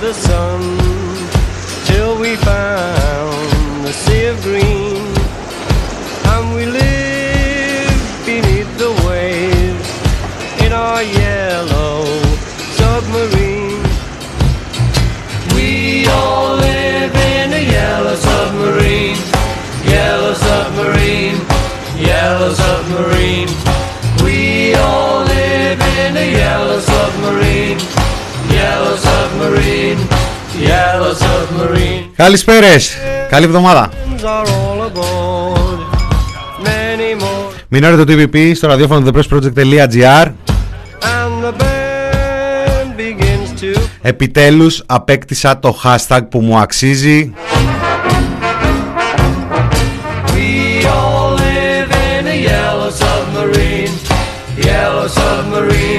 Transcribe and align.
the 0.00 0.14
sun 0.14 0.60
till 1.86 2.20
we 2.20 2.36
found 2.36 3.84
the 3.84 3.92
sea 3.92 4.26
of 4.26 4.40
green 4.42 5.02
and 6.30 6.54
we 6.54 6.66
lived 6.66 8.26
beneath 8.26 8.70
the 8.78 8.92
waves 9.08 9.88
in 10.64 10.72
our 10.72 11.02
yellow 11.02 12.04
submarine. 12.78 13.82
We 15.56 16.06
all 16.06 16.54
live 16.56 17.14
in 17.14 17.52
a 17.54 17.64
yellow 17.78 18.14
submarine, 18.14 19.18
yellow 19.84 20.34
submarine, 20.34 21.38
yellow 21.96 22.52
submarine. 22.54 23.48
We 24.22 24.74
all 24.74 25.24
live 25.24 25.80
in 25.80 26.16
a 26.16 26.30
yellow 26.30 26.78
submarine, 26.78 27.78
yellow 28.50 28.96
submarine. 28.96 29.87
Καλησπέρα! 32.16 32.66
Καλή 33.28 33.44
εβδομάδα! 33.44 33.90
Μην 37.68 37.84
έρθετε 37.84 38.04
το 38.04 38.12
TVP 38.12 38.52
στο 38.54 38.66
ραδιόφωνο 38.66 39.10
thepressproject.gr 39.10 40.26
to... 43.60 43.80
Επιτέλους 44.02 44.82
απέκτησα 44.86 45.58
το 45.58 45.80
hashtag 45.84 46.20
που 46.30 46.40
μου 46.40 46.58
αξίζει 46.58 47.32
Yellow 54.66 55.08
submarine. 55.08 55.97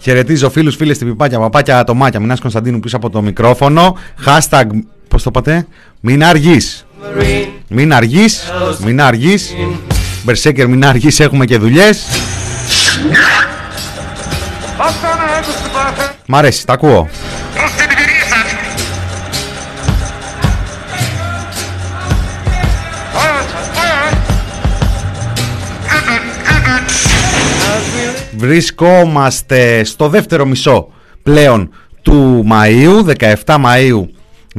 Yeah. 0.00 0.02
Χαιρετίζω 0.02 0.50
φίλους, 0.50 0.76
φίλες, 0.76 0.98
τυπιπάκια, 0.98 1.38
παπάκια, 1.38 1.78
ατομάκια. 1.78 2.20
Μινάς 2.20 2.40
Κωνσταντίνου 2.40 2.80
πίσω 2.80 2.96
από 2.96 3.10
το 3.10 3.22
μικρόφωνο. 3.22 3.96
Hashtag, 4.26 4.64
πώς 5.08 5.22
το 5.22 5.30
είπατε, 5.34 5.66
μην 6.00 6.24
αργείς. 6.24 6.86
Marine, 7.18 7.48
Μην 7.68 7.92
αργείς, 7.92 8.42
μην 8.84 9.00
αργείς. 9.00 9.54
Μπερσέκερ 10.22 10.68
μην 10.68 10.84
αργείς, 10.84 11.20
έχουμε 11.20 11.44
και 11.44 11.58
δουλειές. 11.58 12.06
Μ' 16.26 16.34
αρέσει, 16.34 16.66
τα 16.66 16.72
ακούω 16.72 17.08
Βρισκόμαστε 28.40 29.84
στο 29.84 30.08
δεύτερο 30.08 30.46
μισό 30.46 30.88
πλέον 31.22 31.70
του 32.02 32.46
Μαΐου, 32.50 33.14
17 33.44 33.56
Μαΐου 33.64 34.04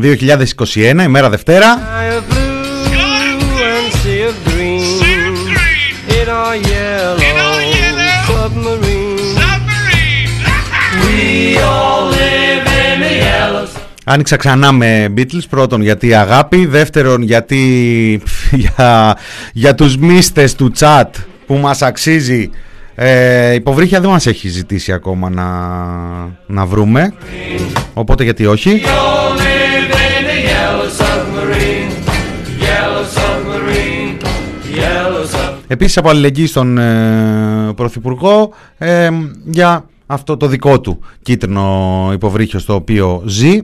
2021, 0.01 1.03
ημέρα 1.03 1.29
Δευτέρα. 1.29 1.77
sky 1.77 2.17
of 2.17 2.23
blue 2.29 2.51
and 3.73 3.87
sea 4.01 4.21
of 4.29 4.35
green. 4.45 4.81
In 6.17 6.27
our 6.39 6.55
yellow 6.71 7.31
submarine. 8.27 9.19
We 11.03 11.57
all 11.57 12.03
live 12.19 12.65
in 12.85 12.99
a 13.03 13.13
yellow 13.25 13.67
Άνοιξα 14.03 14.35
ξανά 14.35 14.71
με 14.71 15.13
Beatles, 15.17 15.47
πρώτον 15.49 15.81
γιατί 15.81 16.13
αγάπη, 16.13 16.65
δεύτερον 16.65 17.21
γιατί 17.21 18.21
για, 18.63 19.17
για 19.53 19.75
τους 19.75 19.97
μίστες 19.97 20.55
του 20.55 20.71
chat 20.79 21.05
που 21.45 21.55
μας 21.55 21.81
αξίζει 21.81 22.49
ε, 22.95 23.53
υποβρύχια 23.53 24.01
δεν 24.01 24.09
μας 24.09 24.25
έχει 24.25 24.49
ζητήσει 24.49 24.93
ακόμα 24.93 25.29
να, 25.29 25.47
να 26.45 26.65
βρούμε, 26.65 27.13
οπότε 27.93 28.23
γιατί 28.23 28.45
όχι. 28.45 28.81
all 28.85 29.37
live 29.37 29.91
in 29.91 30.25
a 30.25 30.39
yellow 30.51 30.89
submarine. 30.99 31.91
Yellow 32.65 33.05
submarine. 33.17 34.17
Yellow 34.75 35.25
submarine. 35.25 35.65
Επίσης 35.67 35.97
από 35.97 36.09
αλληλεγγύη 36.09 36.47
στον 36.47 36.77
ε, 36.77 37.73
Πρωθυπουργό 37.75 38.53
ε, 38.77 39.09
για 39.45 39.85
αυτό 40.07 40.37
το 40.37 40.47
δικό 40.47 40.79
του 40.81 40.99
κίτρινο 41.21 42.09
υποβρύχιο 42.13 42.59
στο 42.59 42.75
οποίο 42.75 43.21
ζει, 43.25 43.59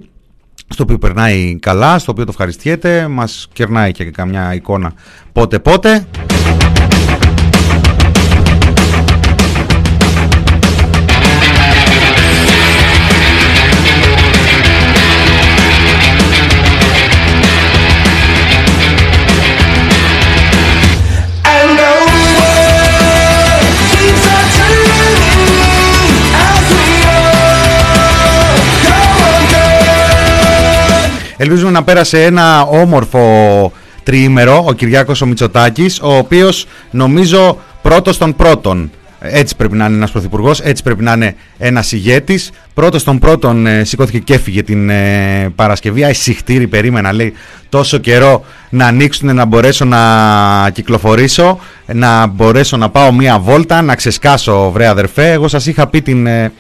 στο 0.70 0.84
οποίο 0.84 0.98
περνάει 0.98 1.58
καλά, 1.60 2.00
στο 2.00 2.12
οποίο 2.12 2.24
το 2.24 2.32
ευχαριστιέται, 2.32 3.08
μας 3.08 3.48
κερνάει 3.54 3.92
και 3.92 4.04
καμιά 4.04 4.54
εικόνα 4.54 4.94
πότε 5.32 5.60
πότε. 5.60 6.06
Ελπίζουμε 31.38 31.72
να 31.72 31.84
πέρασε 31.84 32.24
ένα 32.24 32.62
όμορφο 32.62 33.72
τριήμερο 34.04 34.64
ο 34.68 34.74
Κυριάκος 34.74 35.22
ο 35.22 35.26
Μητσοτάκης, 35.26 36.00
ο 36.02 36.18
οποίος 36.18 36.66
νομίζω 36.92 37.58
πρώτος 37.82 38.18
των 38.18 38.36
πρώτων. 38.36 38.92
Έτσι 39.20 39.56
πρέπει 39.56 39.76
να 39.76 39.86
είναι 39.86 39.96
ένας 39.96 40.12
πρωθυπουργός, 40.12 40.60
έτσι 40.60 40.84
πρέπει 40.84 41.04
να 41.04 41.12
είναι 41.12 41.36
ένας 41.58 41.92
ηγέτης. 41.92 42.52
Πρώτος 42.74 43.04
των 43.04 43.20
πρώτων 43.20 43.66
ε, 43.68 43.84
σηκώθηκε 43.84 44.20
και 44.20 44.34
έφυγε 44.34 44.64
την 44.64 44.90
ε, 44.90 45.50
Παρασκευή. 45.56 46.04
Αισυχτήρι 46.04 46.68
περίμενα, 46.68 47.14
λέει, 47.14 47.34
τόσο 47.70 47.98
καιρό 47.98 48.46
να 48.70 48.86
ανοίξουν, 48.86 49.36
να 49.36 49.46
μπορέσω 49.46 49.86
να 49.86 50.70
κυκλοφορήσω, 50.74 51.60
να 51.94 52.28
μπορέσω 52.28 52.78
να 52.78 52.90
πάω 52.90 53.12
μία 53.12 53.40
βόλτα, 53.40 53.82
να 53.82 53.96
ξεσκάσω 53.96 54.72
βρε 54.72 54.88
αδερφέ. 54.88 55.32
Εγώ 55.32 55.48
σας 55.48 55.66
είχα 55.66 55.88
πει 55.88 56.02
την, 56.02 56.28
ε, 56.28 56.52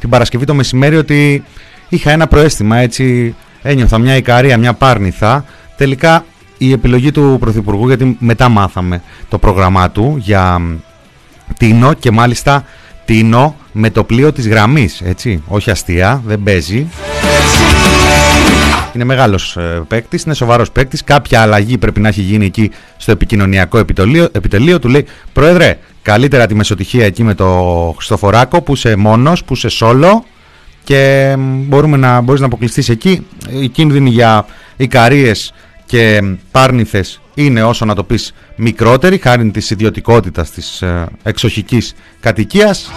την 0.00 0.08
Παρασκευή 0.08 0.44
το 0.44 0.54
μεσημέρι 0.54 0.96
ότι 0.96 1.44
είχα 1.88 2.10
ένα 2.10 2.26
προέστημα 2.26 2.76
έτσι 2.76 3.34
ένιωθα 3.66 3.98
μια 3.98 4.16
ικαρία, 4.16 4.58
μια 4.58 4.72
πάρνηθα 4.72 5.44
τελικά 5.76 6.24
η 6.58 6.72
επιλογή 6.72 7.10
του 7.10 7.36
Πρωθυπουργού 7.40 7.86
γιατί 7.86 8.16
μετά 8.20 8.48
μάθαμε 8.48 9.02
το 9.28 9.38
πρόγραμμά 9.38 9.90
του 9.90 10.16
για 10.18 10.58
μ, 10.58 10.74
Τίνο 11.56 11.92
και 11.92 12.10
μάλιστα 12.10 12.64
Τίνο 13.04 13.56
με 13.72 13.90
το 13.90 14.04
πλοίο 14.04 14.32
της 14.32 14.48
γραμμής 14.48 15.00
έτσι, 15.00 15.42
όχι 15.46 15.70
αστεία, 15.70 16.22
δεν 16.26 16.42
παίζει 16.42 16.86
είναι 18.96 19.04
μεγάλος 19.04 19.56
ε, 19.56 19.82
παίκτης, 19.88 20.22
είναι 20.22 20.34
σοβαρός 20.34 20.70
παίκτης. 20.70 21.04
Κάποια 21.04 21.40
αλλαγή 21.40 21.78
πρέπει 21.78 22.00
να 22.00 22.08
έχει 22.08 22.20
γίνει 22.20 22.44
εκεί 22.44 22.70
στο 22.96 23.10
επικοινωνιακό 23.10 23.78
επιτελείο. 23.78 24.28
επιτελείο. 24.32 24.78
Του 24.78 24.88
λέει: 24.88 25.06
Πρόεδρε, 25.32 25.78
καλύτερα 26.02 26.46
τη 26.46 26.54
μεσοτυχία 26.54 27.04
εκεί 27.04 27.22
με 27.22 27.34
το 27.34 27.46
Χριστοφοράκο 27.96 28.62
που 28.62 28.72
είσαι 28.72 28.96
μόνος, 28.96 29.44
που 29.44 29.54
είσαι 29.54 29.68
solo 29.80 30.20
και 30.86 31.34
μ, 31.38 31.66
μπορούμε 31.68 31.96
να, 31.96 32.20
μπορείς 32.20 32.40
να 32.40 32.46
αποκλειστείς 32.46 32.88
εκεί. 32.88 33.26
Οι 33.50 33.68
κίνδυνοι 33.68 34.10
για 34.10 34.46
Ικαρίες 34.76 35.52
και 35.86 36.20
μ, 36.22 36.32
Πάρνηθες 36.50 37.20
είναι 37.34 37.62
όσο 37.62 37.84
να 37.84 37.94
το 37.94 38.04
πεις 38.04 38.34
μικρότεροι 38.56 39.18
χάρη 39.18 39.50
της 39.50 39.70
ιδιωτικότητας 39.70 40.50
της 40.50 40.82
ε, 40.82 41.06
εξοχικής 41.22 41.94
κατοικίας 42.20 42.90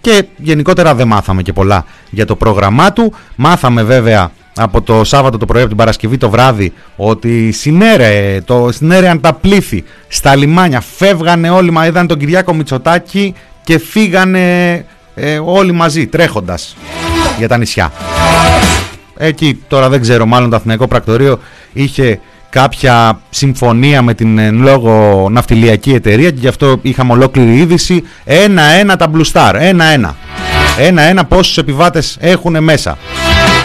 και 0.00 0.24
γενικότερα 0.36 0.94
δεν 0.94 1.06
μάθαμε 1.06 1.42
και 1.42 1.52
πολλά 1.52 1.84
για 2.10 2.26
το 2.26 2.36
πρόγραμμά 2.36 2.92
του. 2.92 3.14
Μάθαμε 3.36 3.82
βέβαια 3.82 4.30
από 4.56 4.82
το 4.82 5.04
Σάββατο 5.04 5.38
το 5.38 5.46
πρωί, 5.46 5.60
από 5.60 5.68
την 5.68 5.78
Παρασκευή 5.78 6.16
το 6.16 6.30
βράδυ, 6.30 6.72
ότι 6.96 7.52
συνέρε, 7.52 8.40
το, 8.44 8.68
συνέρεαν 8.72 9.20
τα 9.20 9.32
πλήθη 9.32 9.84
στα 10.08 10.36
λιμάνια. 10.36 10.80
Φεύγανε 10.80 11.50
όλοι, 11.50 11.70
μα 11.70 11.86
είδαν 11.86 12.06
τον 12.06 12.18
Κυριάκο 12.18 12.54
Μητσοτάκη 12.54 13.34
και 13.64 13.78
φύγανε 13.78 14.74
ε, 15.14 15.40
όλοι 15.44 15.72
μαζί 15.72 16.06
τρέχοντας 16.06 16.76
για 17.38 17.48
τα 17.48 17.56
νησιά. 17.56 17.92
Εκεί 19.16 19.62
τώρα 19.68 19.88
δεν 19.88 20.00
ξέρω, 20.00 20.26
μάλλον 20.26 20.50
το 20.50 20.56
Αθηναϊκό 20.56 20.86
Πρακτορείο 20.86 21.38
είχε 21.72 22.20
κάποια 22.50 23.20
συμφωνία 23.30 24.02
με 24.02 24.14
την 24.14 24.38
εν 24.38 24.62
λόγω 24.62 25.26
ναυτιλιακή 25.30 25.92
εταιρεία 25.92 26.30
και 26.30 26.38
γι' 26.40 26.48
αυτό 26.48 26.78
είχαμε 26.82 27.12
ολόκληρη 27.12 27.56
είδηση 27.56 28.02
ένα-ένα 28.24 28.96
τα 28.96 29.10
Blue 29.14 29.32
Star, 29.32 29.54
ένα-ένα. 29.58 30.16
Ένα-ένα 30.78 31.24
πόσους 31.24 31.58
επιβάτες 31.58 32.16
έχουν 32.20 32.62
μέσα. 32.62 32.98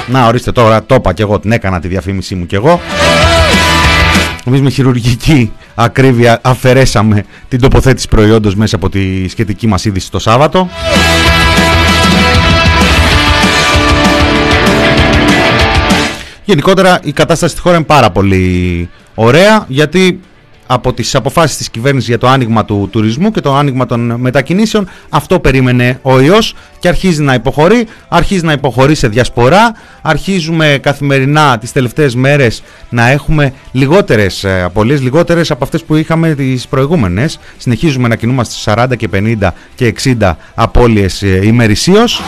Να 0.08 0.28
ορίστε 0.28 0.52
τώρα, 0.52 0.84
το 0.84 0.96
είπα 0.96 1.14
και 1.14 1.22
εγώ, 1.22 1.40
την 1.40 1.52
έκανα 1.52 1.80
τη 1.80 1.88
διαφήμιση 1.88 2.36
μου 2.36 2.46
και 2.46 2.56
εγώ. 2.56 2.82
Εμείς 4.48 4.62
με 4.62 4.70
χειρουργική 4.70 5.52
ακρίβεια 5.76 6.40
αφαιρέσαμε 6.44 7.26
την 7.48 7.60
τοποθέτηση 7.60 8.08
προϊόντος 8.08 8.56
μέσα 8.56 8.76
από 8.76 8.90
τη 8.90 9.28
σχετική 9.28 9.68
μας 9.68 9.86
είδηση 9.86 10.12
το 10.12 10.20
Σάββατο. 10.20 10.70
Γενικότερα 16.46 17.00
η 17.04 17.12
κατάσταση 17.12 17.54
στη 17.54 17.62
χώρα 17.62 17.76
είναι 17.76 17.86
πάρα 17.86 18.12
πολύ 18.12 18.90
ωραία 19.16 19.66
γιατί 19.68 20.20
από 20.68 20.94
τις 20.94 21.16
αποφάσεις 21.16 21.58
της 21.58 21.70
κυβέρνησης 21.70 22.10
για 22.10 22.18
το 22.18 22.28
άνοιγμα 22.28 22.66
του 22.66 22.90
τουρισμού 22.92 23.32
και 23.32 23.42
το 23.42 23.56
άνοιγμα 23.56 23.86
των 23.86 24.16
μετακινήσεων. 24.18 24.90
Αυτό 25.10 25.40
περίμενε 25.40 26.00
ο 26.02 26.20
ιός 26.22 26.56
και 26.80 26.88
αρχίζει 26.88 27.22
να 27.22 27.34
υποχωρεί, 27.34 27.88
αρχίζει 28.08 28.46
να 28.46 28.52
υποχωρεί 28.52 28.96
σε 28.96 29.08
διασπορά. 29.08 29.76
Αρχίζουμε 30.02 30.80
καθημερινά 30.82 31.58
τις 31.58 31.72
τελευταίες 31.72 32.16
μέρες 32.16 32.64
να 32.90 33.10
έχουμε 33.10 33.54
λιγότερες 33.72 34.44
ε, 34.44 34.62
απολύες, 34.62 35.02
λιγότερες 35.02 35.52
από 35.52 35.64
αυτές 35.64 35.84
που 35.84 35.96
είχαμε 35.96 36.36
τις 36.36 36.68
προηγούμενες. 36.68 37.40
Συνεχίζουμε 37.58 38.08
να 38.08 38.16
κινούμαστε 38.16 38.54
στις 38.54 38.74
40 38.74 38.98
και 38.98 39.10
50 39.14 39.50
και 39.76 39.94
60 40.20 40.32
απώλειες 40.56 41.22
ε, 41.22 41.40
ημερησίως 41.44 42.22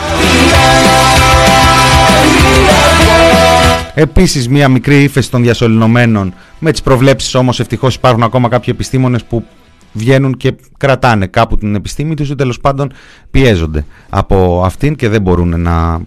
Επίσης 4.00 4.48
μια 4.48 4.68
μικρή 4.68 5.02
ύφεση 5.02 5.30
των 5.30 5.42
διασωληνωμένων 5.42 6.34
με 6.58 6.70
τις 6.70 6.82
προβλέψεις 6.82 7.34
όμως 7.34 7.60
ευτυχώς 7.60 7.94
υπάρχουν 7.94 8.22
ακόμα 8.22 8.48
κάποιοι 8.48 8.72
επιστήμονες 8.76 9.24
που 9.24 9.44
βγαίνουν 9.92 10.36
και 10.36 10.54
κρατάνε 10.76 11.26
κάπου 11.26 11.56
την 11.56 11.74
επιστήμη 11.74 12.14
τους 12.14 12.30
ή 12.30 12.34
τέλος 12.34 12.60
πάντων 12.60 12.92
πιέζονται 13.30 13.84
από 14.08 14.62
αυτήν 14.64 14.96
και 14.96 15.08
δεν 15.08 15.22
μπορούν 15.22 15.60
να 15.60 16.00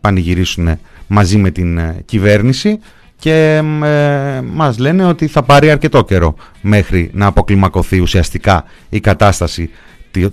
πανηγυρίσουν 0.00 0.78
μαζί 1.06 1.36
με 1.36 1.50
την 1.50 1.78
ε, 1.78 2.02
κυβέρνηση 2.04 2.78
και 3.16 3.62
ε, 3.82 4.40
μας 4.52 4.78
λένε 4.78 5.04
ότι 5.04 5.26
θα 5.26 5.42
πάρει 5.42 5.70
αρκετό 5.70 6.04
καιρό 6.04 6.34
μέχρι 6.60 7.10
να 7.12 7.26
αποκλιμακωθεί 7.26 8.00
ουσιαστικά 8.00 8.64
η 8.88 9.00
κατάσταση 9.00 9.70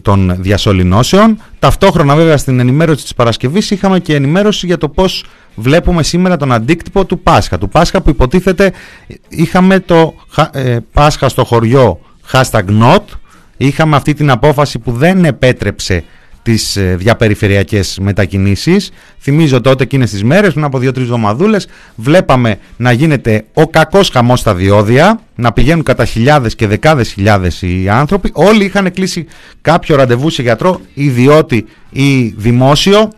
των 0.02 0.36
διασωληνώσεων. 0.40 1.42
Ταυτόχρονα 1.60 2.16
βέβαια 2.16 2.38
στην 2.38 2.60
ενημέρωση 2.60 3.04
της 3.04 3.14
Παρασκευής 3.14 3.72
είχαμε 3.72 4.00
και 4.00 4.16
ενημέρωση 4.16 4.66
για 4.66 4.78
το 4.78 4.90
πώς 4.90 5.26
βλέπουμε 5.56 6.04
σήμερα 6.04 6.38
τον 6.38 6.52
αντίκτυπο 6.52 7.06
του 7.06 7.20
Πάσχα. 7.20 7.58
Του 7.58 7.70
Πάσχα 7.70 8.02
που 8.02 8.10
υποτίθεται 8.10 8.72
είχαμε 9.30 9.80
το 9.80 10.14
ε, 10.52 10.78
Πάσχα 10.94 11.30
στο 11.30 11.44
χωριό 11.44 12.00
hashtag 12.32 12.64
not, 12.82 13.04
είχαμε 13.58 13.96
αυτή 13.96 14.14
την 14.14 14.30
απόφαση 14.30 14.80
που 14.80 14.92
δεν 14.92 15.26
επέτρεψε 15.26 16.04
τις 16.46 16.76
ε, 16.76 16.96
διαπεριφερειακές 16.96 17.98
μετακινήσεις. 18.02 18.92
Θυμίζω 19.20 19.62
τότε 19.62 19.84
εκείνες 19.84 20.10
τις 20.10 20.24
μέρες, 20.24 20.52
πριν 20.52 20.64
από 20.64 20.80
δύο-τρεις 20.80 21.06
εβδομαδούλες, 21.06 21.68
βλέπαμε 21.96 22.60
να 22.78 22.92
γίνεται 22.92 23.46
ο 23.54 23.68
κακός 23.68 24.10
χαμός 24.10 24.40
στα 24.40 24.56
διόδια, 24.56 25.20
να 25.36 25.52
πηγαίνουν 25.52 25.84
κατά 25.84 26.06
χιλιάδες 26.06 26.56
και 26.56 26.68
δεκάδες 26.68 27.12
χιλιάδες 27.12 27.62
οι 27.62 27.90
άνθρωποι. 27.90 28.32
Όλοι 28.34 28.66
είχαν 28.66 28.92
κλείσει 28.92 29.26
κάποιο 29.62 29.96
ραντεβού 29.96 30.30
σε 30.30 30.42
γιατρό, 30.42 30.82
ιδιώτη 30.94 31.66
ή 31.90 32.34
δημόσιο, 32.38 33.10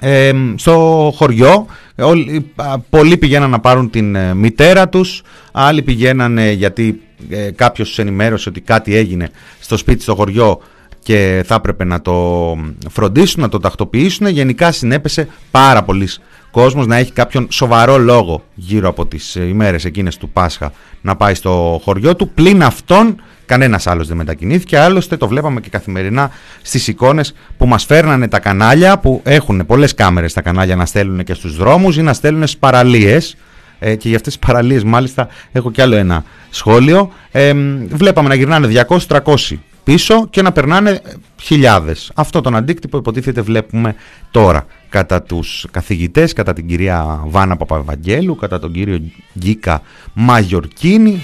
ε, 0.00 0.32
στο 0.56 1.12
χωριό. 1.16 1.66
Όλοι, 1.96 2.52
πολλοί 2.90 3.16
πηγαίναν 3.16 3.50
να 3.50 3.60
πάρουν 3.60 3.90
την 3.90 4.14
ε, 4.14 4.34
μητέρα 4.34 4.88
τους, 4.88 5.22
άλλοι 5.52 5.82
πηγαίναν 5.82 6.38
γιατί 6.38 7.00
ε, 7.28 7.50
κάποιος 7.50 7.88
τους 7.88 7.98
ενημέρωσε 7.98 8.48
ότι 8.48 8.60
κάτι 8.60 8.96
έγινε 8.96 9.30
στο 9.60 9.76
σπίτι 9.76 10.02
στο 10.02 10.14
χωριό 10.14 10.60
και 11.02 11.42
θα 11.46 11.54
έπρεπε 11.54 11.84
να 11.84 12.00
το 12.00 12.56
φροντίσουν, 12.90 13.40
να 13.40 13.48
το 13.48 13.58
τακτοποιήσουν. 13.58 14.26
Γενικά 14.26 14.72
συνέπεσε 14.72 15.28
πάρα 15.50 15.82
πολλοί 15.82 16.08
κόσμος 16.50 16.86
να 16.86 16.96
έχει 16.96 17.12
κάποιον 17.12 17.46
σοβαρό 17.50 17.98
λόγο 17.98 18.42
γύρω 18.54 18.88
από 18.88 19.06
τις 19.06 19.36
ε, 19.36 19.42
ημέρες 19.44 19.84
εκείνες 19.84 20.16
του 20.16 20.28
Πάσχα 20.28 20.72
να 21.00 21.16
πάει 21.16 21.34
στο 21.34 21.80
χωριό 21.84 22.16
του. 22.16 22.28
Πλην 22.28 22.62
αυτόν 22.62 23.22
κανένας 23.46 23.86
άλλος 23.86 24.08
δεν 24.08 24.16
μετακινήθηκε. 24.16 24.78
Άλλωστε 24.78 25.16
το 25.16 25.28
βλέπαμε 25.28 25.60
και 25.60 25.68
καθημερινά 25.68 26.30
στις 26.62 26.88
εικόνες 26.88 27.34
που 27.56 27.66
μας 27.66 27.84
φέρνανε 27.84 28.28
τα 28.28 28.38
κανάλια 28.38 28.98
που 28.98 29.20
έχουν 29.24 29.66
πολλές 29.66 29.94
κάμερες 29.94 30.32
τα 30.32 30.40
κανάλια 30.40 30.76
να 30.76 30.86
στέλνουν 30.86 31.24
και 31.24 31.34
στους 31.34 31.56
δρόμους 31.56 31.96
ή 31.96 32.02
να 32.02 32.12
στέλνουν 32.12 32.46
στις 32.46 32.58
παραλίες 32.58 33.36
ε, 33.78 33.94
και 33.94 34.08
για 34.08 34.16
αυτές 34.16 34.36
τις 34.36 34.46
παραλίες 34.46 34.84
μάλιστα 34.84 35.28
έχω 35.52 35.70
κι 35.70 35.82
άλλο 35.82 35.96
ένα 35.96 36.24
σχόλιο. 36.50 37.12
Ε, 37.30 37.52
βλέπαμε 37.88 38.28
να 38.28 38.34
γυρνάνε 38.34 38.84
200-300 39.08 39.56
πίσω 39.84 40.26
και 40.30 40.42
να 40.42 40.52
περνάνε 40.52 41.00
χιλιάδες. 41.40 42.10
Αυτό 42.14 42.40
τον 42.40 42.56
αντίκτυπο 42.56 42.98
υποτίθεται 42.98 43.40
βλέπουμε 43.40 43.94
τώρα 44.30 44.66
κατά 44.90 45.22
τους 45.22 45.66
καθηγητές, 45.70 46.32
κατά 46.32 46.52
την 46.52 46.66
κυρία 46.66 47.20
Βάνα 47.24 47.56
Παπαβαγγέλου, 47.56 48.36
κατά 48.36 48.58
τον 48.58 48.72
κύριο 48.72 49.00
Γκίκα 49.38 49.82
Μαγιορκίνη. 50.12 51.22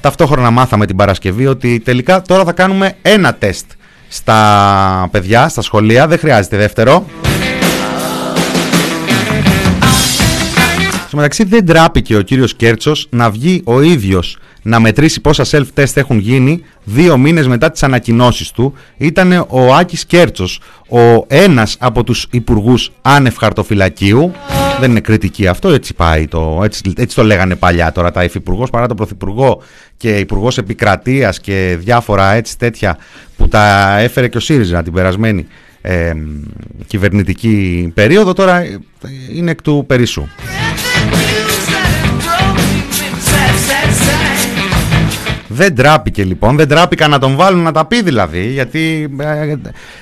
Ταυτόχρονα 0.00 0.50
μάθαμε 0.50 0.86
την 0.86 0.96
Παρασκευή 0.96 1.46
ότι 1.46 1.80
τελικά 1.80 2.22
τώρα 2.22 2.44
θα 2.44 2.52
κάνουμε 2.52 2.96
ένα 3.02 3.34
τεστ 3.34 3.70
στα 4.08 5.08
παιδιά, 5.10 5.48
στα 5.48 5.62
σχολεία, 5.62 6.06
δεν 6.06 6.18
χρειάζεται 6.18 6.56
δεύτερο. 6.56 7.06
Στο 11.06 11.16
μεταξύ 11.16 11.44
δεν 11.44 11.66
τράπηκε 11.66 12.16
ο 12.16 12.20
κύριος 12.20 12.54
Κέρτσος 12.54 13.06
να 13.10 13.30
βγει 13.30 13.62
ο 13.64 13.80
ίδιος 13.80 14.38
να 14.62 14.80
μετρήσει 14.80 15.20
πόσα 15.20 15.44
self-test 15.50 15.94
έχουν 15.94 16.18
γίνει 16.18 16.62
δύο 16.84 17.18
μήνες 17.18 17.46
μετά 17.46 17.70
τις 17.70 17.82
ανακοινώσεις 17.82 18.50
του 18.50 18.74
ήταν 18.96 19.46
ο 19.48 19.74
Άκης 19.74 20.04
Κέρτσος, 20.04 20.60
ο 20.88 21.24
ένας 21.26 21.76
από 21.78 22.04
τους 22.04 22.26
υπουργούς 22.30 22.92
άνευ 23.02 23.36
χαρτοφυλακίου. 23.36 24.32
Δεν 24.80 24.90
είναι 24.90 25.00
κριτική 25.00 25.46
αυτό, 25.46 25.68
έτσι 25.68 25.94
πάει 25.94 26.26
το, 26.26 26.60
έτσι, 26.64 26.92
έτσι 26.96 27.16
το 27.16 27.24
λέγανε 27.24 27.56
παλιά 27.56 27.92
τώρα 27.92 28.10
τα 28.10 28.24
υφυπουργός 28.24 28.70
παρά 28.70 28.86
τον 28.86 28.96
πρωθυπουργό 28.96 29.62
και 29.96 30.18
υπουργός 30.18 30.58
επικρατείας 30.58 31.40
και 31.40 31.76
διάφορα 31.80 32.32
έτσι 32.32 32.58
τέτοια 32.58 32.98
που 33.36 33.48
τα 33.48 33.96
έφερε 33.98 34.28
και 34.28 34.36
ο 34.36 34.40
ΣΥΡΙΖΑ 34.40 34.82
την 34.82 34.92
περασμένη 34.92 35.46
ε, 35.80 36.12
κυβερνητική 36.86 37.90
περίοδο 37.94 38.32
τώρα 38.32 38.62
είναι 39.34 39.50
εκ 39.50 39.62
του 39.62 39.84
περισσού. 39.86 40.26
Δεν 45.52 45.74
τράπηκε 45.74 46.24
λοιπόν, 46.24 46.56
δεν 46.56 46.68
τράπηκαν 46.68 47.10
να 47.10 47.18
τον 47.18 47.36
βάλουν 47.36 47.62
να 47.62 47.72
τα 47.72 47.84
πει 47.84 48.02
δηλαδή, 48.02 48.46
γιατί 48.46 49.08
ε, 49.18 49.54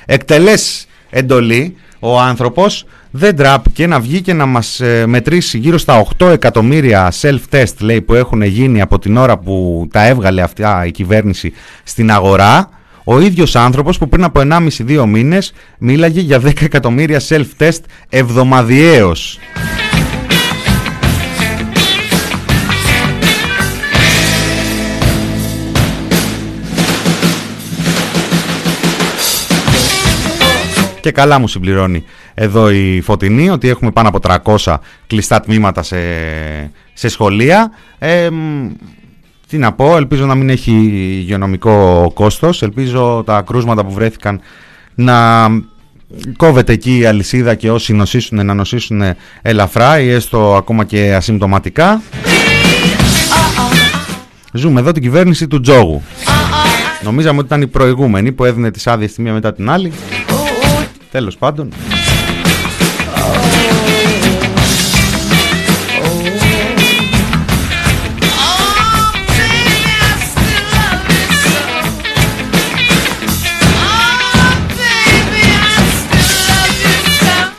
εκτελές 0.05 0.87
εντολή 1.09 1.75
ο 1.99 2.19
άνθρωπος 2.19 2.85
δεν 3.11 3.35
τράπηκε 3.35 3.87
να 3.87 3.99
βγει 3.99 4.21
και 4.21 4.33
να 4.33 4.45
μας 4.45 4.79
ε, 4.79 5.05
μετρήσει 5.07 5.57
γύρω 5.57 5.77
στα 5.77 6.05
8 6.19 6.27
εκατομμύρια 6.29 7.13
self-test 7.21 7.77
λέει, 7.79 8.01
που 8.01 8.13
έχουν 8.13 8.41
γίνει 8.41 8.81
από 8.81 8.99
την 8.99 9.17
ώρα 9.17 9.37
που 9.37 9.87
τα 9.91 10.05
έβγαλε 10.05 10.41
αυτά 10.41 10.85
η 10.85 10.91
κυβέρνηση 10.91 11.53
στην 11.83 12.11
αγορά. 12.11 12.69
Ο 13.03 13.19
ίδιος 13.19 13.55
άνθρωπος 13.55 13.97
που 13.97 14.09
πριν 14.09 14.23
από 14.23 14.41
1,5-2 14.43 15.05
μήνες 15.07 15.53
μίλαγε 15.77 16.19
για 16.19 16.41
10 16.41 16.61
εκατομμύρια 16.61 17.21
self-test 17.29 17.79
εβδομαδιαίως. 18.09 19.39
Και 31.01 31.11
καλά 31.11 31.39
μου 31.39 31.47
συμπληρώνει 31.47 32.03
εδώ 32.33 32.69
η 32.69 33.01
Φωτεινή 33.01 33.49
ότι 33.49 33.69
έχουμε 33.69 33.91
πάνω 33.91 34.09
από 34.09 34.19
300 34.63 34.77
κλειστά 35.07 35.39
τμήματα 35.39 35.83
σε, 35.83 35.97
σε 36.93 37.07
σχολεία. 37.07 37.71
Ε, 37.99 38.29
τι 39.47 39.57
να 39.57 39.71
πω, 39.71 39.95
ελπίζω 39.95 40.25
να 40.25 40.35
μην 40.35 40.49
έχει 40.49 40.71
υγειονομικό 41.19 42.11
κόστος, 42.13 42.61
ελπίζω 42.61 43.23
τα 43.25 43.41
κρούσματα 43.41 43.85
που 43.85 43.91
βρέθηκαν 43.91 44.41
να 44.95 45.47
κόβεται 46.37 46.73
εκεί 46.73 46.97
η 46.97 47.05
αλυσίδα 47.05 47.55
και 47.55 47.71
όσοι 47.71 47.93
νοσήσουν 47.93 48.45
να 48.45 48.53
νοσήσουν 48.53 49.01
ελαφρά 49.41 49.99
ή 49.99 50.09
έστω 50.09 50.55
ακόμα 50.55 50.83
και 50.83 51.13
ασυμπτωματικά. 51.15 52.01
Ζούμε 54.53 54.79
εδώ 54.79 54.91
την 54.91 55.01
κυβέρνηση 55.01 55.47
του 55.47 55.59
Τζόγου. 55.61 56.01
Νομίζαμε 57.03 57.37
ότι 57.37 57.45
ήταν 57.45 57.61
η 57.61 57.67
προηγούμενη 57.67 58.31
που 58.31 58.45
έδινε 58.45 58.71
τις 58.71 58.87
άδειες 58.87 59.13
τη 59.13 59.21
μία 59.21 59.33
μετά 59.33 59.53
την 59.53 59.69
άλλη. 59.69 59.91
Τέλος 61.11 61.37
πάντων. 61.37 61.69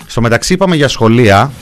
Στο 0.07 0.21
μεταξύ 0.21 0.53
είπαμε 0.53 0.77
για 0.77 0.89
σχολεία 0.89 1.53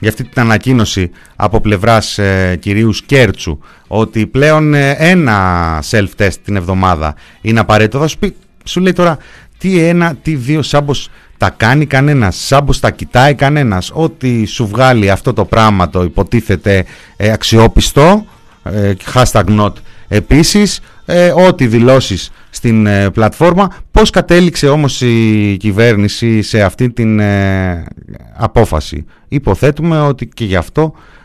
για 0.00 0.08
αυτή 0.08 0.24
την 0.24 0.40
ανακοίνωση 0.42 1.10
από 1.36 1.60
πλευράς 1.60 2.18
ε, 2.18 2.56
κυρίους 2.60 2.96
Σκέρτσου 2.96 3.58
ότι 3.92 4.26
πλέον 4.26 4.74
ε, 4.74 4.90
ένα 4.98 5.78
self-test 5.90 6.34
την 6.44 6.56
εβδομάδα 6.56 7.14
είναι 7.40 7.60
απαραίτητο. 7.60 7.98
Θα 7.98 8.06
σου 8.06 8.18
πει 8.18 8.34
Σου 8.64 8.80
λέει 8.80 8.92
τώρα 8.92 9.18
τι 9.58 9.78
ένα, 9.78 10.14
τι 10.22 10.34
δύο 10.34 10.62
σάμπος 10.62 11.08
τα 11.38 11.50
κάνει 11.50 11.86
κανένας, 11.86 12.36
σάμπος 12.36 12.80
τα 12.80 12.90
κοιτάει 12.90 13.34
κανένας. 13.34 13.90
Ό,τι 13.94 14.44
σου 14.44 14.66
βγάλει 14.66 15.10
αυτό 15.10 15.32
το 15.32 15.44
πράγμα 15.44 15.90
το 15.90 16.02
υποτίθεται 16.02 16.84
ε, 17.16 17.30
αξιόπιστο, 17.32 18.24
ε, 18.62 18.92
hashtag 19.14 19.60
not 19.60 19.72
επίσης, 20.08 20.80
ε, 21.04 21.30
ό,τι 21.30 21.66
δηλώσεις 21.66 22.30
στην 22.50 22.86
ε, 22.86 23.10
πλατφόρμα. 23.10 23.70
Πώς 23.90 24.10
κατέληξε 24.10 24.68
όμως 24.68 25.00
η 25.00 25.56
κυβέρνηση 25.58 26.42
σε 26.42 26.62
αυτή 26.62 26.90
την 26.90 27.20
ε, 27.20 27.84
απόφαση; 28.36 29.04
Υποθέτουμε 29.28 30.00
ότι 30.00 30.26
και 30.26 30.44
γι' 30.44 30.56
αυτό 30.56 30.92
ε, 30.92 31.19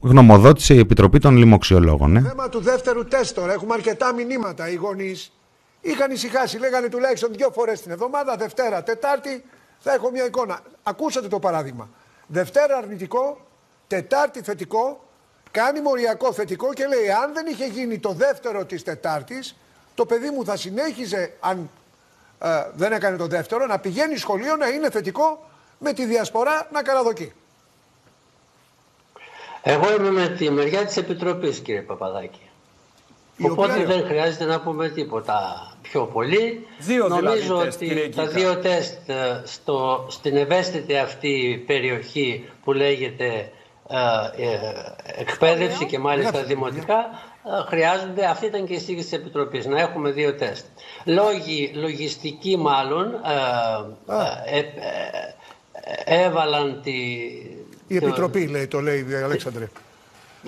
γνωμοδότησε 0.00 0.74
η 0.74 0.78
Επιτροπή 0.78 1.18
των 1.18 1.36
Λοιμοξιολόγων. 1.36 2.16
Ε. 2.16 2.20
θέμα 2.20 2.48
του 2.48 2.60
δεύτερου 2.60 3.04
τεστ 3.04 3.34
τώρα. 3.34 3.52
Έχουμε 3.52 3.74
αρκετά 3.74 4.12
μηνύματα. 4.12 4.68
Οι 4.68 4.74
γονείς 4.74 5.32
είχαν 5.80 6.10
ησυχάσει. 6.10 6.58
Λέγανε 6.58 6.88
τουλάχιστον 6.88 7.32
δύο 7.32 7.50
φορές 7.50 7.80
την 7.80 7.90
εβδομάδα, 7.90 8.36
Δευτέρα, 8.36 8.82
Τετάρτη, 8.82 9.44
θα 9.78 9.92
έχω 9.92 10.10
μια 10.10 10.24
εικόνα. 10.24 10.60
Ακούσατε 10.82 11.28
το 11.28 11.38
παράδειγμα. 11.38 11.88
Δευτέρα 12.26 12.76
αρνητικό, 12.76 13.46
Τετάρτη 13.86 14.42
θετικό, 14.42 15.04
κάνει 15.50 15.80
μοριακό 15.80 16.32
θετικό 16.32 16.72
και 16.72 16.86
λέει: 16.86 17.10
Αν 17.10 17.32
δεν 17.32 17.46
είχε 17.46 17.66
γίνει 17.66 17.98
το 17.98 18.12
δεύτερο 18.12 18.64
της 18.64 18.82
Τετάρτης, 18.82 19.56
το 19.94 20.06
παιδί 20.06 20.30
μου 20.30 20.44
θα 20.44 20.56
συνέχιζε, 20.56 21.32
αν 21.40 21.70
ε, 22.38 22.48
δεν 22.74 22.92
έκανε 22.92 23.16
το 23.16 23.26
δεύτερο, 23.26 23.66
να 23.66 23.78
πηγαίνει 23.78 24.16
σχολείο 24.16 24.56
να 24.56 24.68
είναι 24.68 24.90
θετικό 24.90 25.48
με 25.78 25.92
τη 25.92 26.04
διασπορά 26.04 26.68
να 26.72 26.82
καραδοκεί. 26.82 27.32
Εγώ 29.66 29.94
είμαι 29.98 30.10
με 30.10 30.28
τη 30.28 30.50
μεριά 30.50 30.84
της 30.86 30.96
Επιτροπής 30.96 31.58
κύριε 31.58 31.80
Παπαδάκη. 31.80 32.38
Η 33.36 33.44
Οπότε 33.50 33.72
οποία- 33.72 33.86
δεν 33.86 34.04
χρειάζεται 34.06 34.44
να 34.44 34.60
πούμε 34.60 34.88
τίποτα 34.88 35.36
πιο 35.82 36.04
πολύ. 36.06 36.66
Δύο 36.78 37.04
δηλαδή 37.04 37.22
Νομίζω 37.24 37.58
τεστ, 37.58 37.78
κύριε 37.78 38.04
ότι 38.04 38.14
τα 38.16 38.22
Γκίτα. 38.22 38.34
δύο 38.38 38.56
τεστ 38.58 39.08
ε, 39.08 39.42
στο, 39.44 40.06
στην 40.10 40.36
ευαίσθητη 40.36 40.96
αυτή 40.96 41.64
περιοχή 41.66 42.48
που 42.64 42.72
λέγεται 42.72 43.50
ε, 43.88 44.42
ε, 44.44 44.58
εκπαίδευση 45.20 45.84
και 45.86 45.98
μάλιστα 45.98 46.30
Γράψτε, 46.30 46.54
δημοτικά 46.54 46.94
ε, 47.44 47.66
χρειάζονται, 47.66 48.26
αυτή 48.26 48.46
ήταν 48.46 48.66
και 48.66 48.72
η 48.72 48.76
εισήγηση 48.76 49.08
της 49.08 49.18
Επιτροπής, 49.18 49.66
να 49.66 49.80
έχουμε 49.80 50.10
δύο 50.10 50.34
τεστ. 50.34 50.64
Λόγοι 51.04 51.72
λογιστικοί 51.74 52.56
μάλλον 52.56 53.14
ε, 53.14 54.56
ε, 54.56 54.58
ε, 54.58 54.64
ε, 56.06 56.24
έβαλαν 56.24 56.80
τη... 56.82 56.92
Η 57.86 57.98
το- 57.98 58.06
Επιτροπή 58.06 58.46
λέει, 58.46 58.66
το 58.66 58.80
λέει 58.80 59.06
η 59.10 59.14
Αλέξανδρε. 59.14 59.68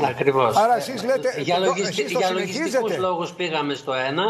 Ακριβώς. 0.02 0.56
Άρα 0.56 0.76
εσείς 0.76 1.04
λέτε- 1.04 1.38
για, 1.38 1.56
εδώ- 1.56 1.64
λογιστι... 1.64 1.88
εσείς 2.02 2.12
το 2.12 2.18
για 2.18 2.26
συνεχίζετε. 2.26 2.60
λογιστικούς 2.60 2.96
λόγους 2.98 3.30
πήγαμε 3.32 3.74
στο 3.74 3.92
ένα. 3.92 4.24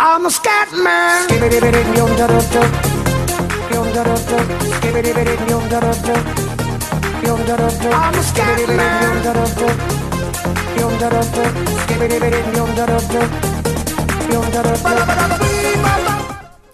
I'm 0.00 0.24
a 0.24 0.30
scat 0.30 0.68
man. 0.84 1.28
I'm 7.90 8.14
a 8.14 8.22
scat 8.30 8.58
man. 8.78 9.18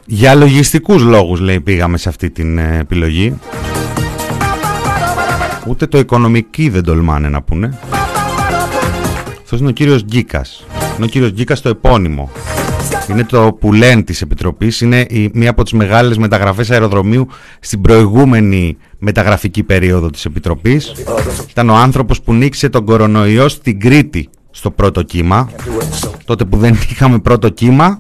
Για 0.07 0.35
λογιστικούς 0.35 1.03
λόγους 1.03 1.41
λέει 1.41 1.61
πήγαμε 1.61 1.99
σε 1.99 2.09
αυτή 2.09 2.31
την 2.31 2.59
ε, 2.59 2.79
επιλογή. 2.79 3.39
Ούτε 5.67 5.87
το 5.87 5.99
οικονομική 5.99 6.69
δεν 6.69 6.83
τολμάνε 6.83 7.29
να 7.29 7.43
πούνε. 7.43 7.79
Αυτός 9.43 9.61
είναι 9.61 9.69
ο 9.69 9.73
κύριος 9.73 10.05
Γκίκας. 10.05 10.67
Είναι 10.97 11.05
ο 11.05 11.09
κύριος 11.09 11.31
Γκίκας 11.31 11.61
το 11.61 11.69
επώνυμο. 11.69 12.31
Είναι 13.11 13.25
το 13.25 13.57
πουλέν 13.61 14.05
της 14.05 14.23
Επιτροπής. 14.23 14.81
Είναι 14.81 15.01
η, 15.01 15.31
μία 15.33 15.51
από 15.51 15.63
τις 15.63 15.73
μεγάλες 15.73 16.19
μεταγραφές 16.19 16.71
αεροδρομίου 16.71 17.29
στην 17.61 17.81
προηγούμενη 17.81 18.77
μεταγραφική 18.99 19.63
περίοδο 19.63 20.11
της 20.11 20.25
Επιτροπής. 20.25 20.93
Ήταν 21.51 21.69
ο 21.69 21.75
άνθρωπος 21.75 22.23
που 22.23 22.35
νίκησε 22.35 22.69
τον 22.69 22.85
κορονοϊό 22.85 23.49
στην 23.49 23.81
Κρήτη 23.81 24.29
στο 24.57 24.71
πρώτο 24.71 25.03
κύμα. 25.03 25.51
Τότε 26.25 26.45
που 26.45 26.57
δεν 26.57 26.79
είχαμε 26.91 27.19
πρώτο 27.19 27.49
κύμα. 27.49 27.99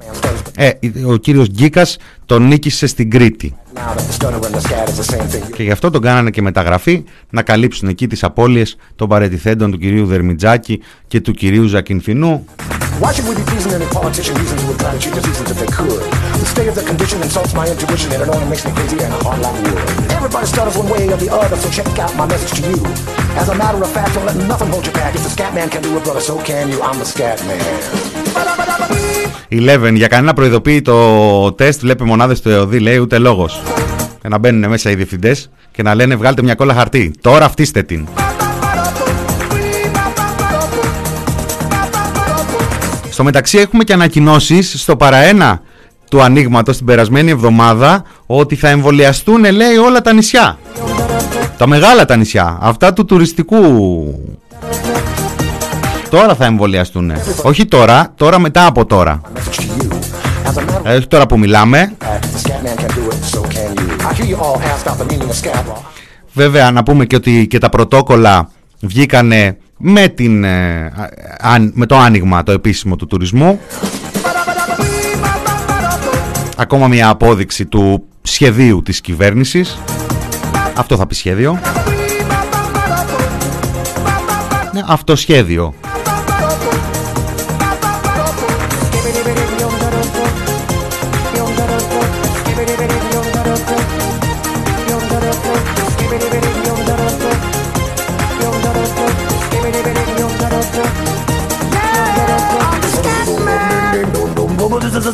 Ε, 0.56 0.70
ο 1.06 1.16
κύριος 1.16 1.48
Γκίκας 1.48 1.96
τον 2.26 2.46
νίκησε 2.46 2.86
στην 2.86 3.10
Κρήτη. 3.10 3.54
Και 5.54 5.62
γι' 5.62 5.70
αυτό 5.70 5.90
τον 5.90 6.02
κάνανε 6.02 6.30
και 6.30 6.42
μεταγραφή 6.42 7.04
να 7.30 7.42
καλύψουν 7.42 7.88
εκεί 7.88 8.06
τις 8.06 8.24
απώλειες 8.24 8.76
των 8.96 9.08
παρετηθέντων 9.08 9.70
του 9.70 9.78
κυρίου 9.78 10.06
Δερμιτζάκη 10.06 10.80
και 11.06 11.20
του 11.20 11.32
κυρίου 11.32 11.66
Ζακινφινού. 11.66 12.44
Why 13.02 13.10
should 13.14 13.26
we 13.28 13.34
be 13.34 13.46
pleasing 13.50 13.72
any 13.78 13.88
politician 13.98 14.34
reasons 14.40 14.62
who 14.62 14.68
would 14.68 14.78
try 14.78 14.92
to 14.94 15.00
cheat 15.02 15.14
us 15.18 15.26
reasons 15.30 15.50
if 15.54 15.58
they 15.62 15.70
could? 15.78 16.00
The 16.42 16.48
state 16.54 16.68
of 16.72 16.76
the 16.80 16.84
condition 16.90 17.18
insults 17.26 17.52
my 17.60 17.66
intuition 17.72 18.08
and 18.14 18.20
it 18.24 18.28
only 18.34 18.48
makes 18.52 18.64
me 18.66 18.72
crazy 18.78 18.96
and 19.04 19.12
hard 19.24 19.40
like 19.46 19.56
wood. 19.64 19.82
Everybody 20.18 20.46
stutters 20.54 20.76
one 20.82 20.88
way 20.94 21.02
or 21.14 21.18
the 21.24 21.30
other, 21.38 21.56
so 21.62 21.68
check 21.76 21.88
out 22.04 22.12
my 22.20 22.26
message 22.32 22.52
to 22.58 22.62
you. 22.70 22.80
As 23.40 23.48
a 23.54 23.56
matter 23.62 23.80
of 23.86 23.90
fact, 23.96 24.10
don't 24.14 24.26
let 24.30 24.36
nothing 24.52 24.70
hold 24.74 24.84
you 24.88 24.94
back. 25.00 25.10
If 25.18 25.22
the 25.26 25.32
scat 25.36 25.52
man 25.58 25.68
can 25.74 25.82
do 25.86 25.90
it, 25.96 26.02
brother, 26.06 26.22
so 26.28 26.34
can 26.48 26.64
you. 26.72 26.78
I'm 26.86 26.98
the 27.02 27.08
scat 27.14 27.38
man. 27.48 27.62
Eleven, 29.48 29.94
για 29.94 30.06
κανένα 30.06 30.32
προειδοποίητο 30.32 31.52
τεστ 31.56 31.80
βλέπει 31.80 32.04
μονάδες 32.04 32.40
του 32.40 32.48
ΕΟΔΗ, 32.50 32.78
λέει 32.78 32.96
ούτε 32.96 33.18
λόγος. 33.18 33.62
Και 34.22 34.28
να 34.28 34.38
μπαίνουν 34.38 34.68
μέσα 34.68 34.90
οι 34.90 34.94
διευθυντές 34.94 35.50
και 35.72 35.82
να 35.82 35.94
λένε 35.94 36.16
βγάλτε 36.16 36.42
μια 36.42 36.54
κόλλα 36.54 36.74
χαρτί. 36.74 37.14
Τώρα 37.20 37.44
αυτίστε 37.44 37.82
την. 37.82 38.08
Στο 43.14 43.24
μεταξύ 43.24 43.58
έχουμε 43.58 43.84
και 43.84 43.92
ανακοινώσεις 43.92 44.80
στο 44.80 44.96
παραένα 44.96 45.60
του 46.10 46.22
ανοίγματος 46.22 46.76
την 46.76 46.86
περασμένη 46.86 47.30
εβδομάδα 47.30 48.04
ότι 48.26 48.54
θα 48.56 48.68
εμβολιαστούν, 48.68 49.40
λέει, 49.52 49.76
όλα 49.76 50.00
τα 50.00 50.12
νησιά. 50.12 50.58
Τα 51.56 51.66
μεγάλα 51.66 52.04
τα 52.04 52.16
νησιά. 52.16 52.58
Αυτά 52.60 52.92
του 52.92 53.04
τουριστικού. 53.04 53.60
Τώρα 56.10 56.34
θα 56.34 56.44
εμβολιαστούν. 56.44 57.12
Όχι 57.42 57.66
τώρα, 57.66 58.12
τώρα 58.16 58.38
μετά 58.38 58.66
από 58.66 58.86
τώρα. 58.86 59.20
Message 59.34 59.60
to 59.60 59.62
you. 59.62 59.88
As 60.46 60.56
a 60.56 60.60
matter 60.60 60.80
of 60.80 60.86
Ε, 60.86 60.94
όχι 60.96 61.06
τώρα 61.06 61.26
που 61.26 61.38
μιλάμε. 61.38 61.92
fact, 61.98 62.24
if 62.24 62.32
the 62.32 62.48
scat 62.48 62.62
man 62.62 62.76
can 62.76 62.88
do 62.88 63.10
it, 63.10 63.24
so 63.34 63.40
can 63.42 63.70
you. 63.78 64.08
I 64.08 64.14
hear 64.14 64.28
you 64.32 64.38
all 64.44 64.58
ask 64.72 64.86
about 64.86 64.98
the 64.98 65.12
meaning 65.12 65.28
of 65.28 65.36
scat 65.44 65.68
law. 65.68 65.80
Βέβαια 66.32 66.70
να 66.70 66.82
πούμε 66.82 67.04
και 67.04 67.16
ότι 67.16 67.46
και 67.46 67.58
τα 67.58 67.68
πρωτόκολλα 67.68 68.50
βγήκανε 68.80 69.56
με, 69.78 70.08
την, 70.08 70.44
ε, 70.44 70.84
α- 70.84 71.10
αν- 71.40 71.72
με 71.74 71.86
το 71.86 71.96
άνοιγμα 71.96 72.42
το 72.42 72.52
επίσημο 72.52 72.96
του 72.96 73.06
τουρισμού. 73.06 73.60
Ακόμα 76.56 76.88
μια 76.88 77.08
απόδειξη 77.08 77.66
του 77.66 78.04
σχεδίου 78.22 78.82
της 78.82 79.00
κυβέρνησης. 79.00 79.78
Αυτό 80.76 80.96
θα 80.96 81.06
πει 81.06 81.14
σχέδιο. 81.14 81.58
Ναι, 84.72 84.80
αυτό 84.86 85.16
σχέδιο. 85.16 85.74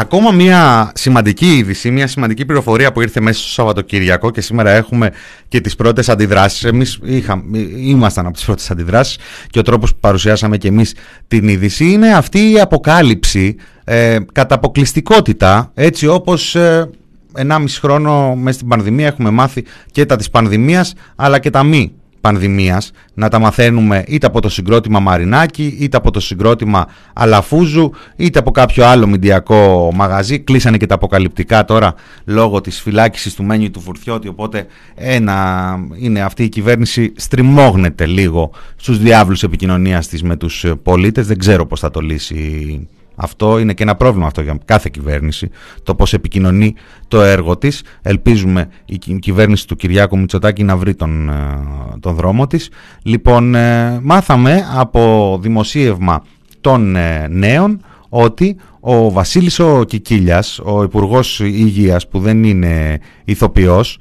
Ακόμα 0.00 0.30
μια 0.30 0.92
σημαντική 0.94 1.56
είδηση, 1.56 1.90
μια 1.90 2.06
σημαντική 2.06 2.44
πληροφορία 2.44 2.92
που 2.92 3.00
ήρθε 3.00 3.20
μέσα 3.20 3.40
στο 3.40 3.48
Σαββατοκύριακο 3.48 4.30
και 4.30 4.40
σήμερα 4.40 4.70
έχουμε 4.70 5.10
και 5.48 5.60
τις 5.60 5.76
πρώτες 5.76 6.08
αντιδράσεις. 6.08 6.64
Εμείς 6.64 6.98
είχα, 7.02 7.42
ήμασταν 7.76 8.26
από 8.26 8.34
τις 8.34 8.44
πρώτες 8.44 8.70
αντιδράσεις 8.70 9.18
και 9.50 9.58
ο 9.58 9.62
τρόπος 9.62 9.92
που 9.92 9.98
παρουσιάσαμε 10.00 10.56
και 10.56 10.68
εμείς 10.68 10.94
την 11.28 11.48
είδηση 11.48 11.90
είναι 11.90 12.14
αυτή 12.14 12.50
η 12.50 12.60
αποκάλυψη 12.60 13.56
ε, 13.84 14.18
κατά 14.32 14.54
αποκλειστικότητα 14.54 15.70
έτσι 15.74 16.06
όπως 16.06 16.54
ε, 16.54 16.90
1,5 17.36 17.64
χρόνο 17.80 18.34
μέσα 18.34 18.56
στην 18.56 18.68
πανδημία 18.68 19.06
έχουμε 19.06 19.30
μάθει 19.30 19.64
και 19.92 20.06
τα 20.06 20.16
της 20.16 20.30
πανδημίας 20.30 20.94
αλλά 21.16 21.38
και 21.38 21.50
τα 21.50 21.62
μη 21.62 21.92
πανδημίας 22.20 22.90
να 23.14 23.28
τα 23.28 23.38
μαθαίνουμε 23.38 24.04
είτε 24.06 24.26
από 24.26 24.40
το 24.40 24.48
συγκρότημα 24.48 25.00
Μαρινάκη 25.00 25.76
είτε 25.80 25.96
από 25.96 26.10
το 26.10 26.20
συγκρότημα 26.20 26.86
Αλαφούζου 27.12 27.90
είτε 28.16 28.38
από 28.38 28.50
κάποιο 28.50 28.86
άλλο 28.86 29.06
μηντιακό 29.06 29.90
μαγαζί. 29.94 30.38
Κλείσανε 30.38 30.76
και 30.76 30.86
τα 30.86 30.94
αποκαλυπτικά 30.94 31.64
τώρα 31.64 31.94
λόγω 32.24 32.60
της 32.60 32.80
φυλάκισης 32.80 33.34
του 33.34 33.44
Μένιου 33.44 33.70
του 33.70 33.80
Φουρτιώτη 33.80 34.28
οπότε 34.28 34.66
ένα 34.94 35.36
είναι 35.98 36.20
αυτή 36.20 36.42
η 36.42 36.48
κυβέρνηση 36.48 37.12
στριμώγνεται 37.16 38.06
λίγο 38.06 38.50
στους 38.76 38.98
διάβλους 38.98 39.42
επικοινωνίας 39.42 40.08
της 40.08 40.22
με 40.22 40.36
τους 40.36 40.64
πολίτες. 40.82 41.26
Δεν 41.26 41.38
ξέρω 41.38 41.66
πώς 41.66 41.80
θα 41.80 41.90
το 41.90 42.00
λύσει 42.00 42.88
αυτό 43.20 43.58
είναι 43.58 43.74
και 43.74 43.82
ένα 43.82 43.94
πρόβλημα 43.94 44.26
αυτό 44.26 44.40
για 44.40 44.58
κάθε 44.64 44.88
κυβέρνηση, 44.92 45.50
το 45.82 45.94
πώς 45.94 46.12
επικοινωνεί 46.12 46.74
το 47.08 47.22
έργο 47.22 47.58
της. 47.58 47.82
Ελπίζουμε 48.02 48.68
η 48.84 49.18
κυβέρνηση 49.18 49.66
του 49.66 49.76
Κυριάκου 49.76 50.18
Μητσοτάκη 50.18 50.62
να 50.62 50.76
βρει 50.76 50.94
τον, 50.94 51.28
ε, 51.28 51.34
τον 52.00 52.14
δρόμο 52.14 52.46
της. 52.46 52.70
Λοιπόν, 53.02 53.54
ε, 53.54 54.00
μάθαμε 54.02 54.64
από 54.74 55.38
δημοσίευμα 55.42 56.24
των 56.60 56.96
ε, 56.96 57.26
νέων 57.28 57.80
ότι 58.08 58.56
ο 58.80 59.10
Βασίλης 59.10 59.58
ο 59.58 59.84
Κικίλιας, 59.84 60.58
ο 60.58 60.82
Υπουργός 60.82 61.40
Υγείας 61.40 62.08
που 62.08 62.18
δεν 62.18 62.44
είναι 62.44 63.00
ηθοποιός, 63.24 63.98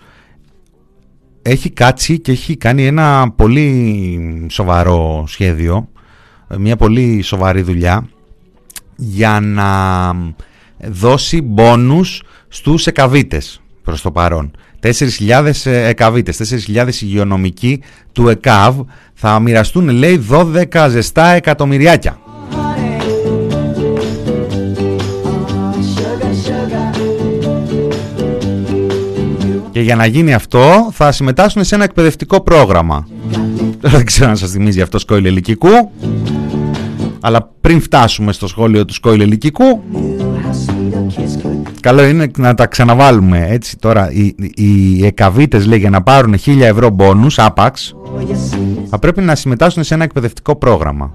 έχει 1.42 1.70
κάτσει 1.70 2.20
και 2.20 2.32
έχει 2.32 2.58
κάνει 2.58 2.86
ένα 2.86 3.32
πολύ 3.36 4.48
σοβαρό 4.50 5.24
σχέδιο, 5.28 5.90
μια 6.58 6.76
πολύ 6.76 7.22
σοβαρή 7.22 7.62
δουλειά 7.62 8.08
για 8.98 9.40
να 9.40 9.72
δώσει 10.78 11.42
μπόνους 11.42 12.24
στους 12.48 12.88
εκαβίτες 12.88 13.62
προς 13.84 14.02
το 14.02 14.12
παρόν. 14.12 14.52
4.000 14.82 15.52
εκαβίτες, 15.66 16.38
4.000 16.68 17.02
υγειονομικοί 17.02 17.82
του 18.12 18.30
ΕΚΑΒ 18.30 18.80
θα 19.14 19.40
μοιραστούν 19.40 19.90
λέει 19.90 20.26
12 20.30 20.88
ζεστά 20.90 21.28
εκατομμυριάκια. 21.28 22.20
Και 29.72 29.84
για 29.84 29.96
να 29.96 30.06
γίνει 30.06 30.34
αυτό 30.34 30.90
θα 30.94 31.12
συμμετάσχουν 31.12 31.64
σε 31.64 31.76
ένα 31.76 31.84
εκπαιδευτικό 31.84 32.42
πρόγραμμα. 32.42 33.08
Δεν 33.82 34.06
ξέρω 34.06 34.30
αν 34.30 34.38
σας 34.38 34.52
θυμίζει 34.52 34.82
αυτό 34.82 35.00
σκόιλ 35.00 35.26
ελικικού. 35.26 35.92
Αλλά 37.22 37.52
πριν 37.62 37.82
φτάσουμε 37.82 38.32
στο 38.32 38.48
σχόλιο 38.48 38.86
του 38.86 38.94
σκόιλ 38.94 39.22
ελικικού 39.22 39.84
Καλό 41.80 42.06
είναι 42.06 42.32
να 42.38 42.54
τα 42.54 42.68
ξαναβάλουμε 42.68 43.48
έτσι. 43.50 43.78
Τώρα 43.78 44.12
οι, 44.12 44.36
οι 44.56 45.06
εκαβίτες 45.06 45.66
λέει 45.66 45.80
για 45.80 45.90
να 45.90 46.02
πάρουν 46.02 46.36
1000 46.46 46.60
ευρώ 46.62 46.90
μπόνους 46.90 47.40
άπαξ 47.40 47.96
θα 48.90 49.00
πρέπει 49.00 49.22
να 49.22 49.36
συμμετάσχουν 49.36 49.84
σε 49.84 49.94
ένα 49.94 50.04
εκπαιδευτικό 50.04 50.56
πρόγραμμα. 50.56 51.12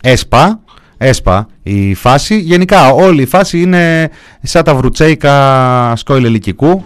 ΕΣΠΑ 0.00 0.60
έσπα 0.98 1.48
η 1.62 1.94
φάση. 1.94 2.38
Γενικά 2.38 2.90
όλη 2.90 3.22
η 3.22 3.26
φάση 3.26 3.60
είναι 3.60 4.10
σαν 4.42 4.64
τα 4.64 4.74
βρουτσέικα 4.74 5.92
σκόιλ 5.96 6.24
ελικικού. 6.24 6.84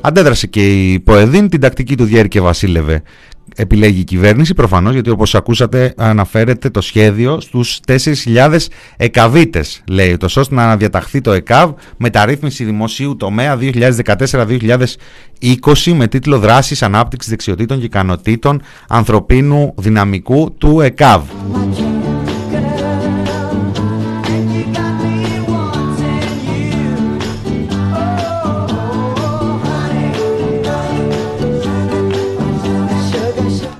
Αντέδρασε 0.00 0.46
και 0.46 0.92
η 0.92 1.00
Ποεδίν, 1.00 1.48
την 1.48 1.60
τακτική 1.60 1.96
του 1.96 2.04
Διέρη 2.04 2.28
και 2.28 2.40
Βασίλευε 2.40 3.02
επιλέγει 3.56 4.00
η 4.00 4.04
κυβέρνηση 4.04 4.54
προφανώς 4.54 4.92
γιατί 4.92 5.10
όπως 5.10 5.34
ακούσατε 5.34 5.94
αναφέρεται 5.96 6.70
το 6.70 6.80
σχέδιο 6.80 7.40
στους 7.40 7.80
4.000 7.86 8.56
εκαβίτες 8.96 9.82
λέει 9.88 10.16
το 10.16 10.28
ώστε 10.36 10.54
να 10.54 10.62
αναδιαταχθεί 10.62 11.20
το 11.20 11.32
ΕΚΑΒ 11.32 11.72
μεταρρύθμιση 11.96 12.64
δημοσίου 12.64 13.16
τομέα 13.16 13.58
2014-2020 13.60 13.76
με 15.94 16.06
τίτλο 16.06 16.38
δράσης 16.38 16.82
ανάπτυξης 16.82 17.30
δεξιοτήτων 17.30 17.78
και 17.78 17.84
ικανοτήτων 17.84 18.62
ανθρωπίνου 18.88 19.74
δυναμικού 19.76 20.54
του 20.58 20.80
ΕΚΑΒ. 20.80 21.22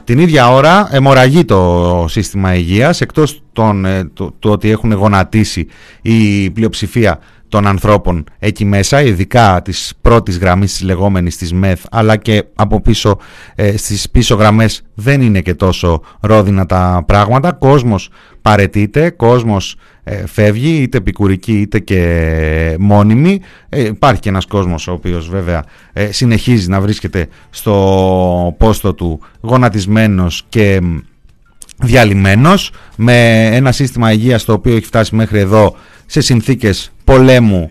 Την 0.07 0.19
ίδια 0.19 0.53
ώρα 0.53 0.89
αιμορραγεί 0.91 1.45
το 1.45 2.05
σύστημα 2.09 2.55
υγείας 2.55 3.01
εκτός 3.01 3.43
των, 3.53 3.85
ε, 3.85 4.05
του, 4.15 4.35
ότι 4.41 4.71
έχουν 4.71 4.93
γονατίσει 4.93 5.67
η 6.03 6.51
πλειοψηφία 6.51 7.19
των 7.49 7.67
ανθρώπων 7.67 8.25
εκεί 8.39 8.65
μέσα, 8.65 9.03
ειδικά 9.03 9.63
της 9.65 9.93
πρώτης 10.01 10.39
γραμμής 10.39 10.73
της 10.73 10.83
λεγόμενης 10.83 11.37
της 11.37 11.53
ΜΕΘ, 11.53 11.81
αλλά 11.91 12.17
και 12.17 12.45
από 12.55 12.81
πίσω 12.81 13.19
ε, 13.55 13.77
στις 13.77 14.11
πίσω 14.11 14.35
γραμμές 14.35 14.83
δεν 14.95 15.21
είναι 15.21 15.41
και 15.41 15.55
τόσο 15.55 16.03
ρόδινα 16.21 16.67
τα 16.67 17.05
πράγματα. 17.07 17.53
Κόσμος 17.53 18.09
παρετείται, 18.43 19.11
κόσμος 19.11 19.77
ε, 20.05 20.27
φεύγει, 20.27 20.83
είτε 20.83 20.99
επικουρική 20.99 21.61
είτε 21.61 21.79
και 21.79 22.77
μόνιμη. 22.79 23.41
Ε, 23.69 23.85
υπάρχει 23.85 24.21
και 24.21 24.29
ένας 24.29 24.47
κόσμος 24.47 24.89
ο 24.89 24.93
οποίος 24.93 25.29
βέβαια 25.29 25.65
ε, 25.93 26.13
συνεχίζει 26.13 26.69
να 26.69 26.81
βρίσκεται 26.81 27.29
στο 27.51 28.55
πόστο 28.59 28.95
του 28.95 29.21
γονατισμένος 29.41 30.45
και 30.49 30.81
διαλυμένος 31.79 32.71
με 32.97 33.47
ένα 33.47 33.73
σύστημα 33.73 34.13
υγείας 34.13 34.45
το 34.45 34.53
οποίο 34.53 34.77
έχει 34.77 34.87
φτάσει 34.87 35.15
μέχρι 35.15 35.39
εδώ 35.39 35.77
σε 36.07 36.21
συνθήκες 36.21 36.93
πολέμου 37.05 37.71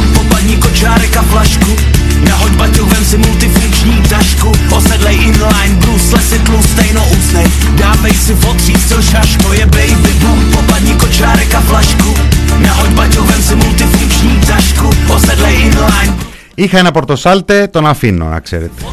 popadni 0.31 0.55
kočárek 0.57 1.17
a 1.17 1.21
flašku, 1.21 1.75
nahoď 2.23 2.51
baťu, 2.55 2.85
vem 2.85 3.03
si 3.05 3.17
multifunkční 3.17 4.01
tašku, 4.09 4.51
osedlej 4.71 5.15
inline, 5.15 5.75
brusle 5.83 6.19
si 6.23 6.39
tlustej, 6.39 6.89
no 6.95 7.03
usnej, 7.11 7.47
dávej 7.75 8.15
si 8.15 8.33
fotří, 8.35 8.73
co 8.87 9.01
šaško, 9.01 9.53
je 9.53 9.65
baby 9.65 10.13
boom, 10.23 10.39
popadni 10.55 10.95
kočárek 10.95 11.53
a 11.53 11.59
flašku, 11.61 12.15
nahoď 12.63 12.89
baťu, 12.89 13.23
vem 13.23 13.41
si 13.43 13.55
multifunkční 13.55 14.39
tašku, 14.47 14.87
osedlej 15.11 15.55
inline, 15.67 16.15
Είχα 16.55 16.77
ένα 16.77 16.91
πορτοσάλτε, 16.91 17.67
τον 17.67 17.85
αφήνω 17.85 18.25
να 18.25 18.39
ξέρετε. 18.39 18.83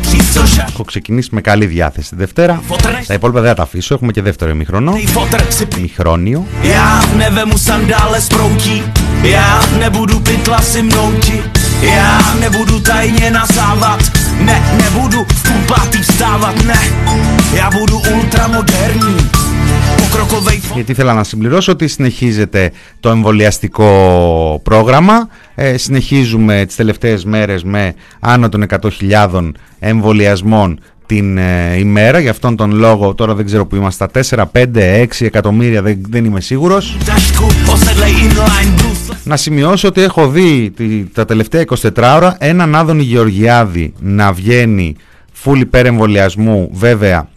Έχω 0.69 0.85
ξεκινήσει 0.85 1.29
με 1.33 1.41
καλή 1.41 1.67
διάθεση. 1.67 2.17
Δευτέρα, 2.17 2.63
τα 3.07 3.15
υπόλοιπα 3.15 3.41
δεν 3.41 3.49
θα 3.49 3.57
τα 3.57 3.63
αφήσω. 3.63 3.95
Έχουμε 3.95 4.13
και 4.13 4.23
δεύτερο 4.23 4.51
ημιχρονό. 4.51 4.93
Ημιχρόνιο. 5.77 6.47
Já 11.83 12.35
nebudu 12.41 12.81
tajně 12.81 13.31
nasávat 13.31 14.01
Ne, 14.41 14.63
nebudu 14.83 15.25
v 15.25 15.43
půl 15.43 15.77
pátý 15.77 15.99
vstávat 15.99 16.65
Ne, 16.65 16.81
já 17.55 17.71
budu 17.71 17.99
ultramoderní 18.15 19.31
γιατί 20.75 20.93
ήθελα 20.93 21.15
να 21.15 21.25
συμπληρώσω 21.25 21.73
ότι 21.73 21.89
συνεχίζεται 21.89 22.73
το 23.01 23.09
εμβολιαστικό 23.09 24.61
πρόγραμμα. 24.65 25.29
Ε, 25.55 25.77
συνεχίζουμε 25.77 26.65
τις 26.67 26.77
τελευταίες 26.77 27.25
μέρες 27.25 27.65
με 27.65 27.95
άνω 28.21 28.49
των 28.49 28.67
100.000 29.01 29.53
εμβολιασμών 29.79 30.81
την 31.09 31.39
ε, 31.39 31.79
ημέρα. 31.79 32.19
Γι' 32.19 32.29
αυτόν 32.29 32.57
τον 32.57 32.73
λόγο 32.73 33.15
τώρα 33.15 33.35
δεν 33.35 33.45
ξέρω 33.45 33.67
που 33.67 33.77
είμαστε. 33.77 34.07
4, 34.13 34.45
5, 34.53 34.67
6 34.75 35.07
εκατομμύρια 35.19 35.83
δεν, 35.83 36.01
δεν 36.09 36.25
είμαι 36.25 36.41
σίγουρος. 36.41 36.97
Να 39.25 39.37
σημειώσω 39.37 39.89
ότι 39.89 40.03
έχω 40.03 40.29
δει 40.29 40.73
τα 41.13 41.25
τελευταία 41.25 41.65
24 41.67 41.91
ώρα 42.17 42.37
έναν 42.39 42.75
Άδωνη 42.75 43.03
Γεωργιάδη 43.03 43.93
να 43.99 44.33
βγαίνει 44.33 44.97
φουλ 45.33 45.61
υπερεμβολιασμού 45.61 46.71
βέβαια 46.73 47.29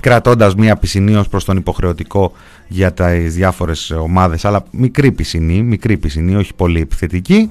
κρατώντας 0.00 0.54
μία 0.54 0.76
πισινή 0.76 1.14
ως 1.14 1.28
προς 1.28 1.44
τον 1.44 1.56
υποχρεωτικό 1.56 2.32
για 2.68 2.92
τις 2.92 3.34
διάφορες 3.34 3.90
ομάδες 3.90 4.44
αλλά 4.44 4.64
μικρή 4.70 5.12
πισινή, 5.12 5.62
μικρή 5.62 5.96
πισινή, 5.96 6.34
όχι 6.36 6.54
πολύ 6.54 6.80
επιθετική 6.80 7.48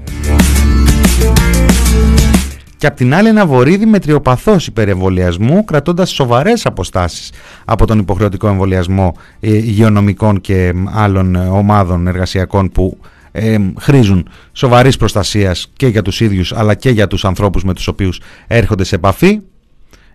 και 2.79 2.87
απ' 2.87 2.95
την 2.95 3.13
άλλη 3.13 3.27
ένα 3.27 3.45
βορίδι 3.45 3.85
με 3.85 3.99
τριοπαθώς 3.99 4.67
υπερεμβολιασμού 4.67 5.63
κρατώντας 5.65 6.09
σοβαρές 6.09 6.65
αποστάσεις 6.65 7.31
από 7.65 7.85
τον 7.87 7.99
υποχρεωτικό 7.99 8.47
εμβολιασμό 8.47 9.15
ε, 9.39 9.55
υγειονομικών 9.55 10.41
και 10.41 10.73
άλλων 10.85 11.35
ε, 11.35 11.47
ομάδων 11.47 12.07
εργασιακών 12.07 12.71
που 12.71 12.97
ε, 13.31 13.57
χρήζουν 13.79 14.27
σοβαρής 14.51 14.97
προστασίας 14.97 15.71
και 15.75 15.87
για 15.87 16.01
τους 16.01 16.21
ίδιους 16.21 16.53
αλλά 16.53 16.75
και 16.75 16.89
για 16.89 17.07
τους 17.07 17.25
ανθρώπους 17.25 17.63
με 17.63 17.73
τους 17.73 17.87
οποίους 17.87 18.21
έρχονται 18.47 18.83
σε 18.83 18.95
επαφή. 18.95 19.39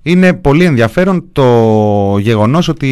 Είναι 0.02 0.32
πολύ 0.32 0.64
ενδιαφέρον 0.64 1.24
το 1.32 2.18
γεγονός 2.18 2.68
ότι 2.68 2.86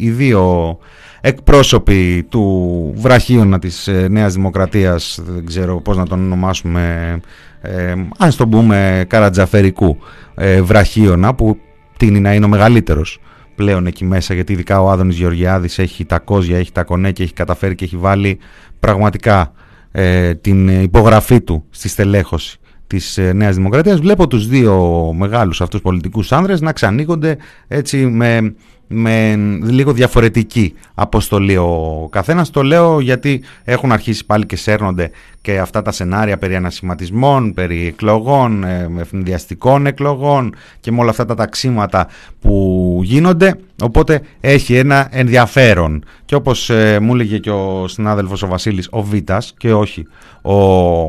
οι 0.00 0.10
δύο 0.10 0.78
εκπρόσωποι 1.26 2.26
του 2.28 2.92
βραχίωνα 2.96 3.58
της 3.58 3.88
ε, 3.88 4.06
Νέας 4.10 4.34
Δημοκρατίας, 4.34 5.20
δεν 5.26 5.46
ξέρω 5.46 5.80
πώς 5.80 5.96
να 5.96 6.06
τον 6.06 6.18
ονομάσουμε, 6.18 7.20
ε, 7.64 7.94
ας 8.18 8.36
το 8.36 8.48
πούμε 8.48 9.04
καρατζαφερικού 9.08 9.98
ε, 10.34 10.62
βραχίωνα 10.62 11.34
που 11.34 11.58
τίνει 11.96 12.20
να 12.20 12.34
είναι 12.34 12.44
ο 12.44 12.48
μεγαλύτερος 12.48 13.18
πλέον 13.54 13.86
εκεί 13.86 14.04
μέσα 14.04 14.34
γιατί 14.34 14.52
ειδικά 14.52 14.82
ο 14.82 14.90
Άδωνης 14.90 15.16
Γεωργιάδης 15.16 15.78
έχει 15.78 16.04
τα 16.04 16.18
κόζια, 16.18 16.58
έχει 16.58 16.72
τα 16.72 16.82
κονέ 16.82 17.12
και 17.12 17.22
έχει 17.22 17.32
καταφέρει 17.32 17.74
και 17.74 17.84
έχει 17.84 17.96
βάλει 17.96 18.38
πραγματικά 18.80 19.52
ε, 19.92 20.34
την 20.34 20.82
υπογραφή 20.82 21.40
του 21.40 21.64
στη 21.70 21.88
στελέχωση 21.88 22.58
της 22.86 23.18
ε, 23.18 23.32
Νέας 23.32 23.54
Δημοκρατίας. 23.54 24.00
Βλέπω 24.00 24.26
τους 24.26 24.48
δύο 24.48 25.12
μεγάλους 25.16 25.60
αυτούς 25.60 25.80
πολιτικούς 25.80 26.32
άνδρες 26.32 26.60
να 26.60 26.72
ξανοίγονται 26.72 27.36
έτσι 27.68 27.96
με 27.96 28.54
με 28.86 29.34
λίγο 29.62 29.92
διαφορετική 29.92 30.74
αποστολή 30.94 31.56
ο 31.56 32.08
καθένας. 32.10 32.50
Το 32.50 32.62
λέω 32.62 33.00
γιατί 33.00 33.42
έχουν 33.64 33.92
αρχίσει 33.92 34.26
πάλι 34.26 34.46
και 34.46 34.56
σέρνονται 34.56 35.10
και 35.40 35.58
αυτά 35.58 35.82
τα 35.82 35.92
σενάρια 35.92 36.38
περί 36.38 36.56
ανασηματισμών, 36.56 37.54
περί 37.54 37.86
εκλογών, 37.86 38.64
ε, 38.64 38.90
ευνηδιαστικών 38.98 39.86
εκλογών 39.86 40.54
και 40.80 40.92
με 40.92 41.00
όλα 41.00 41.10
αυτά 41.10 41.24
τα 41.24 41.34
ταξίματα 41.34 42.08
που 42.40 43.00
γίνονται. 43.02 43.58
Οπότε 43.82 44.20
έχει 44.40 44.74
ένα 44.74 45.08
ενδιαφέρον. 45.10 46.04
Και 46.24 46.34
όπως 46.34 46.70
ε, 46.70 46.98
μου 47.00 47.14
έλεγε 47.14 47.38
και 47.38 47.50
ο 47.50 47.88
συνάδελφος 47.88 48.42
ο 48.42 48.46
Βασίλης, 48.46 48.88
ο 48.90 49.02
Βίτας 49.02 49.54
και 49.56 49.72
όχι 49.72 50.06
ο 50.42 50.56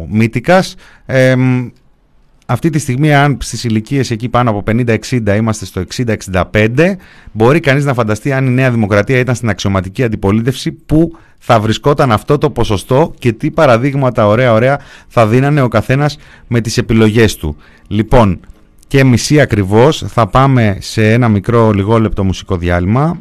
Μύτικας, 0.09 0.75
ε, 1.05 1.35
αυτή 2.45 2.69
τη 2.69 2.79
στιγμή 2.79 3.15
αν 3.15 3.37
στις 3.41 3.63
ηλικίες 3.63 4.11
εκεί 4.11 4.29
πάνω 4.29 4.49
από 4.49 4.63
50-60 4.67 5.35
είμαστε 5.37 5.65
στο 5.65 5.83
60-65 6.31 6.95
μπορεί 7.31 7.59
κανείς 7.59 7.85
να 7.85 7.93
φανταστεί 7.93 8.31
αν 8.31 8.45
η 8.45 8.49
Νέα 8.49 8.71
Δημοκρατία 8.71 9.19
ήταν 9.19 9.35
στην 9.35 9.49
αξιωματική 9.49 10.03
αντιπολίτευση 10.03 10.71
που 10.71 11.17
θα 11.37 11.59
βρισκόταν 11.59 12.11
αυτό 12.11 12.37
το 12.37 12.49
ποσοστό 12.49 13.13
και 13.19 13.31
τι 13.31 13.51
παραδείγματα 13.51 14.27
ωραία 14.27 14.53
ωραία 14.53 14.79
θα 15.07 15.27
δίνανε 15.27 15.61
ο 15.61 15.67
καθένας 15.67 16.17
με 16.47 16.61
τις 16.61 16.77
επιλογές 16.77 17.35
του. 17.35 17.57
Λοιπόν 17.87 18.39
και 18.87 19.03
μισή 19.03 19.41
ακριβώς 19.41 20.03
θα 20.07 20.27
πάμε 20.27 20.77
σε 20.79 21.11
ένα 21.11 21.29
μικρό 21.29 21.71
λιγόλεπτο 21.71 22.23
μουσικό 22.23 22.57
διάλειμμα 22.57 23.17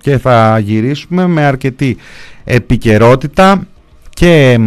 και 0.00 0.18
θα 0.18 0.58
γυρίσουμε 0.58 1.26
με 1.26 1.44
αρκετή 1.44 1.96
επικαιρότητα 2.44 3.66
και 4.18 4.58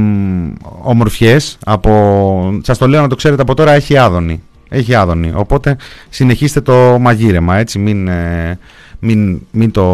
ομορφιές 0.81 1.57
από, 1.65 2.59
σας 2.63 2.77
το 2.77 2.87
λέω 2.87 3.01
να 3.01 3.07
το 3.07 3.15
ξέρετε 3.15 3.41
από 3.41 3.53
τώρα 3.53 3.71
έχει 3.71 3.97
άδωνη 3.97 4.41
έχει 4.71 4.95
άδωνη. 4.95 5.31
Οπότε 5.35 5.77
συνεχίστε 6.09 6.61
το 6.61 6.97
μαγείρεμα 6.99 7.57
έτσι 7.57 7.79
μην, 7.79 8.07
ε, 8.07 8.59
μην, 8.99 9.41
μην, 9.51 9.71
το, 9.71 9.85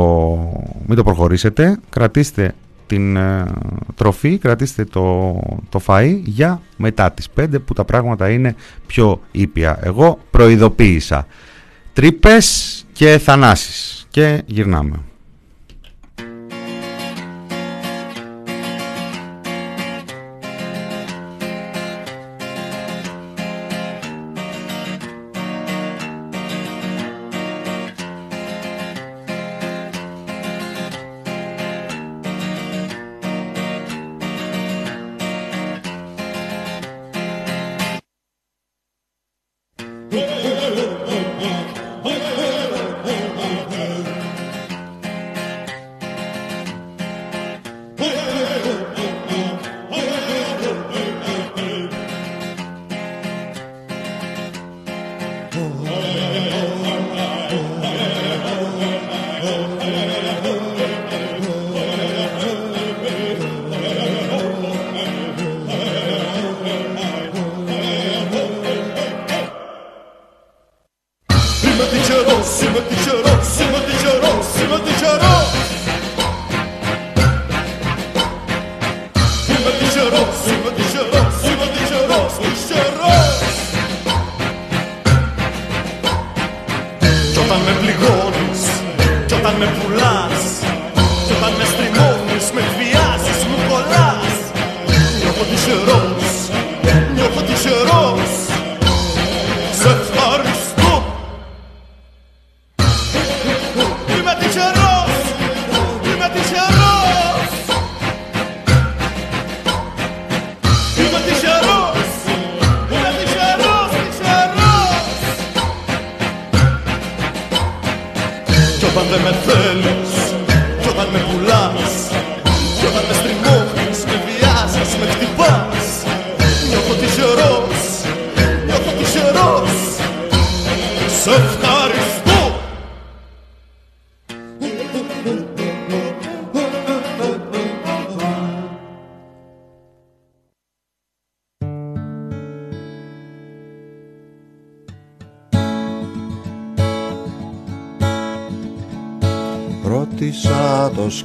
μην 0.85 0.95
το 0.95 1.03
προχωρήσετε. 1.03 1.79
Κρατήστε 1.89 2.53
την 2.87 3.15
ε, 3.15 3.45
τροφή 3.95 4.37
κρατήστε 4.37 4.85
το, 4.85 5.39
το 5.69 5.81
φαΐ 5.85 6.19
για 6.23 6.61
μετά 6.77 7.11
τις 7.11 7.27
5 7.39 7.45
που 7.65 7.73
τα 7.73 7.83
πράγματα 7.83 8.29
είναι 8.29 8.55
πιο 8.87 9.21
ήπια. 9.31 9.79
Εγώ 9.81 10.19
προειδοποίησα. 10.31 11.27
Τρύπες 11.93 12.85
και 12.93 13.17
θανάσεις. 13.17 14.07
Και 14.09 14.41
γυρνάμε 14.45 14.99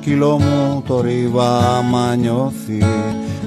σκύλο 0.02 0.38
μου 0.38 0.82
το 0.86 1.00
ρίβα 1.00 1.58
άμα 1.78 2.14
νιώθει 2.14 2.84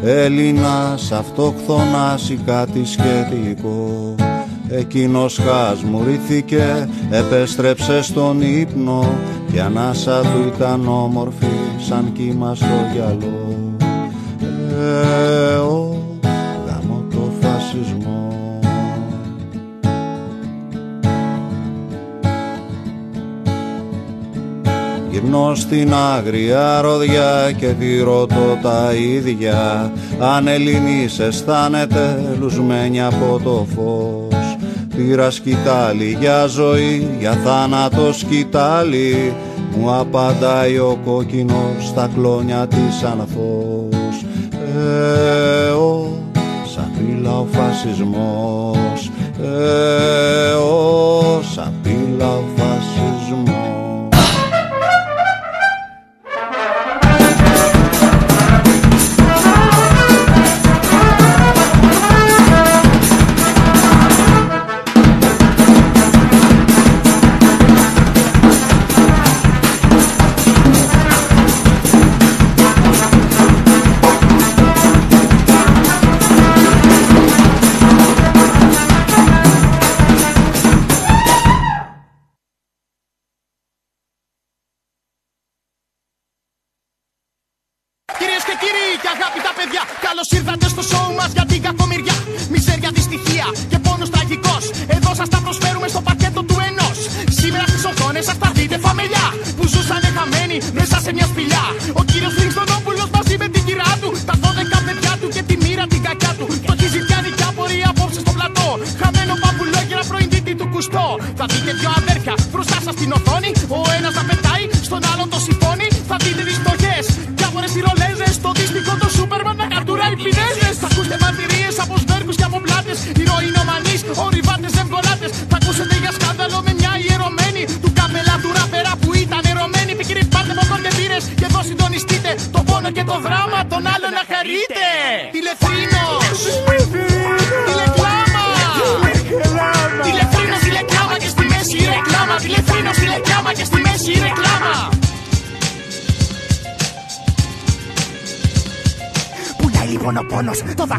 Έλληνας 0.04 1.12
αυτοκτονάς 1.12 2.30
ή 2.30 2.40
κάτι 2.46 2.86
σχετικό. 2.86 4.16
Εκείνος 4.70 5.40
χασμουρήθηκε, 5.40 6.90
επέστρεψε 7.10 8.02
στον 8.02 8.42
ύπνο 8.42 9.06
και 9.52 9.62
ανάσα 9.62 10.22
του 10.22 10.52
ήταν 10.56 10.88
όμορφη 10.88 11.46
σαν 11.88 12.12
κύμα 12.14 12.56
στο 12.56 12.76
γυαλό. 12.94 13.76
Ε, 14.80 15.58
Γυρνώ 25.36 25.56
στην 25.56 25.94
άγρια 25.94 26.82
ροδιά 26.82 27.52
και 27.58 27.68
τη 27.68 28.00
ρωτώ 28.00 28.58
τα 28.62 28.94
ίδια. 28.94 29.92
Αν 30.20 30.48
Ελληνής 30.48 31.20
αισθάνεται 31.20 32.36
λουσμένη 32.40 33.04
από 33.04 33.40
το 33.44 33.68
φως 33.76 34.58
Πήρα 34.96 35.32
σκητάλη 35.32 36.18
για 36.20 36.46
ζωή, 36.46 37.08
για 37.20 37.32
θάνατο 37.32 38.14
σκητάλη 38.14 39.34
Μου 39.78 39.94
απαντάει 39.94 40.78
ο 40.78 41.00
κόκκινος 41.06 41.86
στα 41.88 42.10
κλόνια 42.16 42.68
της 42.68 43.04
ανθός 43.04 44.26
Ε, 44.78 45.70
ο, 45.70 46.08
σαπίλα 46.76 47.40
ο 47.40 47.46
φασισμός 47.52 49.12
Ε, 49.44 50.54
ο, 50.54 51.15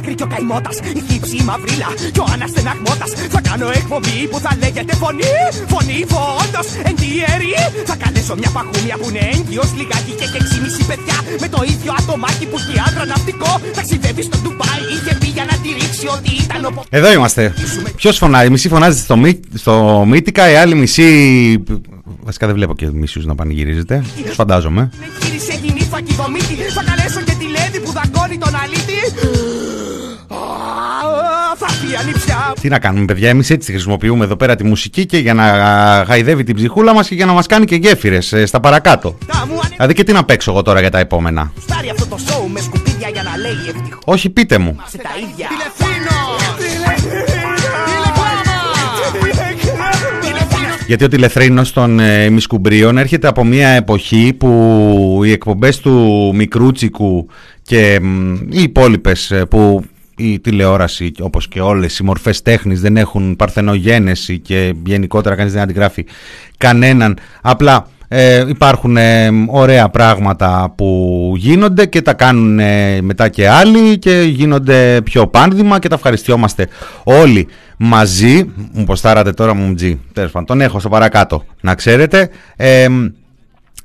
δάκρυ 0.06 0.14
και 0.14 0.26
ο 0.28 0.30
καημότα. 0.34 0.70
Η 0.98 1.02
θύψη 1.08 1.36
η 1.42 1.44
μαυρίλα 1.48 1.90
και 2.14 2.20
ο 2.24 2.26
αναστεναγμότα. 2.34 3.06
Θα 3.34 3.40
κάνω 3.48 3.66
εκπομπή 3.80 4.18
που 4.30 4.38
θα 4.44 4.52
λέγεται 4.62 4.94
φωνή. 5.02 5.32
Φωνή 5.72 5.98
φόντος, 6.12 6.68
εν 6.88 6.94
τη 7.00 7.06
ιερή. 7.18 7.54
Θα 7.90 7.96
καλέσω 8.02 8.34
μια 8.40 8.50
παχούμια 8.56 8.96
που 9.00 9.06
είναι 9.10 9.24
έγκυος 9.34 9.68
λιγάκι 9.78 10.12
και 10.18 10.24
έχει 10.28 10.36
εξήμιση 10.42 10.82
παιδιά. 10.90 11.18
Με 11.42 11.48
το 11.54 11.60
ίδιο 11.72 11.90
ατομάκι 12.00 12.44
που 12.50 12.56
έχει 12.60 12.74
άντρα 12.86 13.04
ναυτικό. 13.12 13.50
Ταξιδεύει 13.78 14.22
στο 14.28 14.36
Ντουμπάι, 14.42 14.80
είχε 14.94 15.12
πει 15.20 15.28
για 15.36 15.44
να 15.50 15.54
τη 15.62 15.68
ρίξει 15.78 16.06
ότι 16.16 16.30
ήταν 16.44 16.60
ο 16.68 16.70
Εδώ 16.98 17.08
είμαστε. 17.16 17.42
Ποιος 18.00 18.16
φωνάζει, 18.22 18.46
η 18.46 18.50
μισή 18.54 18.68
φωνάζεται 18.74 19.02
στο, 19.08 19.16
μύ, 19.22 19.40
στο 19.62 19.74
Μύτικα, 20.10 20.42
η 20.52 20.56
άλλη 20.62 20.74
μισή. 20.82 21.08
Βασικά 22.28 22.46
δεν 22.46 22.54
βλέπω 22.54 22.74
και 22.74 22.86
μισούς 22.92 23.24
να 23.24 23.34
πανηγυρίζετε. 23.34 23.94
Φαντάζομαι. 24.40 24.90
Γύρισε 25.22 25.54
γυνή 25.62 25.82
φακιδομήτη 25.92 26.54
Τι 32.66 32.72
να 32.72 32.78
κάνουμε, 32.78 33.04
παιδιά, 33.04 33.28
εμείς 33.28 33.50
έτσι 33.50 33.72
χρησιμοποιούμε 33.72 34.24
εδώ 34.24 34.36
πέρα 34.36 34.54
τη 34.54 34.64
μουσική 34.64 35.06
και 35.06 35.18
για 35.18 35.34
να 35.34 35.44
α, 35.44 36.02
γαϊδεύει 36.02 36.44
την 36.44 36.54
ψυχούλα 36.54 36.94
μας 36.94 37.08
και 37.08 37.14
για 37.14 37.26
να 37.26 37.32
μας 37.32 37.46
κάνει 37.46 37.64
και 37.64 37.74
γέφυρες 37.74 38.34
στα 38.44 38.60
παρακάτω. 38.60 39.18
Τα 39.26 39.46
μου 39.48 39.60
Δηλαδή 39.70 39.94
και 39.94 40.04
τι 40.04 40.12
να 40.12 40.24
παίξω 40.24 40.50
εγώ 40.50 40.62
τώρα 40.62 40.80
για 40.80 40.90
τα 40.90 40.98
επόμενα; 40.98 41.40
ανιστάρει 41.40 41.90
αυτό 41.90 42.06
το 42.06 42.18
σοου 42.18 42.48
με 42.48 42.60
σκουπίδια 42.60 43.08
για 43.12 43.22
να 43.22 43.36
λέει 43.36 43.52
ευτυχώς 43.66 44.02
Όχι, 44.04 44.30
πείτε 44.30 44.58
μου. 44.58 44.76
σε 44.88 44.96
τα 44.96 45.08
ίδια 45.18 45.48
Τηλεφρύνος 45.48 46.54
Τηλεφρύνος 50.20 50.86
Γιατί 50.86 51.04
ο 51.04 51.08
τηλεθρήνος 51.08 51.72
των 51.72 52.00
ε, 52.00 52.30
Μισκουμπρίων 52.30 52.98
έρχεται 52.98 53.28
από 53.28 53.44
μια 53.44 53.68
εποχή 53.68 54.32
που 54.38 55.20
οι 55.24 55.32
εκπομπές 55.32 55.78
του 55.78 56.30
Μικρούτσικου 56.34 57.26
και 57.62 57.98
μ, 58.02 58.34
οι 58.50 58.62
υπόλοιπες 58.62 59.32
που 59.50 59.84
η 60.16 60.40
τηλεόραση 60.40 61.12
όπως 61.20 61.48
και 61.48 61.60
όλες 61.60 61.98
οι 61.98 62.02
μορφές 62.02 62.42
τέχνης 62.42 62.80
δεν 62.80 62.96
έχουν 62.96 63.36
παρθενογένεση 63.36 64.38
και 64.38 64.74
γενικότερα 64.86 65.34
κανείς 65.34 65.52
δεν 65.52 65.62
αντιγράφει 65.62 66.04
κανέναν 66.56 67.18
απλά 67.42 67.86
ε, 68.08 68.44
υπάρχουν 68.48 68.96
ε, 68.96 69.28
ωραία 69.46 69.88
πράγματα 69.88 70.72
που 70.76 71.32
γίνονται 71.36 71.86
και 71.86 72.02
τα 72.02 72.14
κάνουν 72.14 72.58
ε, 72.58 73.00
μετά 73.02 73.28
και 73.28 73.48
άλλοι 73.48 73.98
και 73.98 74.20
γίνονται 74.20 75.00
πιο 75.04 75.26
πάνδημα 75.26 75.78
και 75.78 75.88
τα 75.88 75.94
ευχαριστιόμαστε 75.94 76.68
όλοι 77.04 77.48
μαζί. 77.76 78.52
Μου 78.72 78.84
ποστάρατε 78.84 79.32
τώρα 79.32 79.54
μου 79.54 79.74
τζι. 79.74 80.00
Τέλος 80.12 80.30
πάντων, 80.30 80.46
τον 80.46 80.60
έχω 80.60 80.80
στο 80.80 80.88
παρακάτω 80.88 81.44
να 81.60 81.74
ξέρετε. 81.74 82.30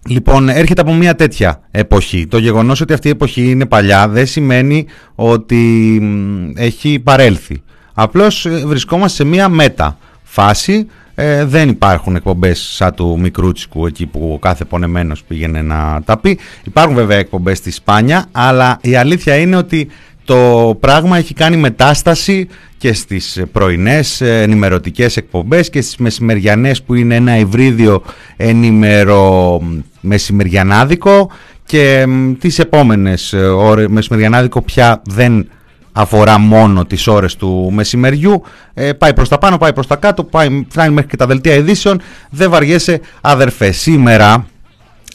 Ε, 0.09 0.13
Λοιπόν, 0.13 0.49
έρχεται 0.49 0.81
από 0.81 0.93
μια 0.93 1.15
τέτοια 1.15 1.61
εποχή. 1.71 2.27
Το 2.27 2.37
γεγονός 2.37 2.81
ότι 2.81 2.93
αυτή 2.93 3.07
η 3.07 3.11
εποχή 3.11 3.49
είναι 3.49 3.65
παλιά 3.65 4.07
δεν 4.07 4.25
σημαίνει 4.25 4.85
ότι 5.15 5.55
μ, 6.01 6.51
έχει 6.55 6.99
παρέλθει. 6.99 7.61
Απλώς 7.93 8.45
ε, 8.45 8.63
βρισκόμαστε 8.65 9.23
σε 9.23 9.29
μια 9.29 9.49
μέτα 9.49 9.97
φάση. 10.23 10.87
Ε, 11.15 11.45
δεν 11.45 11.69
υπάρχουν 11.69 12.15
εκπομπές 12.15 12.59
σαν 12.59 12.95
του 12.95 13.19
Μικρούτσικου 13.19 13.85
εκεί 13.85 14.05
που 14.05 14.31
ο 14.33 14.39
κάθε 14.39 14.65
πονεμένος 14.65 15.23
πήγαινε 15.23 15.61
να 15.61 16.01
τα 16.05 16.17
πει. 16.17 16.39
Υπάρχουν 16.63 16.95
βέβαια 16.95 17.17
εκπομπές 17.17 17.57
στη 17.57 17.71
Σπάνια, 17.71 18.25
αλλά 18.31 18.77
η 18.81 18.95
αλήθεια 18.95 19.35
είναι 19.35 19.55
ότι 19.55 19.87
το 20.25 20.77
πράγμα 20.79 21.17
έχει 21.17 21.33
κάνει 21.33 21.57
μετάσταση 21.57 22.47
και 22.77 22.93
στις 22.93 23.41
πρωινές 23.51 24.21
ε, 24.21 24.41
ενημερωτικές 24.41 25.17
εκπομπές 25.17 25.69
και 25.69 25.81
στις 25.81 25.97
μεσημεριανές 25.97 26.81
που 26.81 26.93
είναι 26.93 27.15
ένα 27.15 27.37
υβρίδιο 27.37 28.03
ενημερο 28.37 29.61
μεσημεριανάδικο 30.01 31.31
και 31.65 32.05
μ, 32.07 32.31
τις 32.39 32.59
επόμενες 32.59 33.33
ε, 33.33 33.37
ώρες 33.37 33.87
μεσημεριανάδικο 33.87 34.61
πια 34.61 35.01
δεν 35.05 35.49
αφορά 35.91 36.37
μόνο 36.37 36.85
τις 36.85 37.07
ώρες 37.07 37.35
του 37.35 37.71
μεσημεριού. 37.73 38.43
Ε, 38.73 38.93
πάει 38.93 39.13
προς 39.13 39.29
τα 39.29 39.37
πάνω, 39.37 39.57
πάει 39.57 39.73
προς 39.73 39.87
τα 39.87 39.95
κάτω 39.95 40.23
πάει, 40.23 40.65
φτάνει 40.69 40.93
μέχρι 40.93 41.09
και 41.09 41.17
τα 41.17 41.25
δελτία 41.25 41.53
ειδήσεων. 41.53 42.01
Δεν 42.29 42.49
βαριέσαι 42.49 42.99
αδερφέ. 43.21 43.71
Σήμερα 43.71 44.45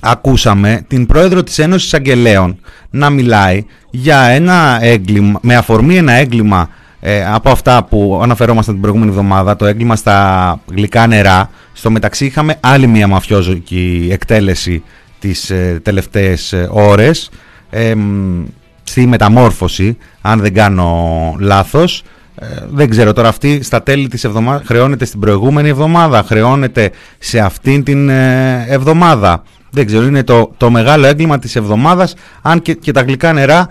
ακούσαμε 0.01 0.85
την 0.89 1.07
πρόεδρο 1.07 1.43
της 1.43 1.59
Ένωσης 1.59 1.95
Αγγελέων 1.95 2.61
να 2.91 3.11
μιλάει 3.11 3.65
για 3.91 4.21
ένα 4.23 4.79
έγκλημα, 4.81 5.39
με 5.43 5.57
αφορμή 5.57 5.97
ένα 5.97 6.13
έγκλημα 6.13 6.69
ε, 7.09 7.25
από 7.27 7.51
αυτά 7.51 7.85
που 7.85 8.21
αναφερόμασταν 8.23 8.75
την 8.75 8.83
προηγούμενη 8.83 9.11
εβδομάδα, 9.11 9.57
το 9.57 9.67
έγκλημα 9.67 9.97
στα 9.97 10.61
γλυκά 10.71 11.07
νερά. 11.07 11.51
Στο 11.73 11.91
μεταξύ 11.91 12.25
είχαμε 12.25 12.57
άλλη 12.61 12.87
μια 12.87 13.07
μαφιόζικη 13.07 14.09
εκτέλεση 14.13 14.83
τις 15.19 15.51
ε, 15.51 15.81
τελευταίες 15.83 16.53
ε, 16.53 16.69
ώρες 16.71 17.31
ε, 17.71 17.95
μ, 17.95 18.45
στη 18.83 19.07
μεταμόρφωση, 19.07 19.97
αν 20.21 20.41
δεν 20.41 20.55
κάνω 20.55 21.37
λάθος. 21.39 22.03
Ε, 22.35 22.47
δεν 22.69 22.91
ξέρω 22.91 23.13
τώρα 23.13 23.29
αυτή 23.29 23.63
στα 23.63 23.83
τέλη 23.83 24.09
της 24.09 24.25
εβδομάδας 24.25 24.63
χρεώνεται 24.67 25.05
στην 25.05 25.21
προηγούμενη 25.21 25.69
εβδομάδα, 25.69 26.23
χρεώνεται 26.23 26.91
σε 27.19 27.39
αυτήν 27.39 27.83
την 27.85 28.09
ε, 28.09 28.65
εβδομάδα. 28.69 29.43
Δεν 29.71 29.87
ξέρω, 29.87 30.07
είναι 30.07 30.23
το, 30.23 30.53
το 30.57 30.71
μεγάλο 30.71 31.07
έγκλημα 31.07 31.39
της 31.39 31.57
εβδομάδας, 31.57 32.15
αν 32.43 32.63
και, 32.63 32.75
και 32.75 32.93
τα 32.93 33.03
γλυκά 33.03 33.33
νερά 33.33 33.69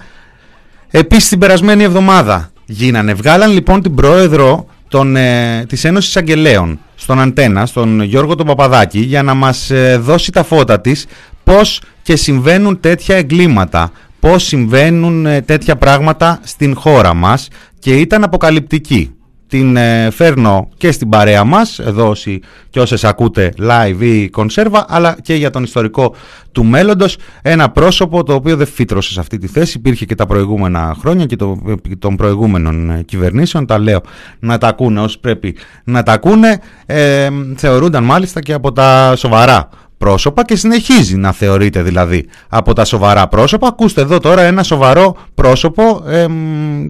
επίσης 0.89 1.29
την 1.29 1.39
περασμένη 1.39 1.83
εβδομάδα 1.83 2.49
γίνανε. 2.65 3.13
Βγάλαν 3.13 3.51
λοιπόν 3.51 3.81
την 3.81 3.95
πρόεδρο 3.95 4.65
των, 4.87 5.15
ε, 5.15 5.65
της 5.67 5.83
Ένωσης 5.83 6.17
Αγγελέων 6.17 6.79
στον 6.95 7.19
Αντένα, 7.19 7.65
στον 7.65 8.01
Γιώργο 8.01 8.35
τον 8.35 8.45
Παπαδάκη, 8.45 8.99
για 8.99 9.23
να 9.23 9.33
μας 9.33 9.69
ε, 9.69 9.97
δώσει 9.97 10.31
τα 10.31 10.43
φώτα 10.43 10.81
της 10.81 11.05
πώς 11.43 11.81
και 12.01 12.15
συμβαίνουν 12.15 12.79
τέτοια 12.79 13.15
εγκλήματα, 13.15 13.91
πώς 14.19 14.43
συμβαίνουν 14.43 15.25
ε, 15.25 15.41
τέτοια 15.41 15.75
πράγματα 15.75 16.39
στην 16.43 16.75
χώρα 16.75 17.13
μας 17.13 17.47
και 17.79 17.95
ήταν 17.95 18.23
αποκαλυπτική. 18.23 19.14
Την 19.47 19.77
ε, 19.77 20.09
φέρνω 20.11 20.69
και 20.77 20.91
στην 20.91 21.09
παρέα 21.09 21.43
μας, 21.43 21.79
εδώ 21.79 22.09
όσοι 22.09 22.41
και 22.69 22.79
όσες 22.79 23.03
ακούτε 23.03 23.53
live 23.59 24.01
ή 24.01 24.29
κονσέρβα, 24.29 24.85
αλλά 24.89 25.17
και 25.21 25.33
για 25.33 25.49
τον 25.49 25.63
ιστορικό 25.63 26.15
του 26.51 26.65
μέλλοντος. 26.65 27.17
Ένα 27.41 27.69
πρόσωπο 27.69 28.23
το 28.23 28.33
οποίο 28.33 28.55
δεν 28.55 28.67
φύτρωσε 28.67 29.11
σε 29.11 29.19
αυτή 29.19 29.37
τη 29.37 29.47
θέση, 29.47 29.77
υπήρχε 29.77 30.05
και 30.05 30.15
τα 30.15 30.25
προηγούμενα 30.25 30.95
χρόνια 30.99 31.25
και 31.25 31.35
το, 31.35 31.57
των 31.99 32.15
προηγούμενων 32.15 32.89
ε, 32.89 33.01
κυβερνήσεων. 33.01 33.65
Τα 33.65 33.79
λέω 33.79 34.01
να 34.39 34.57
τα 34.57 34.67
ακούνε 34.67 35.01
όσοι 35.01 35.19
πρέπει 35.19 35.55
να 35.83 36.03
τα 36.03 36.11
ακούνε. 36.11 36.59
Ε, 36.85 37.29
θεωρούνταν 37.55 38.03
μάλιστα 38.03 38.39
και 38.39 38.53
από 38.53 38.71
τα 38.71 39.13
σοβαρά 39.15 39.69
πρόσωπα 40.05 40.43
και 40.43 40.55
συνεχίζει 40.55 41.15
να 41.15 41.31
θεωρείται 41.31 41.81
δηλαδή 41.81 42.25
από 42.49 42.73
τα 42.73 42.85
σοβαρά 42.85 43.27
πρόσωπα. 43.27 43.67
Ακούστε 43.67 44.01
εδώ 44.01 44.19
τώρα 44.19 44.41
ένα 44.41 44.63
σοβαρό 44.63 45.17
πρόσωπο 45.35 46.03
ε, 46.07 46.25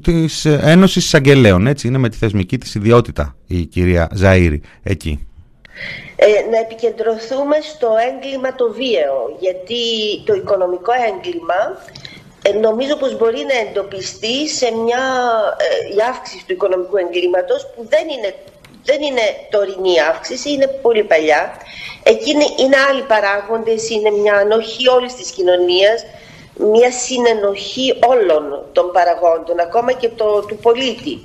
της 0.03 0.45
Ένωσης 0.45 1.05
Εισαγγελέων. 1.05 1.67
Έτσι 1.67 1.87
είναι 1.87 1.97
με 1.97 2.09
τη 2.09 2.17
θεσμική 2.17 2.57
της 2.57 2.75
ιδιότητα 2.75 3.35
η 3.47 3.65
κυρία 3.65 4.09
Ζαΐρη 4.21 4.59
εκεί. 4.83 5.27
Ε, 6.15 6.25
να 6.51 6.57
επικεντρωθούμε 6.59 7.57
στο 7.73 7.89
έγκλημα 8.09 8.55
το 8.55 8.65
βίαιο, 8.71 9.17
γιατί 9.39 9.83
το 10.25 10.33
οικονομικό 10.33 10.91
έγκλημα 11.09 11.61
ε, 12.47 12.51
νομίζω 12.67 12.95
πως 12.95 13.17
μπορεί 13.17 13.41
να 13.51 13.57
εντοπιστεί 13.65 14.37
σε 14.59 14.67
μια 14.83 15.03
ε, 15.65 15.95
η 15.95 15.97
αύξηση 16.11 16.43
του 16.47 16.53
οικονομικού 16.53 16.97
εγκλήματος 16.97 17.61
που 17.71 17.81
δεν 17.93 18.05
είναι, 18.13 18.29
δεν 18.85 19.01
είναι 19.01 19.21
τωρινή 19.49 20.01
αύξηση, 20.01 20.51
είναι 20.51 20.67
πολύ 20.67 21.03
παλιά 21.03 21.57
Εκείνοι 22.07 22.45
είναι 22.57 22.77
άλλοι 22.89 23.01
παράγοντες, 23.01 23.89
είναι 23.89 24.09
μια 24.09 24.33
ανοχή 24.33 24.89
όλης 24.89 25.15
της 25.15 25.31
κοινωνίας, 25.31 26.05
μια 26.55 26.91
συνενοχή 26.91 27.99
όλων 28.07 28.65
των 28.71 28.91
παραγόντων, 28.91 29.59
ακόμα 29.59 29.91
και 29.91 30.09
το, 30.09 30.41
του 30.41 30.57
πολίτη. 30.57 31.19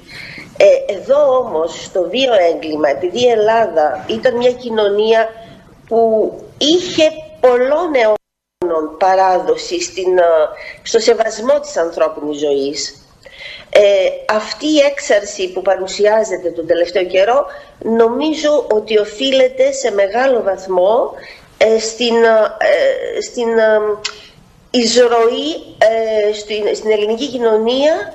Ε, 0.56 0.92
εδώ 0.92 1.36
όμως, 1.38 1.84
στο 1.84 2.08
βίο 2.08 2.32
έγκλημα, 2.50 2.88
επειδή 2.88 3.20
η 3.20 3.28
Ελλάδα 3.28 4.04
ήταν 4.08 4.36
μια 4.36 4.52
κοινωνία 4.52 5.28
που 5.88 6.32
είχε 6.58 7.10
πολλών 7.40 7.90
αιώνων 7.94 8.96
παράδοση 8.98 9.80
στην, 9.80 10.18
ε, 10.18 10.22
στο 10.82 10.98
σεβασμό 10.98 11.60
της 11.60 11.76
ανθρώπινης 11.76 12.38
ζωής, 12.38 12.99
ε, 13.70 13.80
αυτή 14.28 14.66
η 14.66 14.78
έξαρση 14.78 15.52
που 15.52 15.62
παρουσιάζεται 15.62 16.50
τον 16.50 16.66
τελευταίο 16.66 17.04
καιρό 17.04 17.46
νομίζω 17.78 18.66
ότι 18.72 18.98
οφείλεται 18.98 19.72
σε 19.72 19.90
μεγάλο 19.90 20.42
βαθμό 20.42 21.12
ε, 21.58 21.78
στην, 21.78 22.14
ε, 22.14 23.20
στην 23.20 23.58
ε, 23.58 23.80
εισρωή 24.70 25.54
στην, 26.32 26.74
στην 26.74 26.90
ελληνική 26.90 27.28
κοινωνία 27.28 28.12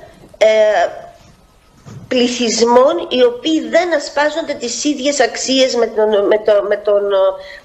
πληθυσμών 2.08 3.06
οι 3.08 3.22
οποίοι 3.22 3.68
δεν 3.68 3.94
ασπάζονται 3.94 4.54
τις 4.54 4.84
ίδιες 4.84 5.20
αξίες 5.20 5.74
με 5.74 5.86
τον, 5.86 6.26
με, 6.26 6.38
το, 6.38 6.52
με, 6.68 6.76
τον, 6.76 7.02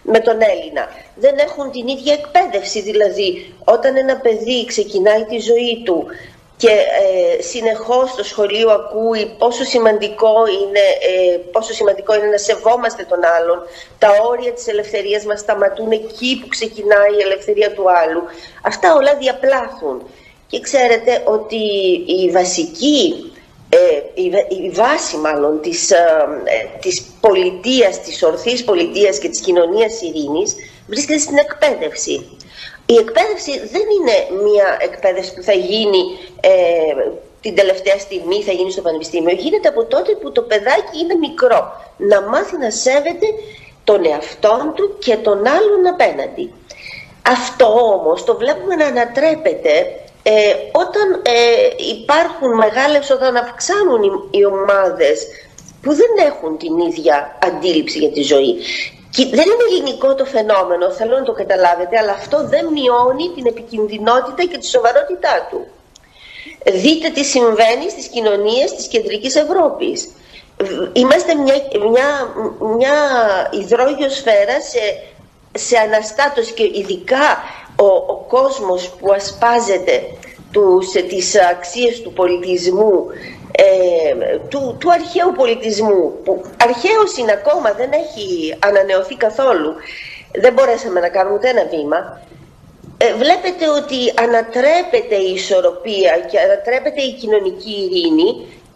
με 0.03 0.19
τον 0.19 0.37
Έλληνα. 0.41 0.87
Δεν 1.15 1.37
έχουν 1.37 1.71
την 1.71 1.87
ίδια 1.87 2.13
εκπαίδευση, 2.13 2.81
δηλαδή 2.81 3.53
όταν 3.63 3.95
ένα 3.95 4.15
παιδί 4.15 4.65
ξεκινάει 4.65 5.23
τη 5.23 5.39
ζωή 5.39 5.81
του 5.85 6.05
και 6.61 6.69
ε, 6.69 7.41
συνεχώς 7.41 8.09
στο 8.09 8.23
σχολείο 8.23 8.69
ακούει 8.69 9.35
πόσο 9.37 9.63
σημαντικό, 9.63 10.33
είναι, 10.61 10.85
ε, 11.11 11.37
πόσο 11.51 11.73
σημαντικό 11.73 12.15
είναι 12.15 12.25
να 12.25 12.37
σεβόμαστε 12.37 13.03
τον 13.09 13.19
άλλον. 13.37 13.59
Τα 13.99 14.09
όρια 14.29 14.51
της 14.53 14.67
ελευθερίας 14.67 15.25
μας 15.25 15.39
σταματούν 15.39 15.91
εκεί 15.91 16.39
που 16.41 16.47
ξεκινάει 16.47 17.13
η 17.19 17.21
ελευθερία 17.21 17.71
του 17.73 17.85
άλλου. 17.91 18.21
Αυτά 18.61 18.95
όλα 18.95 19.15
διαπλάθουν. 19.15 20.01
Και 20.47 20.59
ξέρετε 20.59 21.21
ότι 21.25 21.63
η 22.05 22.29
βασική, 22.31 23.31
ε, 23.69 24.21
η, 24.63 24.69
βάση 24.69 25.17
μάλλον 25.17 25.61
της, 25.61 25.91
ε, 25.91 25.97
της 26.81 27.03
πολιτείας, 27.21 28.01
της 28.01 28.23
ορθής 28.23 28.63
πολιτείας 28.63 29.17
και 29.19 29.29
της 29.29 29.39
κοινωνίας 29.39 30.01
ειρήνης 30.01 30.55
βρίσκεται 30.87 31.19
στην 31.19 31.37
εκπαίδευση. 31.37 32.37
Η 32.91 32.95
εκπαίδευση 33.03 33.53
δεν 33.73 33.85
είναι 33.95 34.41
μια 34.43 34.77
εκπαίδευση 34.79 35.33
που 35.33 35.43
θα 35.43 35.53
γίνει 35.53 36.03
ε, 36.41 36.51
την 37.41 37.55
τελευταία 37.55 37.99
στιγμή, 37.99 38.43
θα 38.43 38.51
γίνει 38.51 38.71
στο 38.71 38.81
πανεπιστήμιο. 38.81 39.35
Γίνεται 39.35 39.67
από 39.67 39.83
τότε 39.85 40.11
που 40.15 40.31
το 40.31 40.41
παιδάκι 40.41 40.99
είναι 41.01 41.15
μικρό. 41.15 41.61
Να 41.97 42.21
μάθει 42.21 42.57
να 42.57 42.71
σέβεται 42.71 43.27
τον 43.83 44.05
εαυτό 44.05 44.73
του 44.75 44.97
και 44.99 45.15
τον 45.15 45.37
άλλον 45.47 45.87
απέναντι. 45.87 46.53
Αυτό 47.21 47.65
όμως 47.65 48.23
το 48.23 48.35
βλέπουμε 48.37 48.75
να 48.75 48.85
ανατρέπεται 48.85 49.73
ε, 50.23 50.53
όταν 50.71 51.21
ε, 51.23 51.67
υπάρχουν 51.97 52.55
μεγάλες, 52.55 53.09
όταν 53.09 53.35
αυξάνουν 53.35 54.03
οι, 54.03 54.37
οι 54.37 54.45
ομάδες 54.45 55.27
που 55.81 55.93
δεν 55.93 56.25
έχουν 56.25 56.57
την 56.57 56.79
ίδια 56.79 57.37
αντίληψη 57.43 57.97
για 57.99 58.11
τη 58.11 58.21
ζωή. 58.21 58.55
Και 59.15 59.25
δεν 59.25 59.45
είναι 59.45 59.65
ελληνικό 59.69 60.15
το 60.15 60.25
φαινόμενο, 60.25 60.91
θέλω 60.91 61.17
να 61.17 61.23
το 61.23 61.31
καταλάβετε, 61.31 61.97
αλλά 61.97 62.11
αυτό 62.11 62.47
δεν 62.47 62.65
μειώνει 62.67 63.31
την 63.35 63.45
επικινδυνότητα 63.45 64.43
και 64.45 64.57
τη 64.57 64.67
σοβαρότητά 64.67 65.47
του. 65.49 65.67
Δείτε 66.65 67.09
τι 67.09 67.23
συμβαίνει 67.23 67.89
στις 67.89 68.07
κοινωνίες 68.07 68.75
της 68.75 68.87
κεντρικής 68.87 69.35
Ευρώπης. 69.35 70.11
Είμαστε 70.93 71.35
μια, 71.35 71.55
μια, 71.89 72.33
μια 72.77 72.95
υδρόγειο 73.51 74.09
σφαίρα 74.09 74.61
σε, 74.61 74.79
σε 75.57 75.77
αναστάτωση 75.77 76.53
και 76.53 76.63
ειδικά 76.63 77.43
ο, 77.75 77.85
ο 77.85 78.25
κόσμος 78.27 78.89
που 78.89 79.11
ασπάζεται 79.13 80.03
τους, 80.51 80.91
τις 80.91 81.35
αξίες 81.51 82.01
του 82.01 82.13
πολιτισμού 82.13 83.05
ε, 83.63 84.37
του, 84.49 84.61
του 84.79 84.91
αρχαίου 84.91 85.31
πολιτισμού 85.41 86.03
που 86.23 86.31
αρχαίος 86.67 87.11
είναι 87.19 87.31
ακόμα 87.39 87.69
δεν 87.79 87.89
έχει 88.03 88.25
ανανεωθεί 88.69 89.15
καθόλου 89.15 89.71
δεν 90.43 90.53
μπορέσαμε 90.53 90.99
να 90.99 91.09
κάνουμε 91.15 91.35
ούτε 91.35 91.49
ένα 91.49 91.65
βήμα 91.73 91.99
ε, 93.03 93.13
βλέπετε 93.23 93.65
ότι 93.79 93.99
ανατρέπεται 94.25 95.15
η 95.27 95.33
ισορροπία 95.33 96.13
και 96.29 96.37
ανατρέπεται 96.45 97.01
η 97.01 97.11
κοινωνική 97.21 97.75
ειρήνη 97.83 98.29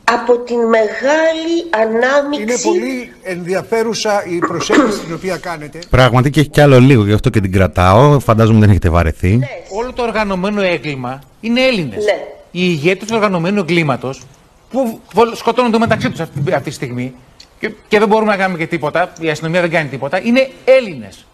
από 0.03 0.37
την 0.37 0.59
μεγάλη 0.75 1.55
ανάμειξη. 1.69 2.41
Είναι 2.41 2.57
πολύ 2.63 3.13
ενδιαφέρουσα 3.23 4.25
η 4.25 4.37
προσέγγιση 4.37 4.99
την 4.99 5.13
οποία 5.13 5.37
κάνετε. 5.37 5.79
Πράγματι 5.89 6.29
και 6.29 6.39
έχει 6.39 6.49
κι 6.49 6.61
άλλο 6.61 6.79
λίγο, 6.79 7.05
γι' 7.05 7.13
αυτό 7.13 7.29
και 7.29 7.41
την 7.41 7.51
κρατάω. 7.51 8.19
Φαντάζομαι 8.19 8.59
δεν 8.59 8.69
έχετε 8.69 8.89
βαρεθεί. 8.89 9.35
Ναι. 9.35 9.47
Όλο 9.69 9.93
το 9.93 10.03
οργανωμένο 10.03 10.61
έγκλημα 10.61 11.21
είναι 11.41 11.61
Έλληνες. 11.61 12.03
Ναι. 12.03 12.17
Οι 12.51 12.61
ηγέτες 12.63 13.07
του 13.07 13.13
οργανωμένου 13.15 13.59
εγκλήματος 13.59 14.21
που 14.69 15.01
σκοτώνονται 15.33 15.77
μεταξύ 15.77 16.09
τους 16.09 16.19
αυτή, 16.19 16.53
αυτή 16.53 16.69
τη 16.69 16.75
στιγμή 16.75 17.15
και, 17.59 17.71
και 17.87 17.99
δεν 17.99 18.07
μπορούμε 18.07 18.31
να 18.31 18.37
κάνουμε 18.37 18.57
και 18.57 18.67
τίποτα, 18.67 19.13
η 19.19 19.29
αστυνομία 19.29 19.61
δεν 19.61 19.69
κάνει 19.69 19.89
τίποτα, 19.89 20.21
είναι 20.23 20.49
Έλληνες. 20.65 21.25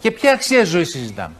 Και 0.00 0.10
ποια 0.10 0.32
αξία 0.32 0.64
ζωής 0.64 0.90
συζητάμε; 0.90 1.34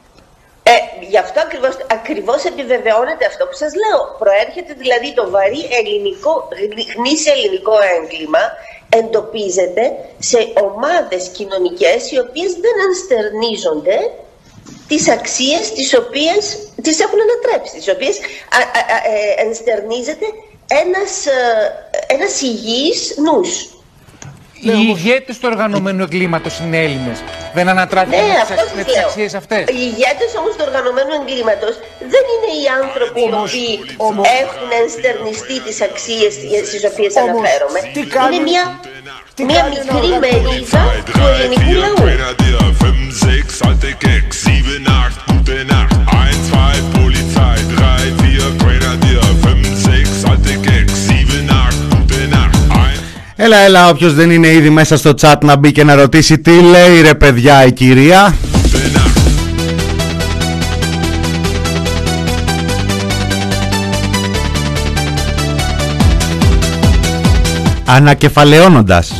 Ε, 0.63 0.73
γι' 1.11 1.19
αυτό 1.19 1.41
ακριβώς, 1.41 1.77
ακριβώς 1.91 2.45
επιβεβαιώνεται 2.45 3.25
αυτό 3.27 3.45
που 3.47 3.57
σας 3.63 3.73
λέω. 3.83 4.01
Προέρχεται 4.23 4.73
δηλαδή 4.83 5.15
το 5.15 5.31
βαρύ 5.31 5.63
ελληνικό, 5.79 6.49
γνήσιο 6.97 7.33
ελληνικό 7.33 7.75
έγκλημα 7.97 8.45
εντοπίζεται 8.99 9.85
σε 10.19 10.39
ομάδες 10.67 11.23
κοινωνικές 11.37 12.11
οι 12.11 12.19
οποίες 12.25 12.51
δεν 12.65 12.77
ανστερνίζονται 12.87 13.99
τις 14.89 15.09
αξίες 15.09 15.65
τις 15.73 15.95
οποίες 16.03 16.43
τις 16.83 17.01
έχουν 17.05 17.19
ανατρέψει, 17.27 17.75
τις 17.77 17.89
οποίες 17.95 18.17
α, 18.57 18.59
ε, 19.13 19.47
ενστερνίζεται 19.47 20.27
ένας, 20.81 21.27
ε, 21.27 22.15
ένας 22.15 22.41
υγιής 22.41 23.15
νους. 23.17 23.51
Οι 24.65 24.75
ηγέτε 24.89 25.33
του 25.33 25.49
οργανωμένου 25.53 26.03
εγκλήματο 26.03 26.51
είναι 26.63 26.79
Έλληνε. 26.87 27.15
Δεν 27.55 27.69
ανατράπηκαν 27.69 28.27
ναι, 28.27 28.77
με 28.77 28.83
τι 28.85 28.99
αξίε 29.05 29.29
αυτέ. 29.37 29.59
Οι 29.59 29.83
ηγέτε 29.91 30.25
όμω 30.41 30.49
του 30.57 30.65
οργανωμένου 30.69 31.13
εγκλήματο 31.21 31.69
δεν 32.13 32.25
είναι 32.33 32.51
οι 32.59 32.65
άνθρωποι 32.83 33.21
οι 33.21 33.33
οποίοι 33.43 33.73
έχουν 34.43 34.69
ενστερνιστεί 34.83 35.57
τι 35.67 35.73
αξίε 35.89 36.27
στι 36.69 36.79
οποίε 36.91 37.11
αναφέρομαι. 37.23 37.81
Είναι 38.27 38.43
μια, 38.51 38.65
μια 39.51 39.63
μικρή 39.73 40.11
μερίδα 40.23 40.83
του 41.07 41.21
ελληνικού 41.43 41.75
λαού. 41.85 42.03
Έλα, 53.37 53.57
έλα, 53.57 53.89
όποιος 53.89 54.15
δεν 54.15 54.31
είναι 54.31 54.49
ήδη 54.49 54.71
μέσα 54.71 54.97
στο 54.97 55.15
chat 55.21 55.35
να 55.43 55.57
μπει 55.57 55.73
και 55.73 55.85
να 55.85 55.95
ρωτήσει 55.95 56.39
τι 56.39 56.51
λέει 56.51 57.01
ρε 57.03 57.15
παιδιά 57.15 57.67
η 57.67 57.73
κυρία. 57.73 58.35
Ανακεφαλαιώνοντας 67.85 69.13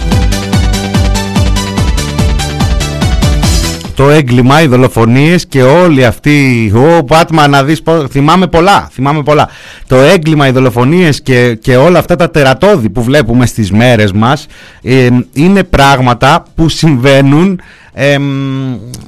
το 3.93 4.09
έγκλημα, 4.11 4.63
οι 4.63 4.67
δολοφονίες 4.67 5.47
και 5.47 5.63
όλοι 5.63 6.05
αυτοί, 6.05 6.73
ο 6.75 7.05
Πάτμα 7.05 7.49
να 7.49 7.65
δεις, 7.65 7.83
πώς- 7.83 8.07
θυμάμαι 8.11 8.47
πολλά, 8.47 8.89
θυμάμαι 8.93 9.23
πολλά. 9.23 9.49
Το 9.87 9.97
έγκλημα, 9.97 10.47
οι 10.47 10.51
δολοφονίες 10.51 11.23
και, 11.23 11.55
και 11.55 11.77
όλα 11.77 11.99
αυτά 11.99 12.17
τα 12.17 12.31
τερατώδη 12.31 12.89
που 12.91 13.03
βλέπουμε 13.03 13.47
στις 13.47 13.71
μέρες 13.73 14.13
μας 14.13 14.47
ε, 14.83 15.09
είναι 15.33 15.65
πράγματα 15.65 16.45
που 16.55 16.69
συμβαίνουν 16.69 17.61
εμ, 17.93 18.23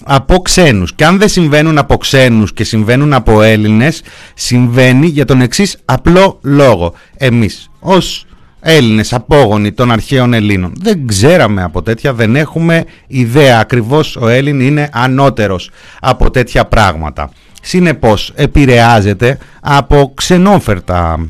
από 0.04 0.38
ξένους. 0.38 0.94
Και 0.94 1.04
αν 1.04 1.18
δεν 1.18 1.28
συμβαίνουν 1.28 1.78
από 1.78 1.96
ξένους 1.96 2.52
και 2.52 2.64
συμβαίνουν 2.64 3.12
από 3.12 3.42
Έλληνες, 3.42 4.02
συμβαίνει 4.34 5.06
για 5.06 5.24
τον 5.24 5.40
εξής 5.40 5.76
απλό 5.84 6.38
λόγο. 6.42 6.94
Εμείς 7.16 7.70
ως 7.80 8.26
Έλληνες 8.66 9.12
απόγονοι 9.12 9.72
των 9.72 9.90
αρχαίων 9.90 10.32
Ελλήνων. 10.32 10.72
Δεν 10.80 11.06
ξέραμε 11.06 11.62
από 11.62 11.82
τέτοια, 11.82 12.12
δεν 12.12 12.36
έχουμε 12.36 12.84
ιδέα. 13.06 13.58
Ακριβώς 13.58 14.16
ο 14.16 14.28
Έλλην 14.28 14.60
είναι 14.60 14.88
ανώτερος 14.92 15.70
από 16.00 16.30
τέτοια 16.30 16.64
πράγματα. 16.64 17.30
Συνεπώς 17.62 18.32
επηρεάζεται 18.34 19.38
από 19.60 20.12
ξενόφερτα 20.14 21.28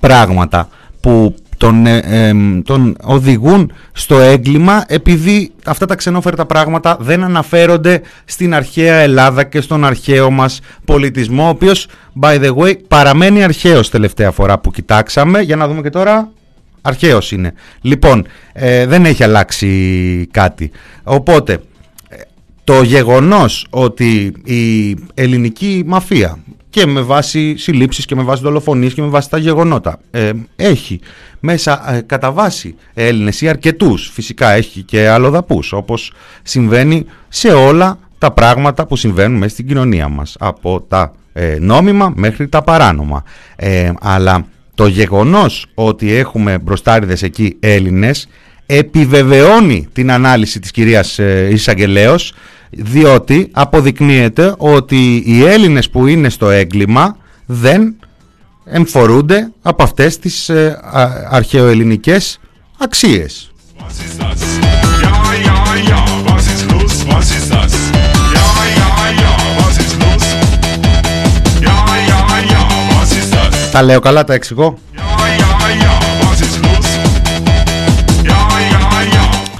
πράγματα 0.00 0.68
που 1.00 1.34
τον, 1.56 1.86
ε, 1.86 2.02
εμ, 2.04 2.62
τον 2.62 2.96
οδηγούν 3.02 3.72
στο 3.92 4.18
έγκλημα 4.18 4.84
επειδή 4.86 5.52
αυτά 5.64 5.86
τα 5.86 5.94
ξενόφερτα 5.94 6.46
πράγματα 6.46 6.96
δεν 7.00 7.24
αναφέρονται 7.24 8.00
στην 8.24 8.54
αρχαία 8.54 8.94
Ελλάδα 8.94 9.44
και 9.44 9.60
στον 9.60 9.84
αρχαίο 9.84 10.30
μας 10.30 10.60
πολιτισμό 10.84 11.44
ο 11.44 11.48
οποίος 11.48 11.86
by 12.20 12.40
the 12.40 12.54
way 12.54 12.74
παραμένει 12.88 13.44
αρχαίος 13.44 13.90
τελευταία 13.90 14.30
φορά 14.30 14.58
που 14.58 14.70
κοιτάξαμε 14.70 15.40
για 15.40 15.56
να 15.56 15.68
δούμε 15.68 15.82
και 15.82 15.90
τώρα 15.90 16.28
αρχαίος 16.82 17.32
είναι. 17.32 17.52
Λοιπόν 17.80 18.26
ε, 18.52 18.86
δεν 18.86 19.04
έχει 19.04 19.24
αλλάξει 19.24 20.28
κάτι. 20.30 20.70
Οπότε 21.02 21.60
το 22.64 22.82
γεγονός 22.82 23.66
ότι 23.70 24.32
η 24.44 24.96
ελληνική 25.14 25.82
μαφία 25.86 26.38
και 26.70 26.86
με 26.86 27.00
βάση 27.00 27.56
συλλήψεις 27.56 28.04
και 28.04 28.14
με 28.14 28.22
βάση 28.22 28.42
δολοφονίες 28.42 28.94
και 28.94 29.02
με 29.02 29.08
βάση 29.08 29.30
τα 29.30 29.38
γεγονότα 29.38 29.98
ε, 30.10 30.30
έχει 30.56 31.00
μέσα 31.40 31.94
ε, 31.94 32.00
κατά 32.00 32.32
βάση 32.32 32.74
Έλληνες 32.94 33.40
ή 33.40 33.48
αρκετούς 33.48 34.10
φυσικά 34.12 34.50
έχει 34.50 34.82
και 34.82 35.08
αλλοδαπούς 35.08 35.72
όπως 35.72 36.12
συμβαίνει 36.42 37.04
σε 37.28 37.48
όλα 37.48 37.98
τα 38.18 38.32
πράγματα 38.32 38.86
που 38.86 38.96
συμβαίνουν 38.96 39.38
μέσα 39.38 39.52
στην 39.52 39.66
κοινωνία 39.66 40.08
μας 40.08 40.36
από 40.38 40.80
τα 40.80 41.12
ε, 41.32 41.56
νόμιμα 41.60 42.12
μέχρι 42.16 42.48
τα 42.48 42.62
παράνομα. 42.62 43.24
Ε, 43.56 43.92
αλλά 44.00 44.46
το 44.80 44.86
γεγονός 44.86 45.66
ότι 45.74 46.12
έχουμε 46.12 46.58
μπροστάριδες 46.58 47.22
εκεί 47.22 47.56
Έλληνες 47.60 48.28
επιβεβαιώνει 48.66 49.88
την 49.92 50.10
ανάλυση 50.10 50.58
της 50.60 50.70
κυρίας 50.70 51.18
ε, 51.18 51.48
Ισαγγελέως 51.52 52.32
διότι 52.70 53.48
αποδεικνύεται 53.52 54.54
ότι 54.58 55.22
οι 55.26 55.44
Έλληνες 55.44 55.90
που 55.90 56.06
είναι 56.06 56.28
στο 56.28 56.50
έγκλημα 56.50 57.16
δεν 57.46 57.96
εμφορούνται 58.64 59.52
από 59.62 59.82
αυτές 59.82 60.18
τις 60.18 60.48
ε, 60.48 60.78
α- 60.82 61.26
αρχαιοελληνικές 61.30 62.38
αξίες. 62.78 63.52
Τα 73.72 73.82
λέω 73.82 74.00
καλά, 74.00 74.24
τα 74.24 74.34
εξηγώ. 74.34 74.78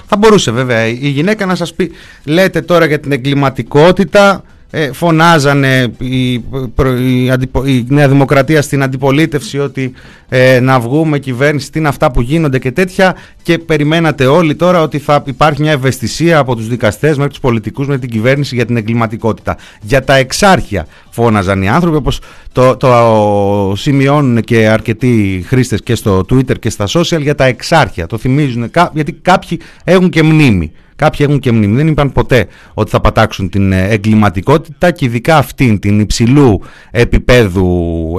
Θα 0.06 0.16
μπορούσε 0.18 0.50
βέβαια 0.50 0.86
η 0.86 1.08
γυναίκα 1.08 1.46
να 1.46 1.54
σας 1.54 1.74
πει 1.74 1.92
λέτε 2.24 2.60
τώρα 2.60 2.86
για 2.86 3.00
την 3.00 3.12
εγκληματικότητα 3.12 4.42
ε, 4.70 4.92
φωνάζανε 4.92 5.92
η, 5.98 6.38
προ- 6.74 6.98
η, 6.98 7.30
αντιπο- 7.30 7.66
η 7.66 7.84
Νέα 7.88 8.08
Δημοκρατία 8.08 8.62
στην 8.62 8.82
αντιπολίτευση 8.82 9.58
ότι 9.58 9.92
ε, 10.28 10.60
να 10.60 10.80
βγούμε 10.80 11.18
κυβέρνηση 11.18 11.70
τι 11.72 11.78
είναι 11.78 11.88
αυτά 11.88 12.10
που 12.10 12.20
γίνονται 12.20 12.58
και 12.58 12.70
τέτοια 12.72 13.14
και 13.42 13.58
περιμένατε 13.58 14.26
όλοι 14.26 14.54
τώρα 14.54 14.82
ότι 14.82 14.98
θα 14.98 15.22
υπάρχει 15.26 15.62
μια 15.62 15.72
ευαισθησία 15.72 16.38
από 16.38 16.56
τους 16.56 16.68
δικαστές 16.68 17.16
μέχρι 17.16 17.30
τους 17.30 17.40
πολιτικούς 17.40 17.86
με 17.86 17.98
την 17.98 18.10
κυβέρνηση 18.10 18.54
για 18.54 18.66
την 18.66 18.76
εγκληματικότητα. 18.76 19.56
Για 19.80 20.04
τα 20.04 20.14
εξάρχεια 20.16 20.86
φώναζαν 21.10 21.62
οι 21.62 21.68
άνθρωποι 21.68 21.96
όπως 21.96 22.20
το, 22.52 22.76
το 22.76 23.72
σημειώνουν 23.76 24.40
και 24.42 24.68
αρκετοί 24.68 25.44
χρήστες 25.46 25.82
και 25.82 25.94
στο 25.94 26.24
Twitter 26.32 26.58
και 26.58 26.70
στα 26.70 26.86
social 26.88 27.20
για 27.20 27.34
τα 27.34 27.44
εξάρχεια. 27.44 28.06
Το 28.06 28.18
θυμίζουν 28.18 28.70
κα- 28.70 28.90
γιατί 28.94 29.12
κάποιοι 29.12 29.60
έχουν 29.84 30.08
και 30.08 30.22
μνήμη. 30.22 30.72
Κάποιοι 31.00 31.26
έχουν 31.28 31.40
και 31.40 31.52
μνήμη. 31.52 31.76
Δεν 31.76 31.86
είπαν 31.86 32.12
ποτέ 32.12 32.46
ότι 32.74 32.90
θα 32.90 33.00
πατάξουν 33.00 33.48
την 33.48 33.72
ε, 33.72 33.88
εγκληματικότητα 33.88 34.90
και 34.90 35.04
ειδικά 35.04 35.36
αυτήν 35.36 35.78
την 35.78 36.00
υψηλού 36.00 36.60
επίπεδου 36.90 37.68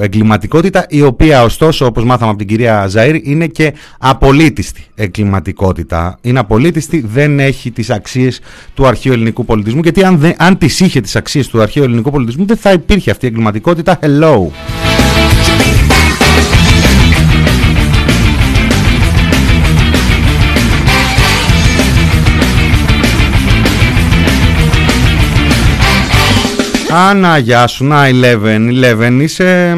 εγκληματικότητα 0.01 0.85
η 0.89 1.01
οποία 1.01 1.43
ωστόσο 1.43 1.85
όπως 1.85 2.03
μάθαμε 2.03 2.29
από 2.29 2.39
την 2.39 2.47
κυρία 2.47 2.87
Ζαήρη 2.87 3.21
είναι 3.25 3.47
και 3.47 3.73
απολύτιστη 3.99 4.83
εγκληματικότητα. 4.95 6.17
Είναι 6.21 6.39
απολύτιστη, 6.39 7.03
δεν 7.07 7.39
έχει 7.39 7.71
τις 7.71 7.89
αξίες 7.89 8.39
του 8.73 8.85
αρχαίου 8.85 9.13
ελληνικού 9.13 9.45
πολιτισμού 9.45 9.81
γιατί 9.83 10.03
αν, 10.03 10.17
δεν, 10.17 10.33
αν 10.37 10.57
τις 10.57 10.79
είχε 10.79 11.01
τις 11.01 11.15
αξίες 11.15 11.47
του 11.47 11.61
αρχαίου 11.61 11.83
ελληνικού 11.83 12.11
πολιτισμού 12.11 12.45
δεν 12.45 12.57
θα 12.57 12.71
υπήρχε 12.71 13.11
αυτή 13.11 13.25
η 13.25 13.27
εγκληματικότητα. 13.27 13.99
Hello! 14.01 14.80
Άννα, 26.93 27.37
γεια 27.37 27.67
σου, 27.67 27.85
να 27.85 28.05
11, 28.05 28.11
11, 29.07 29.21
είσαι 29.21 29.77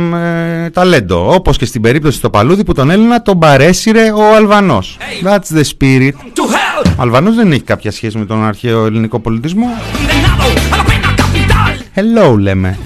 ε, 0.65 0.69
ταλέντο. 0.69 1.33
Όπως 1.33 1.57
και 1.57 1.65
στην 1.65 1.81
περίπτωση 1.81 2.17
στο 2.17 2.29
Παλούδι 2.29 2.63
που 2.63 2.73
τον 2.73 2.89
Έλληνα 2.89 3.21
τον 3.21 3.39
παρέσυρε 3.39 4.11
ο 4.11 4.35
Αλβανός. 4.35 4.97
That's 5.23 5.57
the 5.57 5.61
spirit. 5.61 6.11
Ο 6.97 7.01
Αλβανός 7.01 7.35
δεν 7.35 7.51
έχει 7.51 7.61
κάποια 7.61 7.91
σχέση 7.91 8.17
με 8.17 8.25
τον 8.25 8.45
αρχαίο 8.45 8.85
ελληνικό 8.85 9.19
πολιτισμό. 9.19 9.67
Hello 11.95 12.37
λέμε. 12.39 12.77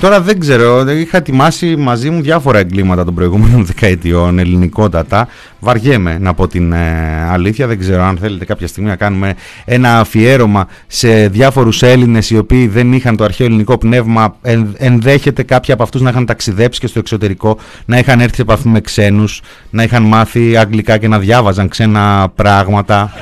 Τώρα 0.00 0.20
δεν 0.20 0.40
ξέρω, 0.40 0.90
είχα 0.90 1.16
ετοιμάσει 1.16 1.76
μαζί 1.76 2.10
μου 2.10 2.22
διάφορα 2.22 2.58
εγκλήματα 2.58 3.04
των 3.04 3.14
προηγούμενων 3.14 3.64
δεκαετιών, 3.64 4.38
ελληνικότατα. 4.38 5.28
Βαριέμαι 5.60 6.18
να 6.20 6.34
πω 6.34 6.48
την 6.48 6.72
ε, 6.72 7.26
αλήθεια, 7.30 7.66
δεν 7.66 7.78
ξέρω 7.78 8.02
αν 8.02 8.16
θέλετε 8.16 8.44
κάποια 8.44 8.66
στιγμή 8.66 8.88
να 8.88 8.96
κάνουμε 8.96 9.34
ένα 9.64 9.98
αφιέρωμα 9.98 10.66
σε 10.86 11.28
διάφορους 11.28 11.82
Έλληνες 11.82 12.30
οι 12.30 12.38
οποίοι 12.38 12.66
δεν 12.66 12.92
είχαν 12.92 13.16
το 13.16 13.24
αρχαίο 13.24 13.46
ελληνικό 13.46 13.78
πνεύμα. 13.78 14.36
Εν, 14.42 14.74
ενδέχεται 14.78 15.42
κάποιοι 15.42 15.74
από 15.74 15.82
αυτούς 15.82 16.00
να 16.00 16.10
είχαν 16.10 16.26
ταξιδέψει 16.26 16.80
και 16.80 16.86
στο 16.86 16.98
εξωτερικό, 16.98 17.58
να 17.84 17.98
είχαν 17.98 18.20
έρθει 18.20 18.34
σε 18.34 18.42
επαφή 18.42 18.68
με 18.68 18.80
ξένους, 18.80 19.42
να 19.70 19.82
είχαν 19.82 20.02
μάθει 20.02 20.56
αγγλικά 20.56 20.98
και 20.98 21.08
να 21.08 21.18
διάβαζαν 21.18 21.68
ξένα 21.68 22.32
πράγματα. 22.34 23.12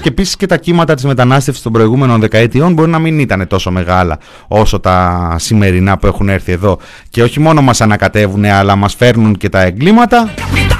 Και 0.00 0.08
επίσης 0.08 0.36
και 0.36 0.46
τα 0.46 0.56
κύματα 0.56 0.94
της 0.94 1.04
μετανάστευσης 1.04 1.62
των 1.62 1.72
προηγούμενων 1.72 2.20
δεκαετιών 2.20 2.72
μπορεί 2.72 2.90
να 2.90 2.98
μην 2.98 3.18
ήταν 3.18 3.46
τόσο 3.46 3.70
μεγάλα 3.70 4.18
όσο 4.48 4.80
τα 4.80 5.36
σημερινά 5.38 5.96
που 5.98 6.06
έχουν 6.06 6.28
έρθει 6.28 6.52
εδώ. 6.52 6.78
Και 7.08 7.22
όχι 7.22 7.40
μόνο 7.40 7.62
μας 7.62 7.80
ανακατεύουν, 7.80 8.44
αλλά 8.44 8.76
μας 8.76 8.94
φέρνουν 8.94 9.36
και 9.36 9.48
τα 9.48 9.60
εγκλήματα. 9.60 10.34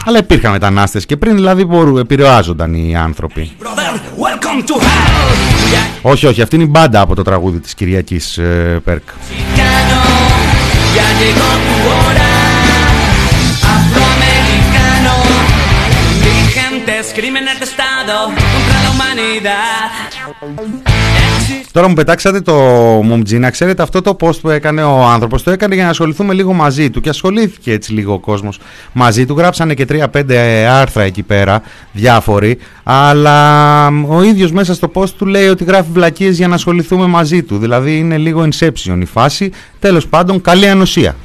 Αλλά 0.05 0.19
υπήρχαν 0.19 0.53
μετανάστες 0.53 1.07
και 1.07 1.17
πριν 1.17 1.35
δηλαδή 1.35 1.65
μπορούν, 1.65 1.99
επηρεάζονταν 1.99 2.75
οι 2.75 2.97
άνθρωποι. 2.97 3.51
Όχι, 6.03 6.27
όχι, 6.27 6.43
αυτή 6.43 6.55
είναι 6.55 6.65
η 6.65 6.69
μπάντα 6.71 7.01
από 7.01 7.15
το 7.15 7.23
τραγούδι 7.23 7.61
της 7.61 7.75
Κυριακής 7.75 8.39
ε, 8.39 8.81
Πέρκ. 8.85 9.03
Ya 10.97 11.09
llegó 11.21 11.49
tu 11.67 11.75
hora, 11.89 12.31
afroamericano. 13.75 15.15
Vigentes 16.27 17.05
crímenes 17.19 17.57
de 17.61 17.67
Estado 17.71 18.15
contra 18.53 18.77
la 18.85 18.91
humanidad. 18.95 20.94
Τώρα 21.75 21.89
μου 21.89 21.95
πετάξατε 21.95 22.41
το 22.41 22.53
Μουμτζί, 23.03 23.39
να 23.39 23.51
ξέρετε 23.51 23.83
αυτό 23.83 24.01
το 24.01 24.17
post 24.21 24.41
που 24.41 24.49
έκανε 24.49 24.83
ο 24.83 25.05
άνθρωπος 25.05 25.43
το 25.43 25.51
έκανε 25.51 25.75
για 25.75 25.85
να 25.85 25.91
ασχοληθούμε 25.91 26.35
λίγο 26.35 26.53
μαζί 26.53 26.91
του 26.91 27.01
και 27.01 27.09
ασχολήθηκε 27.09 27.73
έτσι 27.73 27.93
λίγο 27.93 28.13
ο 28.13 28.19
κόσμος 28.19 28.59
μαζί 28.93 29.27
του. 29.27 29.35
Γράψανε 29.39 29.75
και 29.75 29.87
3-5 29.89 30.33
άρθρα 30.71 31.03
εκεί 31.03 31.23
πέρα, 31.23 31.63
διάφοροι, 31.93 32.59
αλλά 32.83 33.87
ο 33.87 34.23
ίδιος 34.23 34.53
μέσα 34.53 34.75
στο 34.75 34.91
post 34.95 35.09
του 35.09 35.27
λέει 35.27 35.47
ότι 35.47 35.65
γράφει 35.65 35.89
βλακίες 35.93 36.37
για 36.37 36.49
να 36.49 36.55
ασχοληθούμε 36.55 37.07
μαζί 37.07 37.43
του. 37.43 37.59
Δηλαδή 37.59 37.99
είναι 37.99 38.17
λίγο 38.17 38.49
inception 38.53 38.99
η 39.01 39.05
φάση. 39.05 39.51
Τέλος 39.79 40.07
πάντων, 40.07 40.41
καλή 40.41 40.69
ανοσία. 40.69 41.17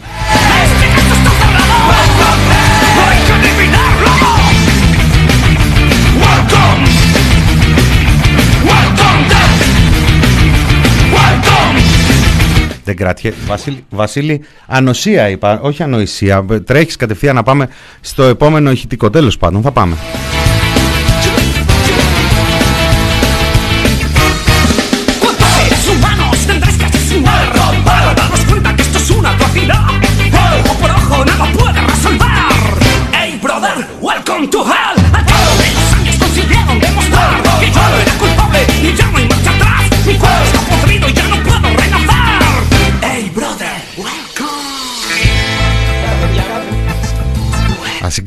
Δεν 12.89 12.97
κρατιέ. 12.97 13.33
Βασίλη, 13.47 13.85
Βασίλη, 13.89 14.41
ανοσία 14.67 15.29
είπα, 15.29 15.59
όχι 15.61 15.83
ανοησία. 15.83 16.45
Τρέχεις 16.65 16.95
κατευθείαν 16.95 17.35
να 17.35 17.43
πάμε 17.43 17.67
στο 18.01 18.23
επόμενο 18.23 18.71
ηχητικό. 18.71 19.09
Τέλος 19.09 19.37
πάντων, 19.37 19.61
θα 19.61 19.71
πάμε. 19.71 19.95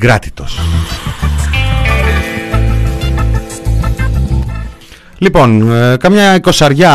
Ασυγκράτητος. 0.03 0.59
Λοιπόν, 5.17 5.71
ε, 5.71 5.97
καμιά 5.97 6.35
εικοσαριά 6.35 6.91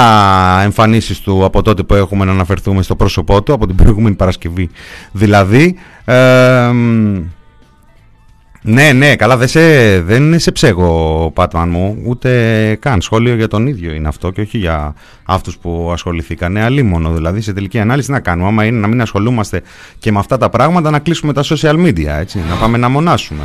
εμφανίσεις 0.65 1.21
του 1.21 1.45
από 1.45 1.63
τότε 1.63 1.83
που 1.83 1.95
έχουμε 1.95 2.25
να 2.25 2.31
αναφερθούμε 2.31 2.83
στο 2.83 2.97
πρόσωπό 2.97 3.43
του, 3.43 3.53
από 3.53 3.67
την 3.67 3.77
προηγούμενη 3.77 4.15
Παρασκευή 4.15 4.71
δηλαδή. 5.13 5.79
Ε, 6.05 6.71
μ, 6.73 7.23
ναι, 8.63 8.93
ναι, 8.93 9.17
καλά, 9.17 9.37
δεν, 9.37 9.49
σε, 9.49 10.01
δεν 10.03 10.23
είναι 10.23 10.39
σε 10.39 10.53
ψέγω, 10.53 11.31
Πάτμαν 11.35 11.69
μου, 11.69 12.03
ούτε 12.05 12.77
καν 12.81 13.01
σχόλιο 13.01 13.35
για 13.35 13.49
τον 13.49 13.67
ίδιο 13.67 13.93
είναι 13.93 14.09
αυτό 14.09 14.31
και 14.31 14.41
όχι 14.41 14.59
για 14.59 14.95
αυτούς 15.25 15.59
που 15.59 15.91
ασχοληθήκαν. 15.93 16.53
Ναι, 16.53 16.63
αλίμονο, 16.63 17.13
δηλαδή, 17.13 17.41
σε 17.41 17.53
τελική 17.53 17.79
ανάλυση 17.79 18.11
να 18.11 18.21
κάνουμε. 18.21 18.49
Άμα 18.49 18.65
είναι 18.65 18.79
να 18.79 18.87
μην 18.87 19.01
ασχολούμαστε 19.01 19.63
και 19.99 20.13
με 20.13 20.19
αυτά 20.19 20.37
τα 20.37 20.49
πράγματα, 20.49 20.91
να 20.91 20.99
κλείσουμε 20.99 21.33
τα 21.33 21.43
social 21.45 21.87
media, 21.87 22.19
έτσι, 22.19 22.41
να 22.49 22.55
πάμε 22.55 22.79
να 22.79 22.89
μονάσουμε. 22.89 23.43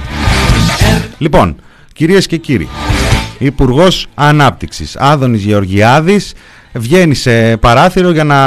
Λοιπόν, 1.18 1.56
κυρίες 1.94 2.28
και 2.28 2.38
κύριοι, 2.38 2.68
Υπουργός 3.38 4.08
Ανάπτυξης 4.14 4.96
Άδωνης 4.98 5.44
Γεωργιάδης 5.44 6.34
βγαίνει 6.74 7.16
σε 7.16 7.58
παράθυρο 7.58 8.12
για 8.12 8.24
να 8.24 8.38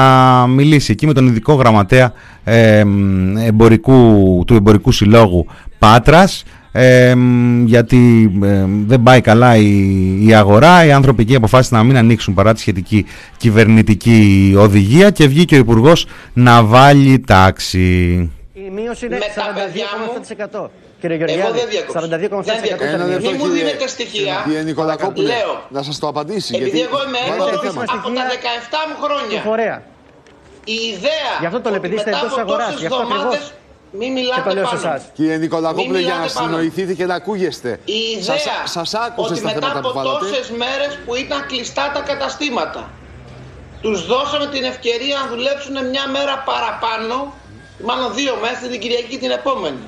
μιλήσει 0.47 0.93
εκεί 0.93 1.07
με 1.07 1.13
τον 1.13 1.27
ειδικό 1.27 1.55
γραμματέα 1.55 2.13
ε, 2.45 2.85
μ, 2.85 3.37
εμπορικού, 3.37 4.43
του 4.47 4.55
Εμπορικού 4.55 4.93
Συλλόγου 4.93 5.47
Πάτρας 5.79 6.45
ε, 6.79 7.15
μ, 7.15 7.65
γιατί 7.67 8.33
ε, 8.45 8.65
δεν 8.87 9.03
πάει 9.03 9.21
καλά 9.21 9.57
η, 9.57 10.27
η 10.27 10.35
αγορά, 10.35 10.85
οι 10.85 10.93
άνθρωποι 10.93 11.23
εκεί 11.23 11.35
αποφάσισαν 11.35 11.79
να 11.79 11.85
μην 11.85 11.97
ανοίξουν 11.97 12.35
παρά 12.35 12.53
τη 12.55 12.61
σχετική 12.61 13.07
κυβερνητική 13.37 14.55
οδηγία 14.59 15.11
και 15.11 15.27
βγήκε 15.29 15.55
ο 15.55 15.59
υπουργός 15.59 16.07
να 16.33 16.63
βάλει 16.63 17.21
τάξη. 17.27 17.79
Η 18.55 18.71
μείωση 18.75 19.07
είναι 19.07 19.15
Με 19.19 19.25
τα 19.35 19.53
παιδιά 19.55 19.87
μου- 19.99 20.13
42,7%. 20.63 20.71
Κύριε 21.01 21.17
Γεωργιάδη, 21.17 21.43
Εγώ 21.43 21.53
δεν 21.59 21.69
διακόψα. 21.71 22.01
42,7% 22.01 22.53
Δεν 22.53 22.63
διακόψα. 22.69 22.95
ήταν 22.95 23.01
ο 23.01 23.05
Μη 23.07 23.17
μείωση. 23.21 23.37
μου 23.37 23.47
δίνετε 23.57 23.87
στοιχεία. 23.95 24.35
Κύριε 24.45 24.63
Νικολακόπουλε, 24.63 25.27
Λέω. 25.29 25.55
να 25.77 25.83
σας 25.83 25.99
το 25.99 26.07
απαντήσει. 26.13 26.53
Επειδή 26.57 26.81
εγώ 26.89 26.99
είμαι 27.07 27.19
Βάλτε 27.29 27.43
έμπορος 27.43 27.61
επίσημα 27.61 27.83
από 27.99 28.09
τα 28.19 28.23
17 28.33 28.79
μου 28.89 28.97
χρόνια. 29.05 29.39
του 29.43 29.49
φορέα. 29.49 29.77
Η 30.75 30.77
ιδέα 30.95 31.31
Γι' 31.43 31.47
αυτό 31.51 31.61
το 31.65 31.69
λέω, 31.71 31.79
ότι 31.79 31.87
επειδή 31.87 31.95
είστε 31.99 32.11
μετά 32.11 32.23
εντός 32.23 32.33
από 32.39 32.41
αγοράς, 32.47 32.67
τόσες 32.67 32.81
γι' 32.83 32.87
αυτό 32.91 33.01
εβδομάδες 33.07 33.43
Μην 33.99 34.15
Και 34.15 34.21
το 34.23 34.27
μιλάτε 34.27 34.53
λέω 34.55 34.67
σε 34.67 34.77
πάνω. 34.77 34.95
εσάς. 34.95 35.09
Κύριε 35.15 35.37
Νικολακόπουλε, 35.37 35.87
Μην 35.99 36.01
για 36.01 36.15
να 36.15 36.17
μιλάτε 36.21 36.33
πάνω. 36.39 36.49
συνοηθείτε 36.49 36.93
και 36.95 37.07
να 37.07 37.15
ακούγεστε. 37.15 37.71
Η 37.85 38.23
Σας, 38.23 38.41
ιδέα 38.43 38.67
σας 38.67 38.95
άκουσε 38.95 39.29
ότι 39.33 39.39
στα 39.39 39.47
μετά 39.47 39.61
θέματα 39.61 39.79
από 39.79 39.89
που 39.89 39.95
βάλατε. 39.95 40.19
τόσες 40.25 40.51
μέρες 40.51 40.99
που 41.05 41.15
ήταν 41.15 41.47
κλειστά 41.47 41.91
τα 41.95 42.01
καταστήματα 42.01 42.91
τους 43.83 44.07
δώσαμε 44.07 44.47
την 44.47 44.65
ευκαιρία 44.65 45.17
να 45.23 45.27
δουλέψουν 45.37 45.75
μια 45.93 46.09
μέρα 46.09 46.35
παραπάνω 46.51 47.35
μάλλον 47.89 48.15
δύο 48.15 48.35
μέρες 48.43 48.59
την 48.59 48.81
Κυριακή 48.81 49.09
και 49.15 49.19
την 49.19 49.31
επόμενη 49.31 49.83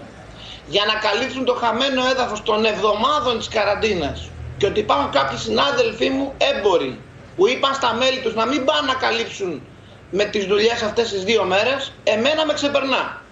για 0.75 0.85
να 0.91 0.95
καλύψουν 1.07 1.45
το 1.45 1.55
χαμένο 1.55 2.01
έδαφος 2.13 2.43
των 2.43 2.65
εβδομάδων 2.65 3.39
της 3.39 3.49
καραντίνας 3.49 4.19
και 4.59 4.67
ότι 4.67 4.81
υπάρχουν 4.81 5.11
κάποιοι 5.11 5.39
συνάδελφοί 5.39 6.09
μου 6.11 6.35
έμποροι 6.51 7.01
που 7.37 7.49
είπαν 7.49 7.75
στα 7.75 7.91
μέλη 7.95 8.19
τους 8.25 8.35
να 8.35 8.47
μην 8.47 8.65
πάνε 8.65 8.87
να 8.87 8.95
καλύψουν 8.95 9.63
με 10.11 10.25
τις 10.25 10.45
δουλειές 10.45 10.83
αυτές 10.83 11.09
τις 11.13 11.25
δύο 11.25 11.45
μέρες 11.45 11.93
εμένα 12.05 12.47
με 12.47 12.53
ξεπερνά 12.53 13.23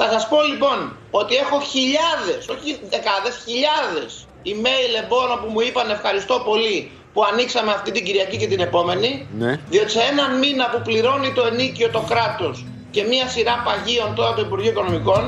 θα 0.00 0.06
σας 0.12 0.24
πω 0.30 0.38
λοιπόν 0.50 0.78
ότι 1.20 1.34
έχω 1.44 1.56
χιλιάδες, 1.72 2.40
όχι 2.54 2.70
δεκάδες, 2.92 3.34
χιλιάδες 3.44 4.10
email 4.50 4.92
εμπόρων 5.02 5.38
που 5.42 5.48
μου 5.54 5.60
είπαν 5.66 5.86
ευχαριστώ 5.96 6.36
πολύ 6.48 6.76
που 7.12 7.20
ανοίξαμε 7.30 7.70
αυτή 7.78 7.90
την 7.96 8.02
Κυριακή 8.06 8.36
και 8.42 8.48
την 8.52 8.60
επόμενη 8.68 9.10
Ναι. 9.42 9.52
διότι 9.72 9.90
σε 9.96 10.02
έναν 10.12 10.30
μήνα 10.42 10.64
που 10.72 10.80
πληρώνει 10.86 11.30
το 11.38 11.42
ενίκιο 11.50 11.88
το 11.96 12.02
κράτος 12.10 12.56
και 12.94 13.02
μία 13.10 13.26
σειρά 13.34 13.54
παγίων 13.66 14.14
τώρα 14.14 14.32
το 14.34 14.40
Υπουργείο 14.46 14.70
Οικονομικών 14.70 15.22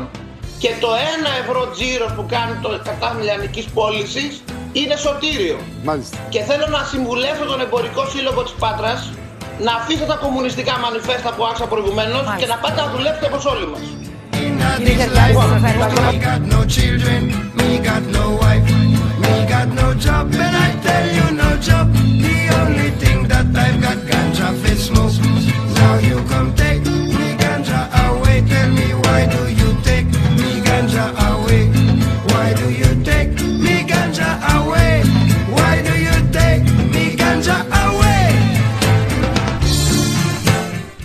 και 0.62 0.70
το 0.80 0.88
1 0.94 1.30
ευρώ 1.42 1.62
τζίρος 1.74 2.12
που 2.16 2.24
κάνει 2.34 2.54
το 2.62 2.68
κατάθμι 2.88 3.22
λιανικής 3.28 3.66
πώλησης 3.76 4.32
είναι 4.72 4.96
σωτήριο. 4.96 5.58
Μάλιστα. 5.84 6.16
Και 6.28 6.40
θέλω 6.48 6.66
να 6.76 6.82
συμβουλεύσω 6.92 7.44
τον 7.44 7.60
Εμπορικό 7.60 8.02
Σύλλογο 8.14 8.42
της 8.42 8.54
Πάτρας 8.62 9.10
να 9.66 9.72
αφήσετε 9.74 10.06
τα 10.06 10.14
κομμουνιστικά 10.24 10.78
μανιφέστα 10.78 11.30
που 11.34 11.44
άκουσα 11.44 11.66
προηγουμένως 11.66 12.22
και 12.38 12.46
να 12.46 12.56
πάτε 12.62 12.80
να 12.80 12.88
δουλέψετε 12.94 13.26
όπως 13.26 13.44
όλοι 13.44 13.66
μας. 13.66 13.80
Me 14.78 16.18
got 16.18 16.42
no 16.42 16.64
children, 16.64 17.26
me 17.56 17.78
got 17.78 18.02
no 18.04 18.36
wife, 18.36 18.64
me 18.64 19.46
got 19.48 19.68
no 19.68 19.94
job, 19.94 20.32
and 20.32 20.56
I 20.56 20.70
tell 20.80 21.06
you 21.14 21.36
no 21.36 21.56
job. 21.58 21.92
The 21.92 22.48
only 22.60 22.90
thing 22.92 23.28
that 23.28 23.46
I've 23.46 23.80
got 23.80 23.98
ganja 24.08 24.54
fit. 24.62 24.80
Now 25.74 25.98
you 25.98 26.22
come 26.28 26.54
take 26.54 27.09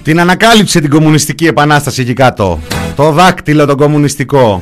Την 0.05 0.19
ανακάλυψε 0.19 0.79
την 0.79 0.89
κομμουνιστική 0.89 1.45
επανάσταση 1.45 2.01
εκεί 2.01 2.13
κάτω. 2.13 2.59
Το 2.95 3.11
δάκτυλο 3.11 3.65
το 3.65 3.75
κομμουνιστικό. 3.75 4.61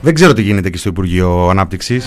Δεν 0.00 0.14
ξέρω 0.14 0.32
τι 0.32 0.42
γίνεται 0.42 0.68
εκεί 0.68 0.78
στο 0.78 0.88
Υπουργείο 0.88 1.48
Ανάπτυξης. 1.48 2.04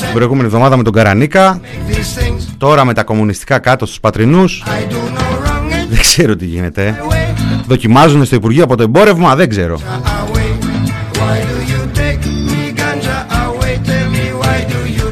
Την 0.00 0.12
προηγούμενη 0.12 0.46
εβδομάδα 0.46 0.76
με 0.76 0.82
τον 0.82 0.92
Καρανίκα. 0.92 1.60
These 1.88 1.92
things 1.94 2.54
Τώρα 2.58 2.84
με 2.84 2.94
τα 2.94 3.02
κομμουνιστικά 3.02 3.58
κάτω 3.58 3.86
στους 3.86 4.00
πατρινούς. 4.00 4.64
I 4.66 4.92
do 4.92 4.94
no 4.94 5.20
wrong 5.20 5.72
and 5.72 5.88
Δεν 5.88 5.98
ξέρω 5.98 6.36
τι 6.36 6.44
γίνεται. 6.44 7.00
away. 7.02 7.62
Δοκιμάζουν 7.66 8.24
στο 8.24 8.36
Υπουργείο 8.36 8.64
από 8.64 8.76
το 8.76 8.82
εμπόρευμα. 8.82 9.34
Δεν 9.34 9.48
ξέρω. 9.48 9.80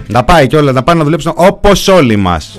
Να 0.06 0.24
πάει 0.24 0.46
κιόλας, 0.46 0.66
όλα 0.66 0.78
θα 0.78 0.82
πάμε 0.82 0.98
να 0.98 1.04
δουλέψουμε 1.04 1.34
όπως 1.36 1.88
όλοι 1.88 2.16
μας. 2.16 2.54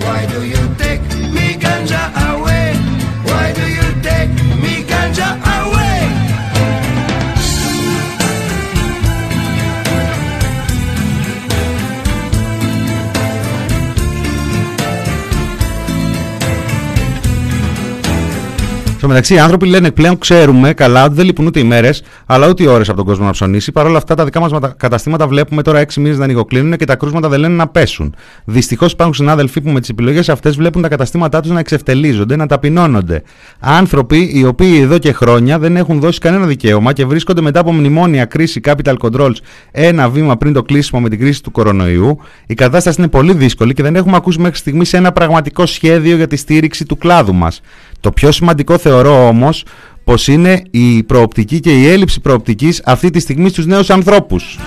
Στο 19.06 19.14
μεταξύ, 19.14 19.34
οι 19.34 19.38
άνθρωποι 19.38 19.66
λένε 19.66 19.90
πλέον 19.90 20.18
ξέρουμε 20.18 20.72
καλά 20.72 21.04
ότι 21.04 21.14
δεν 21.14 21.24
λείπουν 21.24 21.46
ούτε 21.46 21.60
ημέρε, 21.60 21.90
αλλά 22.26 22.48
ούτε 22.48 22.68
ώρες 22.68 22.88
από 22.88 22.96
τον 22.96 23.06
κόσμο 23.06 23.24
να 23.24 23.30
ψωνίσει. 23.30 23.72
Παρ' 23.72 23.86
όλα 23.86 23.96
αυτά, 23.96 24.14
τα 24.14 24.24
δικά 24.24 24.40
μας 24.40 24.52
καταστήματα 24.76 25.26
βλέπουμε 25.26 25.62
τώρα 25.62 25.80
6 25.80 25.94
μήνες 25.96 26.18
να 26.18 26.24
ανοιγοκλίνουν 26.24 26.76
και 26.76 26.84
τα 26.84 26.96
κρούσματα 26.96 27.28
δεν 27.28 27.40
λένε 27.40 27.54
να 27.54 27.68
πέσουν. 27.68 28.14
Δυστυχώς 28.44 28.92
υπάρχουν 28.92 29.14
συνάδελφοί 29.14 29.60
που 29.60 29.70
με 29.70 29.80
τις 29.80 29.88
επιλογές 29.88 30.28
αυτές 30.28 30.56
βλέπουν 30.56 30.82
τα 30.82 30.88
καταστήματά 30.88 31.40
τους 31.40 31.50
να 31.50 31.58
εξευτελίζονται, 31.58 32.36
να 32.36 32.46
ταπεινώνονται. 32.46 33.22
Άνθρωποι 33.60 34.30
οι 34.34 34.44
οποίοι 34.44 34.78
εδώ 34.82 34.98
και 34.98 35.12
χρόνια 35.12 35.58
δεν 35.58 35.76
έχουν 35.76 36.00
δώσει 36.00 36.18
κανένα 36.18 36.46
δικαίωμα 36.46 36.92
και 36.92 37.04
βρίσκονται 37.04 37.40
μετά 37.40 37.60
από 37.60 37.72
μνημόνια 37.72 38.24
κρίση 38.24 38.60
capital 38.64 38.94
controls 39.00 39.36
ένα 39.70 40.08
βήμα 40.08 40.36
πριν 40.36 40.52
το 40.52 40.62
κλείσιμο 40.62 41.00
με 41.00 41.08
την 41.08 41.18
κρίση 41.18 41.42
του 41.42 41.50
κορονοϊού. 41.50 42.18
Η 42.46 42.54
κατάσταση 42.54 42.96
είναι 43.00 43.08
πολύ 43.08 43.34
δύσκολη 43.34 43.74
και 43.74 43.82
δεν 43.82 43.96
έχουμε 43.96 44.16
ακούσει 44.16 44.40
μέχρι 44.40 44.58
στιγμής 44.58 44.92
ένα 44.92 45.12
πραγματικό 45.12 45.66
σχέδιο 45.66 46.16
για 46.16 46.26
τη 46.26 46.36
στήριξη 46.36 46.84
του 46.84 46.98
κλάδου 46.98 47.34
μας. 47.34 47.60
Το 48.06 48.12
πιο 48.12 48.32
σημαντικό 48.32 48.78
θεωρώ 48.78 49.28
όμως 49.28 49.64
πως 50.04 50.28
είναι 50.28 50.62
η 50.70 51.02
προοπτική 51.02 51.60
και 51.60 51.80
η 51.80 51.86
έλλειψη 51.86 52.20
προοπτικής 52.20 52.82
αυτή 52.84 53.10
τη 53.10 53.20
στιγμή 53.20 53.48
στους 53.48 53.66
νέους 53.66 53.90
ανθρώπους. 53.90 54.58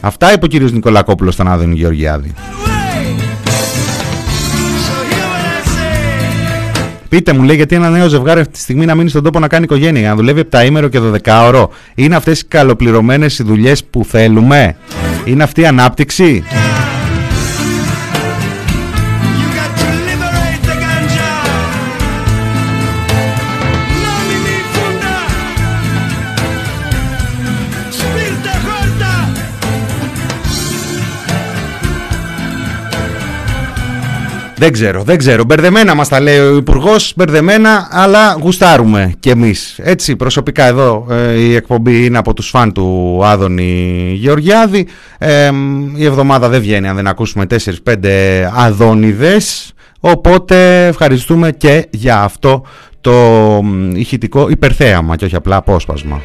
Αυτά 0.00 0.32
είπε 0.32 0.44
ο 0.44 0.48
κύριος 0.48 0.72
Νικολακόπουλος 0.72 1.34
στον 1.34 1.48
Άδωνη 1.48 1.74
Γεωργιάδη. 1.74 2.34
Πείτε 7.08 7.32
μου, 7.32 7.42
λέει, 7.42 7.56
γιατί 7.56 7.74
ένα 7.74 7.90
νέο 7.90 8.08
ζευγάρι 8.08 8.40
αυτή 8.40 8.52
τη 8.52 8.58
στιγμή 8.58 8.84
να 8.84 8.94
μείνει 8.94 9.08
στον 9.08 9.22
τόπο 9.22 9.38
να 9.38 9.48
κάνει 9.48 9.64
οικογένεια, 9.64 10.00
για 10.00 10.08
να 10.08 10.16
δουλεύει 10.16 10.44
7 10.50 10.64
ήμερο 10.66 10.88
και 10.88 11.00
12 11.00 11.46
ώρο. 11.46 11.70
Είναι 11.94 12.16
αυτές 12.16 12.40
οι 12.40 12.44
καλοπληρωμένες 12.46 13.38
οι 13.38 13.42
δουλειές 13.42 13.84
που 13.84 14.04
θέλουμε; 14.04 14.76
Είναι 15.24 15.42
αυτή 15.42 15.60
η 15.60 15.66
ανάπτυξη; 15.66 16.44
Δεν 34.58 34.72
ξέρω, 34.72 35.02
δεν 35.02 35.18
ξέρω. 35.18 35.44
Μπερδεμένα 35.44 35.94
μας 35.94 36.08
τα 36.08 36.20
λέει 36.20 36.38
ο 36.38 36.56
Υπουργός, 36.56 37.12
μπερδεμένα, 37.16 37.88
αλλά 37.90 38.36
γουστάρουμε 38.40 39.12
κι 39.20 39.28
εμείς. 39.28 39.78
Έτσι, 39.82 40.16
προσωπικά 40.16 40.64
εδώ 40.64 41.06
ε, 41.10 41.32
η 41.32 41.54
εκπομπή 41.54 42.04
είναι 42.04 42.18
από 42.18 42.34
τους 42.34 42.48
φαν 42.48 42.72
του 42.72 43.20
Άδωνη 43.24 44.12
Γεωργιάδη. 44.14 44.86
Ε, 45.18 45.50
η 45.94 46.04
εβδομάδα 46.04 46.48
δεν 46.48 46.60
βγαίνει 46.60 46.88
αν 46.88 46.96
δεν 46.96 47.06
ακούσουμε 47.06 47.46
4-5 47.84 47.94
Αδόνιδες. 48.54 49.72
Οπότε 50.00 50.86
ευχαριστούμε 50.86 51.50
και 51.52 51.86
για 51.90 52.20
αυτό 52.20 52.64
το 53.00 53.12
μ, 53.62 53.90
ηχητικό 53.96 54.48
υπερθέαμα 54.48 55.16
και 55.16 55.24
όχι 55.24 55.36
απλά 55.36 55.56
απόσπασμα. 55.56 56.20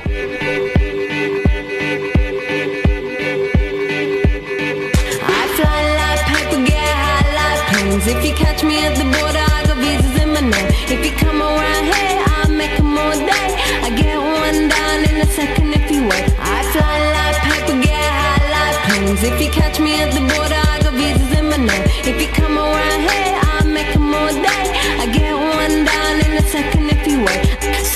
If 8.13 8.23
you 8.23 8.33
catch 8.35 8.63
me 8.63 8.77
at 8.85 8.95
the 8.95 9.05
border, 9.15 9.45
I 9.57 9.65
got 9.67 9.77
visas 9.83 10.15
in 10.21 10.29
my 10.33 10.41
name. 10.41 10.69
If 10.93 10.99
you 11.05 11.11
come 11.23 11.41
around 11.41 11.85
here, 11.93 12.17
I'll 12.33 12.51
make 12.61 12.75
'em 12.79 12.97
all 12.97 13.17
day. 13.33 13.49
I 13.87 13.89
get 14.01 14.17
one 14.45 14.59
down 14.75 14.99
in 15.09 15.15
a 15.25 15.27
second 15.39 15.73
if 15.79 15.85
you 15.91 16.01
wait. 16.11 16.25
I 16.55 16.59
fly 16.73 16.97
like 17.17 17.37
paper, 17.49 17.75
get 17.87 18.09
high 18.21 18.45
like 18.55 18.77
planes. 18.85 19.23
If 19.29 19.35
you 19.41 19.49
catch 19.59 19.79
me 19.85 19.91
at 20.03 20.11
the 20.17 20.23
border, 20.31 20.61
I 20.73 20.75
got 20.83 20.93
visas 20.93 21.31
in 21.39 21.45
my 21.49 21.57
name. 21.69 21.85
If 22.09 22.15
you 22.21 22.29
come 22.39 22.55
around 22.65 23.01
here, 23.09 23.33
I'll 23.49 23.69
make 23.77 23.91
'em 23.95 24.13
all 24.19 24.33
day. 24.49 24.65
I 25.03 25.05
get 25.17 25.33
one 25.57 25.75
down 25.91 26.15
in 26.25 26.31
a 26.43 26.45
second 26.55 26.85
if 26.95 27.01
you 27.09 27.17
wait. 27.27 27.41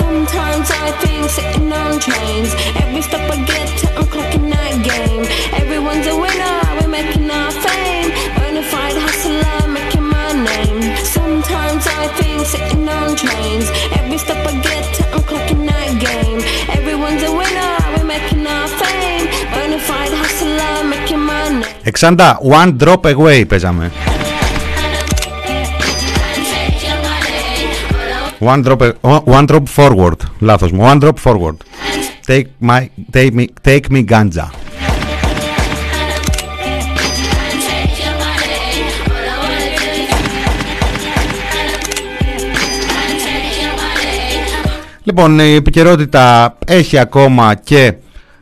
Sometimes 0.02 0.68
I 0.72 0.92
think 1.02 1.30
sitting 1.38 1.72
on 1.72 2.00
trains. 2.06 2.52
Every 2.82 3.04
stop 3.08 3.26
I 3.36 3.38
name. 22.02 22.18
Εξάντα, 22.18 22.40
one 22.42 22.76
drop 22.84 23.16
away 23.16 23.44
παίζαμε. 23.48 23.92
One 28.40 28.64
drop, 28.64 28.92
oh, 29.02 29.20
one 29.26 29.46
drop 29.46 29.64
forward. 29.76 30.16
Λάθος 30.40 30.72
μου. 30.72 30.84
One 30.84 31.00
drop 31.02 31.14
forward. 31.24 31.56
Take, 32.28 32.46
my, 32.60 32.90
take, 33.12 33.32
me, 33.34 33.46
take 33.68 33.92
me 33.92 34.04
ganja. 34.10 34.52
Λοιπόν, 45.04 45.40
η 45.40 45.54
επικαιρότητα 45.56 46.58
έχει 46.68 46.98
ακόμα 46.98 47.54
και 47.56 47.94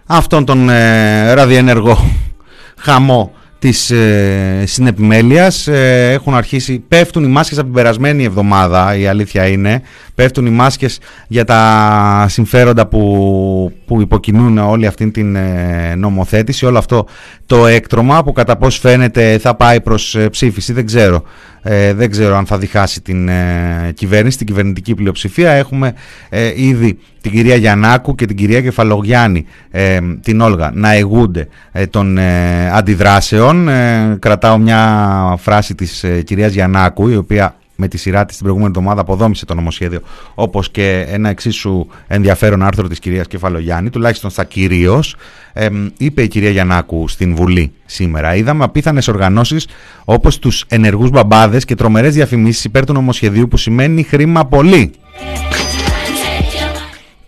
αυτόν 0.06 0.46
τον 0.46 0.70
ε, 0.70 1.34
ραδιενεργό 1.34 2.12
χαμό 2.86 3.35
της 3.60 3.92
ε, 3.92 4.64
συνεπιμέλειας. 4.66 5.68
Ε, 5.68 6.12
έχουν 6.12 6.36
αρχίσει, 6.36 6.80
πέφτουν 6.88 7.24
οι 7.24 7.28
μάσκες 7.28 7.58
από 7.58 7.66
την 7.66 7.76
περασμένη 7.76 8.24
εβδομάδα, 8.24 8.96
η 8.96 9.08
αλήθεια 9.08 9.48
είναι. 9.48 9.82
Πέφτουν 10.16 10.46
οι 10.46 10.50
μάσκες 10.50 11.00
για 11.28 11.44
τα 11.44 12.26
συμφέροντα 12.30 12.88
που, 12.88 13.72
που 13.86 14.02
υποκινούν 14.02 14.58
όλη 14.58 14.88
αυτή 14.88 15.12
την 15.12 15.36
ε, 15.36 15.94
νομοθέτηση. 15.96 16.66
Όλο 16.66 16.78
αυτό 16.78 17.08
το 17.46 17.68
έκτρωμα 17.68 18.24
που 18.24 18.32
κατά 18.32 18.58
πώς 18.58 18.78
φαίνεται 18.78 19.38
θα 19.38 19.56
πάει 19.56 19.82
προς 19.82 20.16
ε, 20.16 20.30
ψήφιση, 20.30 20.74
δεν 20.74 20.86
ξέρω. 20.86 21.24
Ε, 21.62 21.94
δεν 21.94 22.10
ξέρω 22.10 22.36
αν 22.36 22.46
θα 22.46 22.58
διχάσει 22.58 23.02
την 23.02 23.28
ε, 23.28 23.92
κυβέρνηση, 23.94 24.38
την 24.38 24.48
κυβερνητική 24.48 24.96
πλειοψηφία. 24.96 25.52
Έχουμε 25.52 25.94
ε, 26.30 26.52
ήδη 26.56 26.98
την 27.22 27.32
κυρία 27.32 27.56
Γιαννάκου 27.56 28.16
και 28.16 28.26
την 28.26 28.36
κυρία 28.36 28.62
Κεφαλογιάννη, 28.62 29.46
ε, 29.72 30.00
την 30.22 30.42
Όλγα, 30.42 30.72
να 30.74 30.94
εγούνται 30.94 31.48
ε, 31.72 31.86
των 31.86 32.18
ε, 32.18 32.70
αντιδράσεων. 32.72 33.68
Ε, 33.68 34.18
κρατάω 34.20 34.58
μια 34.58 35.36
φράση 35.40 35.76
της 35.76 36.04
ε, 36.04 36.22
κυρίας 36.22 36.54
Γιαννάκου, 36.54 37.08
η 37.08 37.16
οποία 37.16 37.56
με 37.76 37.88
τη 37.88 37.98
σειρά 37.98 38.26
της 38.26 38.36
την 38.36 38.46
προηγούμενη 38.46 38.74
εβδομάδα 38.78 39.02
αποδόμησε 39.02 39.46
το 39.46 39.54
νομοσχέδιο, 39.56 40.00
όπως 40.36 40.70
και 40.70 41.06
ένα 41.08 41.30
εξίσου 41.30 41.88
ενδιαφέρον 42.08 42.64
άρθρο 42.64 42.88
της 42.88 43.00
κυρίας 43.00 43.28
Κεφαλογιάννη, 43.28 43.90
τουλάχιστον 43.90 44.30
στα 44.30 44.44
κυρίως, 44.44 45.16
ε, 45.54 45.68
είπε 45.98 46.22
η 46.22 46.28
κυρία 46.28 46.50
Γιαννάκου 46.50 47.08
στην 47.08 47.36
Βουλή 47.36 47.72
σήμερα. 47.86 48.36
Είδαμε 48.36 48.64
απίθανες 48.64 49.08
οργανώσεις 49.08 49.68
όπως 50.06 50.40
τους 50.40 50.66
ενεργούς 50.68 51.10
μπαμπάδες 51.10 51.66
και 51.66 51.76
τρομερές 51.76 52.14
διαφημίσεις 52.14 52.64
υπέρ 52.64 52.86
του 52.86 52.94
νομοσχεδίου 52.94 53.48
που 53.48 53.58
σημαίνει 53.58 54.04
χρήμα 54.04 54.46
πολύ. 54.46 54.92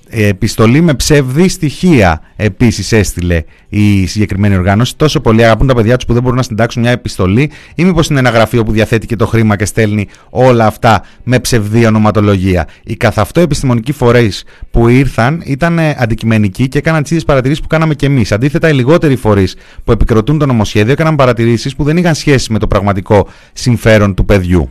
Ε, 0.10 0.28
Επιστολή 0.28 0.82
με 0.82 0.94
ψευδή 0.94 1.50
στοιχεία 1.50 2.22
επίσης 2.36 2.92
έστειλε 2.92 3.44
η 3.70 4.08
συγκεκριμένη 4.08 4.56
οργάνωση. 4.56 4.96
Τόσο 4.96 5.20
πολύ 5.20 5.44
αγαπούν 5.44 5.68
τα 5.68 5.76
παιδιά 5.76 5.96
τους 5.96 6.06
που 6.06 6.14
δεν 6.14 6.22
μπορούν 6.22 6.38
να 6.38 6.44
συντάξουν 6.44 6.82
μια 6.82 6.92
επιστολή, 6.92 7.52
ή 7.76 7.84
μήπως 7.84 8.08
είναι 8.08 8.20
ένα 8.20 8.30
γραφείο 8.30 8.64
που 8.64 8.72
διαθέτει 8.72 9.08
και 9.08 9.16
το 9.16 9.28
χρήμα 9.28 9.56
και 9.56 9.66
στέλνει 9.66 10.08
όλα 10.30 10.66
αυτά 10.66 11.04
με 11.24 11.40
ψευδή 11.40 11.86
ονοματολογία. 11.86 12.68
Οι 12.84 12.96
καθ' 12.96 13.20
αυτό 13.20 13.40
επιστημονικοί 13.40 13.92
φορείς 13.92 14.44
που 14.72 14.88
ήρθαν 14.88 15.42
ήταν 15.46 15.80
ε, 15.80 15.96
αντικειμενικοί 16.00 16.68
και 16.68 16.78
έκαναν 16.78 17.02
τις 17.02 17.12
ίδιες 17.12 17.26
παρατηρήσεις 17.26 17.62
που 17.62 17.68
κάναμε 17.68 17.94
και 17.94 18.06
εμείς. 18.06 18.32
Αντίθετα, 18.32 18.70
οι 18.70 18.74
λιγότεροι 18.74 19.16
φορείς 19.16 19.56
που 19.84 19.92
επικροτούν 19.92 20.38
το 20.38 20.46
νομοσχέδιο 20.46 20.92
έκαναν 20.92 21.16
παρατηρήσεις 21.16 21.76
που 21.76 21.84
δεν 21.84 21.98
είχαν 21.98 22.16
σχέση 22.16 22.52
με 22.52 22.60
το 22.60 22.68
πραγματικό 22.68 23.28
συμφέρον 23.54 24.14
του 24.14 24.26
παιδιού. 24.26 24.70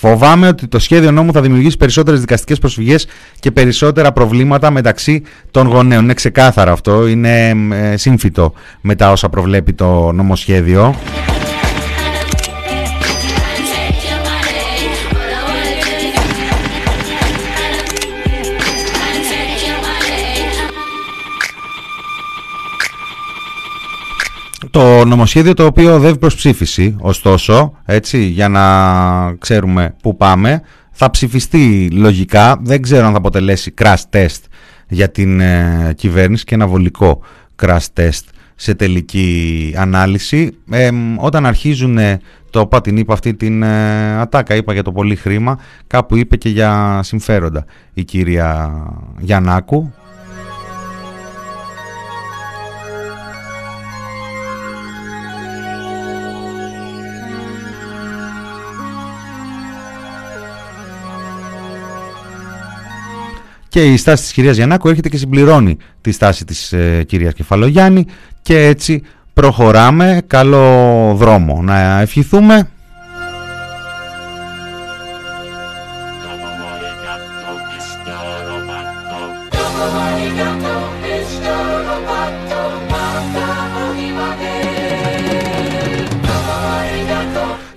Φοβάμαι 0.00 0.48
ότι 0.48 0.66
το 0.68 0.78
σχέδιο 0.78 1.10
νόμου 1.10 1.32
θα 1.32 1.40
δημιουργήσει 1.40 1.76
περισσότερες 1.76 2.20
δικαστικές 2.20 2.58
προσφυγές 2.58 3.06
και 3.40 3.50
περισσότερα 3.50 4.12
προβλήματα 4.12 4.70
μεταξύ 4.70 5.22
των 5.50 5.66
γονέων. 5.66 6.02
Είναι 6.02 6.14
ξεκάθαρο 6.14 6.72
αυτό. 6.72 7.06
Είναι 7.06 7.48
ε, 7.72 7.96
σύμφυτο 7.96 8.52
με 8.80 8.94
τα 8.94 9.10
όσα 9.10 9.28
προβλέπει 9.28 9.72
το 9.72 10.12
νομοσχέδιο. 10.12 10.94
Το 24.70 25.04
νομοσχέδιο 25.04 25.54
το 25.54 25.64
οποίο 25.64 25.94
οδεύει 25.94 26.18
προς 26.18 26.34
ψήφιση, 26.34 26.96
ωστόσο, 27.00 27.72
έτσι, 27.84 28.24
για 28.24 28.48
να 28.48 29.34
ξέρουμε 29.34 29.94
πού 30.02 30.16
πάμε, 30.16 30.62
θα 30.90 31.10
ψηφιστεί 31.10 31.88
λογικά, 31.92 32.60
δεν 32.62 32.82
ξέρω 32.82 33.06
αν 33.06 33.12
θα 33.12 33.18
αποτελέσει 33.18 33.74
crash 33.82 34.02
test 34.10 34.38
για 34.88 35.10
την 35.10 35.40
ε, 35.40 35.92
κυβέρνηση 35.96 36.44
και 36.44 36.54
ένα 36.54 36.66
βολικό 36.66 37.22
crash 37.62 37.86
test 37.94 38.22
σε 38.54 38.74
τελική 38.74 39.74
ανάλυση. 39.76 40.56
Ε, 40.70 40.90
όταν 41.16 41.46
αρχίζουν, 41.46 41.98
ε, 41.98 42.20
το 42.50 42.60
είπα 42.60 42.80
την 42.80 42.96
είπα 42.96 43.12
αυτή 43.12 43.34
την 43.34 43.62
ε, 43.62 44.18
ατάκα, 44.18 44.54
είπα 44.54 44.72
για 44.72 44.82
το 44.82 44.92
πολύ 44.92 45.16
χρήμα, 45.16 45.58
κάπου 45.86 46.16
είπε 46.16 46.36
και 46.36 46.48
για 46.48 47.00
συμφέροντα 47.02 47.64
η 47.92 48.04
κυρία 48.04 48.72
Γιαννάκου, 49.18 49.92
Και 63.70 63.92
η 63.92 63.96
στάση 63.96 64.22
της 64.22 64.32
κυρίας 64.32 64.56
Γιαννάκου 64.56 64.88
έρχεται 64.88 65.08
και 65.08 65.16
συμπληρώνει 65.16 65.76
τη 66.00 66.12
στάση 66.12 66.44
της 66.44 66.72
ε, 66.72 67.04
κυρίας 67.06 67.34
Κεφαλογιάννη 67.34 68.06
και 68.42 68.66
έτσι 68.66 69.02
προχωράμε. 69.32 70.22
Καλό 70.26 71.14
δρόμο 71.16 71.62
να 71.62 72.00
ευχηθούμε. 72.00 72.70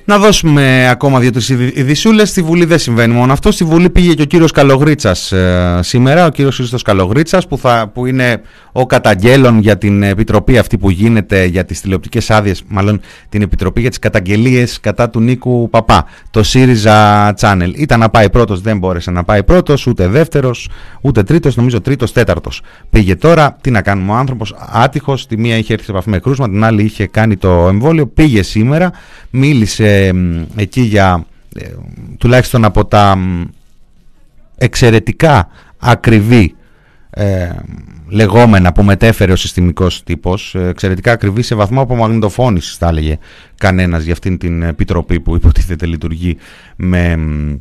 Να 0.05 0.17
δώσουμε 0.17 0.89
ακόμα 0.89 1.19
δύο-τρει 1.19 1.71
ειδισούλε. 1.73 2.25
Στη 2.25 2.41
Βουλή 2.41 2.65
δεν 2.65 2.79
συμβαίνει 2.79 3.13
μόνο 3.13 3.33
αυτό. 3.33 3.51
Στη 3.51 3.63
Βουλή 3.63 3.89
πήγε 3.89 4.13
και 4.13 4.21
ο 4.21 4.25
κύριος 4.25 4.51
Καλογρίτσας 4.51 5.31
ε, 5.31 5.79
σήμερα, 5.81 6.25
ο 6.25 6.29
κύριος 6.29 6.55
Χρήστος 6.55 6.81
Καλογρίτσας, 6.81 7.47
που, 7.47 7.57
θα, 7.57 7.91
που 7.93 8.05
είναι 8.05 8.41
ο 8.75 8.85
καταγγέλων 8.85 9.59
για 9.59 9.77
την 9.77 10.03
επιτροπή 10.03 10.57
αυτή 10.57 10.77
που 10.77 10.89
γίνεται 10.89 11.45
για 11.45 11.65
τις 11.65 11.81
τηλεοπτικές 11.81 12.29
άδειες, 12.29 12.63
μάλλον 12.67 13.01
την 13.29 13.41
επιτροπή 13.41 13.81
για 13.81 13.89
τις 13.89 13.99
καταγγελίες 13.99 14.79
κατά 14.79 15.09
του 15.09 15.19
Νίκου 15.19 15.69
Παπά, 15.69 16.05
το 16.31 16.43
ΣΥΡΙΖΑ 16.43 17.33
Channel. 17.39 17.71
Ήταν 17.75 17.99
να 17.99 18.09
πάει 18.09 18.29
πρώτος, 18.29 18.61
δεν 18.61 18.77
μπόρεσε 18.77 19.11
να 19.11 19.23
πάει 19.23 19.43
πρώτος, 19.43 19.87
ούτε 19.87 20.07
δεύτερος, 20.07 20.69
ούτε 21.01 21.23
τρίτος, 21.23 21.55
νομίζω 21.55 21.81
τρίτος, 21.81 22.11
τέταρτος. 22.11 22.61
Πήγε 22.89 23.15
τώρα, 23.15 23.57
τι 23.61 23.71
να 23.71 23.81
κάνουμε, 23.81 24.11
ο 24.11 24.15
άνθρωπος 24.15 24.55
άτυχος, 24.71 25.27
τη 25.27 25.37
μία 25.37 25.57
είχε 25.57 25.73
έρθει 25.73 25.85
σε 25.85 25.91
επαφή 25.91 26.09
με 26.09 26.19
κρούσμα, 26.19 26.49
την 26.49 26.63
άλλη 26.63 26.83
είχε 26.83 27.07
κάνει 27.07 27.37
το 27.37 27.67
εμβόλιο, 27.67 28.07
πήγε 28.07 28.43
σήμερα, 28.43 28.91
μίλησε 29.29 30.11
εκεί 30.55 30.81
για 30.81 31.25
ε, 31.55 31.65
τουλάχιστον 32.17 32.65
από 32.65 32.85
τα 32.85 33.17
εξαιρετικά 34.57 35.47
ακριβή 35.79 36.55
ε, 37.13 37.49
λεγόμενα 38.07 38.71
που 38.71 38.83
μετέφερε 38.83 39.31
ο 39.31 39.35
συστημικός 39.35 40.03
τύπος, 40.03 40.55
ε, 40.55 40.67
εξαιρετικά 40.67 41.11
ακριβή 41.11 41.41
σε 41.41 41.55
βαθμό 41.55 41.81
απομαγνητοφώνησης 41.81 42.75
θα 42.75 42.87
έλεγε 42.87 43.17
κανένας 43.57 44.03
για 44.03 44.13
αυτήν 44.13 44.37
την 44.37 44.61
επιτροπή 44.61 45.19
που 45.19 45.35
υποτίθεται 45.35 45.85
λειτουργεί 45.85 46.37
με 46.75 47.17
μ, 47.17 47.55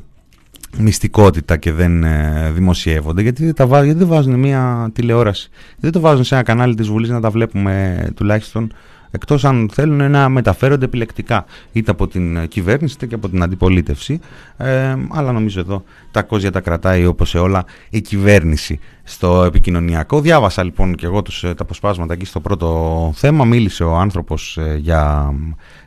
μυστικότητα 0.79 1.57
και 1.57 1.73
δεν 1.73 2.05
ε, 2.05 2.51
δημοσιεύονται. 2.55 3.23
Γιατί 3.23 3.45
δεν, 3.45 3.55
τα 3.55 3.67
βάζουν, 3.67 3.85
γιατί 3.85 4.01
δεν 4.01 4.09
βάζουν 4.09 4.39
μια 4.39 4.91
τηλεόραση 4.93 5.51
δεν 5.79 5.93
το 5.93 6.01
βάζουν 6.01 6.25
σε 6.25 6.35
ένα 6.35 6.45
κανάλι 6.45 6.75
της 6.75 6.89
Βουλής 6.89 7.09
να 7.11 7.21
τα 7.21 7.31
βλέπουμε 7.31 8.03
ε, 8.07 8.11
τουλάχιστον 8.11 8.73
εκτός 9.13 9.45
αν 9.45 9.71
θέλουν 9.73 10.11
να 10.11 10.29
μεταφέρονται 10.29 10.85
επιλεκτικά 10.85 11.45
είτε 11.73 11.91
από 11.91 12.09
την 12.09 12.37
ε, 12.37 12.47
κυβέρνηση 12.47 12.95
είτε 12.95 13.07
και 13.07 13.15
από 13.15 13.29
την 13.29 13.43
αντιπολίτευση. 13.43 14.21
Ε, 14.57 14.97
αλλά 15.11 15.33
νομίζω 15.33 15.61
εδώ 15.61 15.85
τα 16.11 16.23
κόζια 16.23 16.51
τα 16.51 16.61
κρατάει 16.61 17.07
όπως 17.07 17.29
σε 17.29 17.39
όλα 17.39 17.65
η 17.91 18.01
κυβέρνηση 18.01 18.81
στο 19.03 19.45
επικοινωνιακό. 19.45 20.21
Διάβασα 20.21 20.65
λοιπόν 20.65 20.95
και 20.95 21.07
εγώ 21.07 21.23
τους, 21.23 21.45
ε, 21.45 21.55
τα 21.55 21.63
αποσπάσματα 21.63 22.13
εκεί 22.13 22.25
στο 22.25 22.41
πρώτο 22.41 23.11
θέμα. 23.15 23.45
Μίλησε 23.45 23.85
ο 23.85 23.97
άνθρωπος 23.97 24.57
ε, 24.57 24.77
για 24.81 25.35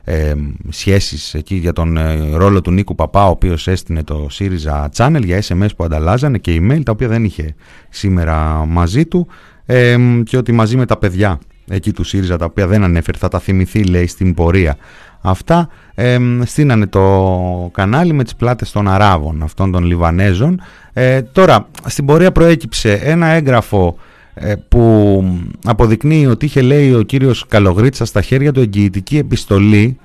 ε, 0.03 0.33
σχέσεις 0.69 1.33
εκεί 1.33 1.55
για 1.55 1.73
τον 1.73 1.97
ε, 1.97 2.35
ρόλο 2.35 2.61
του 2.61 2.71
Νίκου 2.71 2.95
Παπά 2.95 3.27
ο 3.27 3.29
οποίος 3.29 3.67
έστεινε 3.67 4.03
το 4.03 4.27
ΣΥΡΙΖΑ 4.29 4.89
Channel 4.95 5.21
για 5.23 5.43
SMS 5.47 5.67
που 5.77 5.83
ανταλλάζανε 5.83 6.37
και 6.37 6.61
email 6.61 6.81
τα 6.83 6.91
οποία 6.91 7.07
δεν 7.07 7.23
είχε 7.23 7.55
σήμερα 7.89 8.65
μαζί 8.65 9.05
του. 9.05 9.27
Ε, 9.65 9.97
και 10.23 10.37
ότι 10.37 10.51
μαζί 10.51 10.77
με 10.77 10.85
τα 10.85 10.97
παιδιά 10.97 11.39
εκεί 11.69 11.91
του 11.91 12.03
ΣΥΡΙΖΑ 12.03 12.37
τα 12.37 12.45
οποία 12.45 12.67
δεν 12.67 12.83
ανέφερε 12.83 13.17
θα 13.17 13.27
τα 13.27 13.39
θυμηθεί 13.39 13.83
λέει 13.83 14.07
στην 14.07 14.33
πορεία. 14.33 14.77
Αυτά 15.21 15.69
ε, 15.95 16.17
στείνανε 16.45 16.87
το 16.87 17.69
κανάλι 17.73 18.13
με 18.13 18.23
τις 18.23 18.35
πλάτες 18.35 18.71
των 18.71 18.87
Αράβων 18.87 19.43
αυτών 19.43 19.71
των 19.71 19.83
Λιβανέζων. 19.83 20.61
Ε, 20.93 21.21
τώρα 21.21 21.67
στην 21.85 22.05
πορεία 22.05 22.31
προέκυψε 22.31 22.93
ένα 22.93 23.27
έγγραφο 23.27 23.97
ε, 24.33 24.53
που 24.67 25.23
αποδεικνύει 25.65 26.25
ότι 26.27 26.45
είχε 26.45 26.61
λέει 26.61 26.93
ο 26.93 27.01
κύριος 27.01 27.45
Καλογρίτσα 27.47 28.05
στα 28.05 28.21
χέρια 28.21 28.51
του 28.51 28.59
εγγυητική 28.59 29.17
επιστολή 29.17 29.97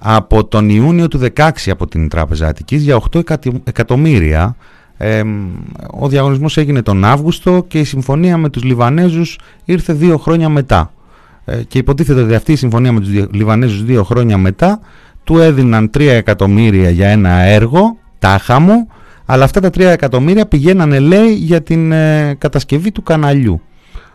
από 0.00 0.44
τον 0.44 0.68
Ιούνιο 0.68 1.08
του 1.08 1.20
16 1.36 1.50
από 1.66 1.86
την 1.86 2.08
Τράπεζα 2.08 2.46
Αττικής 2.48 2.82
για 2.82 2.96
8 2.96 3.18
εκατι- 3.18 3.60
εκατομμύρια 3.64 4.56
ε, 5.00 5.22
ο 6.00 6.08
διαγωνισμός 6.08 6.56
έγινε 6.56 6.82
τον 6.82 7.04
Αύγουστο 7.04 7.64
και 7.68 7.78
η 7.78 7.84
συμφωνία 7.84 8.36
με 8.36 8.48
τους 8.48 8.62
Λιβανέζους 8.62 9.38
ήρθε 9.64 9.92
δύο 9.92 10.18
χρόνια 10.18 10.48
μετά. 10.48 10.92
Ε, 11.44 11.56
και 11.62 11.78
υποτίθεται 11.78 12.20
ότι 12.22 12.34
αυτή 12.34 12.52
η 12.52 12.56
συμφωνία 12.56 12.92
με 12.92 13.00
τους 13.00 13.10
δι- 13.10 13.34
Λιβανέζους 13.34 13.84
δύο 13.84 14.04
χρόνια 14.04 14.38
μετά 14.38 14.80
του 15.24 15.38
έδιναν 15.38 15.90
3 15.98 16.00
εκατομμύρια 16.00 16.90
για 16.90 17.08
ένα 17.08 17.30
έργο 17.30 17.96
τάχα 18.18 18.60
μου 18.60 18.86
αλλά 19.26 19.44
αυτά 19.44 19.60
τα 19.60 19.68
3 19.68 19.80
εκατομμύρια 19.80 20.46
πηγαίνανε 20.46 20.98
λέει 20.98 21.32
για 21.34 21.62
την 21.62 21.92
ε, 21.92 22.34
κατασκευή 22.38 22.92
του 22.92 23.02
καναλιού. 23.02 23.60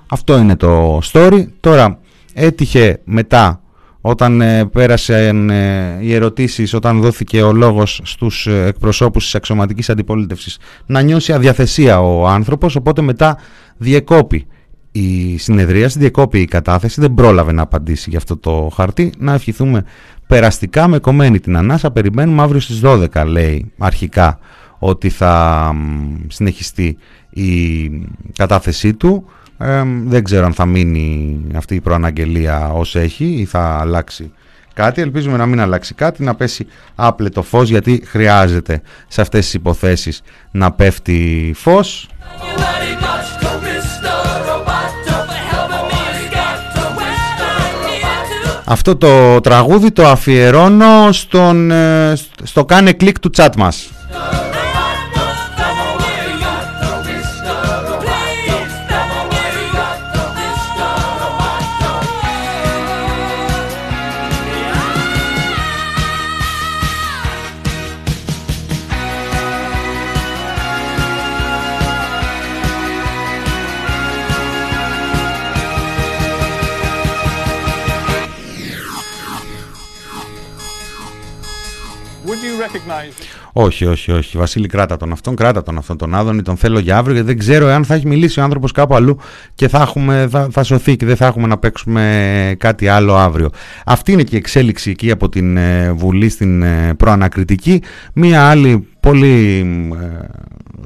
Αυτό 0.10 0.38
είναι 0.38 0.56
το 0.56 1.00
story. 1.14 1.46
Τώρα 1.60 2.00
έτυχε 2.34 3.00
μετά 3.04 3.62
όταν 4.06 4.42
ε, 4.42 4.66
πέρασαν 4.66 5.50
ε, 5.50 5.98
οι 6.02 6.14
ερωτήσεις, 6.14 6.74
όταν 6.74 7.02
δόθηκε 7.02 7.42
ο 7.42 7.54
λόγος 7.54 8.02
στους 8.04 8.48
ε, 8.48 8.66
εκπροσώπους 8.66 9.24
της 9.24 9.36
αξιωματικής 9.36 9.90
αντιπολίτευσης 9.90 10.58
να 10.86 11.02
νιώσει 11.02 11.34
αδιαθεσία 11.34 12.02
ο 12.02 12.28
άνθρωπος, 12.28 12.76
οπότε 12.76 13.02
μετά 13.02 13.38
διεκόπη 13.78 14.48
η 14.92 15.38
συνεδρίαση, 15.38 16.00
διεκόπη 16.00 16.40
η 16.40 16.46
κατάθεση, 16.46 17.02
δεν 17.02 17.14
πρόλαβε 17.14 17.52
να 17.52 17.62
απαντήσει 17.62 18.10
για 18.10 18.18
αυτό 18.18 18.38
το 18.38 18.72
χαρτί. 18.74 19.14
Να 19.18 19.34
ευχηθούμε 19.34 19.84
περαστικά 20.28 20.88
με 20.88 21.00
κομμένη 21.00 21.40
την 21.40 21.58
ανάσα, 21.58 21.92
περιμένουμε 21.92 22.42
αύριο 22.42 22.60
στις 22.60 22.82
12 22.84 23.08
λέει 23.26 23.72
αρχικά 23.78 24.40
ότι 24.80 25.10
θα 25.10 25.72
μ, 25.76 26.16
συνεχιστεί 26.28 26.98
η 27.30 27.90
κατάθεσή 28.36 28.94
του. 28.94 29.26
Ε, 29.64 29.84
δεν 30.06 30.24
ξέρω 30.24 30.46
αν 30.46 30.54
θα 30.54 30.66
μείνει 30.66 31.42
αυτή 31.56 31.76
η 31.76 31.82
προαναγγελία 31.82 32.72
ως 32.74 32.96
έχει 32.96 33.26
ή 33.26 33.46
θα 33.46 33.78
αλλάξει 33.80 34.32
κάτι. 34.74 35.02
Ελπίζουμε 35.02 35.38
να 35.38 35.46
μην 35.46 35.60
αλλάξει 35.60 35.94
κάτι, 35.94 36.24
να 36.24 36.36
πέσει 36.36 36.68
άπλετο 36.96 37.42
φως 37.42 37.70
γιατί 37.70 38.04
χρειάζεται 38.06 38.82
σε 39.08 39.22
αυτές 39.22 39.44
τις 39.46 39.54
υποθέσεις 39.54 40.22
να 40.52 40.72
πέφτει 40.72 41.52
φως. 41.56 42.08
Αυτό 48.66 48.96
το 48.96 49.42
τραγούδι 49.42 49.92
το 49.92 50.08
αφιερώνω 50.08 51.12
στον, 51.12 51.72
ε, 51.72 52.14
στο 52.44 52.66
κάνε 52.66 52.94
κλικ 52.94 53.20
του 53.20 53.30
chat 53.36 53.50
μας. 53.58 53.93
Όχι, 83.56 83.86
όχι, 83.86 84.12
όχι. 84.12 84.38
Βασίλη, 84.38 84.68
κράτα 84.68 84.98
τον 84.98 85.12
αυτόν, 85.12 85.36
κράτα 85.36 85.64
τον 85.64 85.78
αυτόν 85.78 85.98
τον 85.98 86.16
Άδωνη, 86.16 86.42
τον 86.42 86.58
θέλω 86.58 86.80
για 86.80 86.98
αύριο 86.98 87.14
γιατί 87.14 87.28
δεν 87.28 87.38
ξέρω 87.38 87.68
εάν 87.68 87.86
θα 87.86 87.94
έχει 87.94 88.08
μιλήσει 88.08 88.40
ο 88.40 88.44
άνθρωπος 88.44 88.72
κάπου 88.72 88.96
αλλού 88.96 89.18
και 89.56 89.68
θα, 89.68 89.82
έχουμε, 89.82 90.28
θα, 90.30 90.48
θα 90.52 90.64
σωθεί 90.64 90.96
και 90.96 91.06
δεν 91.06 91.16
θα 91.16 91.26
έχουμε 91.26 91.48
να 91.48 91.58
παίξουμε 91.58 92.56
κάτι 92.58 92.88
άλλο 92.88 93.16
αύριο. 93.16 93.50
Αυτή 93.86 94.12
είναι 94.12 94.24
και 94.24 94.36
η 94.36 94.38
εξέλιξη 94.38 94.90
εκεί 94.90 95.12
από 95.12 95.30
την 95.30 95.58
ε, 95.58 95.92
Βουλή 95.92 96.30
στην 96.30 96.62
ε, 96.62 96.94
προανακριτική. 96.98 97.82
Μία 98.14 98.50
άλλη 98.50 98.88
πολύ 99.00 99.60
ε, 100.02 100.26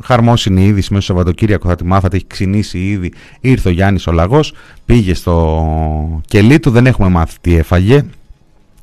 χαρμόσυνη 0.03 0.65
είδηση 0.65 0.93
μέσα 0.93 1.05
στο 1.05 1.13
Σαββατοκύριακο, 1.13 1.67
θα 1.67 1.75
τη 1.75 1.85
μάθατε, 1.85 2.15
έχει 2.15 2.27
ξυνήσει 2.27 2.79
ήδη. 2.79 3.11
Ήρθε 3.39 3.69
ο 3.69 3.71
Γιάννης 3.71 4.07
ο 4.07 4.11
Λαγός, 4.11 4.53
πήγε 4.85 5.13
στο 5.13 6.21
κελί 6.27 6.59
του, 6.59 6.69
δεν 6.69 6.85
έχουμε 6.85 7.09
μάθει 7.09 7.35
τι 7.41 7.57
έφαγε. 7.57 8.03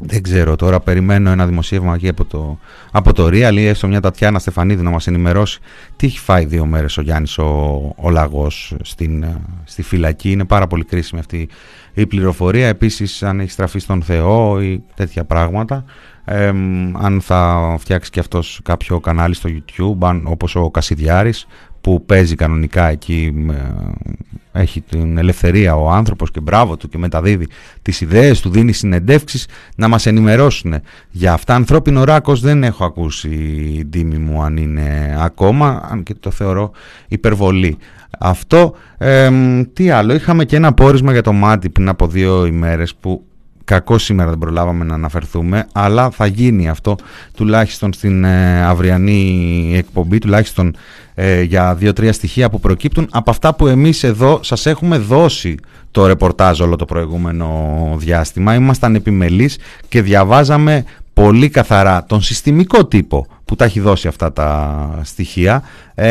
Δεν 0.07 0.23
ξέρω 0.23 0.57
τώρα, 0.57 0.81
περιμένω 0.81 1.31
ένα 1.31 1.47
δημοσίευμα 1.47 1.95
εκεί 1.95 2.09
από 2.09 2.25
το, 2.25 2.59
από 2.93 3.13
το 3.13 3.27
Real 3.27 3.53
ή 3.55 3.67
έστω 3.67 3.87
μια 3.89 4.01
Τατιάνα 4.01 4.39
Στεφανίδη 4.39 4.83
να 4.83 4.91
μας 4.91 5.07
ενημερώσει 5.07 5.61
τι 5.97 6.07
έχει 6.07 6.19
φάει 6.19 6.45
δύο 6.45 6.67
μέρες 6.67 6.99
ο 6.99 7.03
Γιάννης 7.03 7.39
ο, 7.39 7.45
ο 7.97 8.11
Λαγός 8.11 8.75
στην, 8.83 9.23
ε, 9.23 9.41
στη 9.65 9.83
φυλακή. 9.83 10.31
Είναι 10.31 10.45
πάρα 10.45 10.67
πολύ 10.67 10.85
κρίσιμη 10.85 11.21
αυτή 11.21 11.49
η 11.95 12.07
πληροφορία. 12.07 12.69
Επίσης 12.69 13.23
αν 13.23 13.41
έχει 13.41 13.51
στραφεί 13.51 13.79
στον 13.79 14.03
Θεό 14.03 14.61
ή 14.61 14.83
τέτοια 14.95 15.25
πράγματα. 15.25 15.85
Ε, 16.25 16.47
αν 16.93 17.21
θα 17.21 17.75
φτιάξει 17.79 18.11
και 18.11 18.21
αυτός 18.21 18.61
κάποιο 18.65 19.01
κανάλι 19.01 19.35
στο 19.35 19.51
YouTube 19.53 20.07
αν, 20.07 20.23
όπως 20.27 20.57
ο 20.57 20.71
Κασιδιάρης 20.71 21.47
που 21.85 22.05
παίζει 22.07 22.35
κανονικά 22.35 22.91
εκεί 22.91 23.47
ε, 24.53 24.61
έχει 24.61 24.81
την 24.81 25.19
ελευθερία 25.19 25.77
ο 25.77 25.91
άνθρωπος 25.91 26.31
και 26.31 26.41
μπράβο 26.41 26.77
του 26.77 26.89
και 26.89 26.99
μεταδίδει 26.99 27.49
τις 27.83 28.01
ιδέες 28.01 28.41
του, 28.41 28.51
δίνει 28.51 28.73
συνεντεύξεις 28.73 29.47
να 29.77 29.89
μας 29.89 30.07
ενημερώσουν 30.07 30.75
για 31.11 31.33
αυτά. 31.33 31.55
Ανθρώπινο 31.55 32.05
ράκος 32.05 32.41
δεν 32.41 32.65
έχω 32.65 32.85
ακούσει 32.85 33.29
η 33.79 33.85
τίμη 33.85 34.17
μου 34.17 34.43
αν 34.43 34.57
είναι 34.57 35.17
ακόμα, 35.21 35.89
αν 35.91 36.03
και 36.03 36.15
το 36.15 36.31
θεωρώ 36.31 36.71
υπερβολή. 37.09 37.79
Αυτό, 38.19 38.75
εμ, 38.99 39.63
τι 39.73 39.91
άλλο, 39.91 40.15
είχαμε 40.15 40.45
και 40.45 40.57
ένα 40.57 40.73
πόρισμα 40.73 41.13
για 41.13 41.23
το 41.23 41.33
μάτι 41.33 41.71
πριν 41.71 41.89
από 41.89 42.07
δύο 42.07 42.47
ημέρες 42.47 42.95
που 42.95 43.25
Κακό 43.65 43.99
σήμερα 43.99 44.31
δεν 44.31 44.39
προλάβαμε 44.39 44.85
να 44.85 44.95
αναφερθούμε, 44.95 45.67
αλλά 45.73 46.11
θα 46.11 46.27
γίνει 46.27 46.69
αυτό 46.69 46.97
τουλάχιστον 47.37 47.93
στην 47.93 48.25
ε, 48.25 48.65
αυριανή 48.65 49.73
εκπομπή, 49.77 50.19
τουλάχιστον 50.19 50.77
ε, 51.15 51.43
για 51.43 51.75
δύο-τρία 51.75 52.13
στοιχεία 52.13 52.51
που 52.51 52.61
προκύπτουν 52.61 53.09
από 53.11 53.31
αυτά 53.31 53.55
που 53.55 53.67
εμείς 53.67 54.03
εδώ 54.03 54.41
σας 54.43 54.67
έχουμε 54.67 54.99
δώσει 54.99 55.55
το 55.91 56.07
ρεπορτάζ 56.07 56.61
όλο 56.61 56.77
το 56.77 56.85
προηγούμενο 56.85 57.49
διάστημα. 57.97 58.55
Ήμασταν 58.55 58.95
επιμελείς 58.95 59.59
και 59.89 60.03
διαβάζαμε 60.03 60.85
πολύ 61.13 61.49
καθαρά 61.49 62.05
τον 62.05 62.23
συστημικό 62.23 62.87
τύπο 62.87 63.27
που 63.45 63.57
τα 63.57 63.65
έχει 63.65 63.81
δώσει 63.81 64.09
αυτά 64.09 64.33
τα 64.33 65.01
στοιχεία. 65.03 65.63
Ε, 65.95 66.11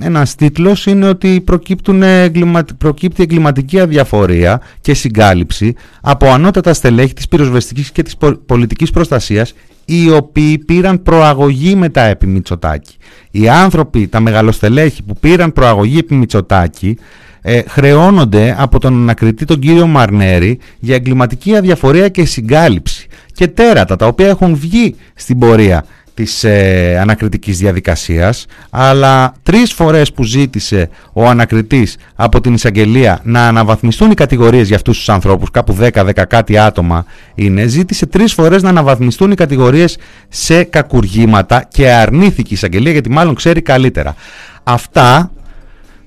ένας 0.00 0.34
τίτλος 0.34 0.86
είναι 0.86 1.08
ότι 1.08 1.40
προκύπτουν 1.40 2.02
εγκλημα- 2.02 2.64
προκύπτει 2.78 3.22
εγκληματική 3.22 3.80
αδιαφορία 3.80 4.60
και 4.80 4.94
συγκάλυψη 4.94 5.74
από 6.00 6.26
ανώτατα 6.30 6.74
στελέχη 6.74 7.12
της 7.14 7.28
πυροσβεστικής 7.28 7.90
και 7.92 8.02
της 8.02 8.16
πο- 8.16 8.36
πολιτικής 8.46 8.90
προστασίας 8.90 9.54
οι 9.84 10.10
οποίοι 10.10 10.58
πήραν 10.58 11.02
προαγωγή 11.02 11.74
μετά 11.74 12.00
επί 12.02 12.26
Μητσοτάκη. 12.26 12.96
Οι 13.30 13.48
άνθρωποι, 13.48 14.06
τα 14.06 14.20
μεγαλοστελέχη 14.20 15.02
που 15.02 15.16
πήραν 15.20 15.52
προαγωγή 15.52 15.98
επί 15.98 16.14
Μητσοτάκη 16.14 16.96
ε, 17.42 17.62
χρεώνονται 17.68 18.56
από 18.58 18.78
τον 18.78 18.94
ανακριτή 18.94 19.44
τον 19.44 19.58
κύριο 19.58 19.86
Μαρνέρη 19.86 20.58
για 20.78 20.94
εγκληματική 20.94 21.56
αδιαφορία 21.56 22.08
και 22.08 22.24
συγκάλυψη 22.24 23.06
και 23.34 23.48
τέρατα 23.48 23.96
τα 23.96 24.06
οποία 24.06 24.28
έχουν 24.28 24.54
βγει 24.56 24.94
στην 25.14 25.38
πορεία 25.38 25.84
της 26.14 26.44
ε, 26.44 26.98
ανακριτικής 27.00 27.58
διαδικασίας 27.58 28.46
αλλά 28.70 29.34
τρεις 29.42 29.72
φορές 29.72 30.12
που 30.12 30.22
ζήτησε 30.24 30.88
ο 31.12 31.26
ανακριτής 31.28 31.96
από 32.14 32.40
την 32.40 32.54
εισαγγελία 32.54 33.20
να 33.22 33.46
αναβαθμιστούν 33.46 34.10
οι 34.10 34.14
κατηγορίες 34.14 34.66
για 34.66 34.76
αυτούς 34.76 34.96
τους 34.98 35.08
ανθρώπους 35.08 35.50
κάπου 35.50 35.76
10-10 35.80 36.22
κάτι 36.28 36.58
άτομα 36.58 37.04
είναι 37.34 37.66
ζήτησε 37.66 38.06
τρεις 38.06 38.32
φορές 38.32 38.62
να 38.62 38.68
αναβαθμιστούν 38.68 39.30
οι 39.30 39.34
κατηγορίες 39.34 39.96
σε 40.28 40.62
κακουργήματα 40.62 41.68
και 41.68 41.90
αρνήθηκε 41.90 42.48
η 42.50 42.54
εισαγγελία 42.54 42.92
γιατί 42.92 43.10
μάλλον 43.10 43.34
ξέρει 43.34 43.62
καλύτερα. 43.62 44.14
Αυτά 44.62 45.30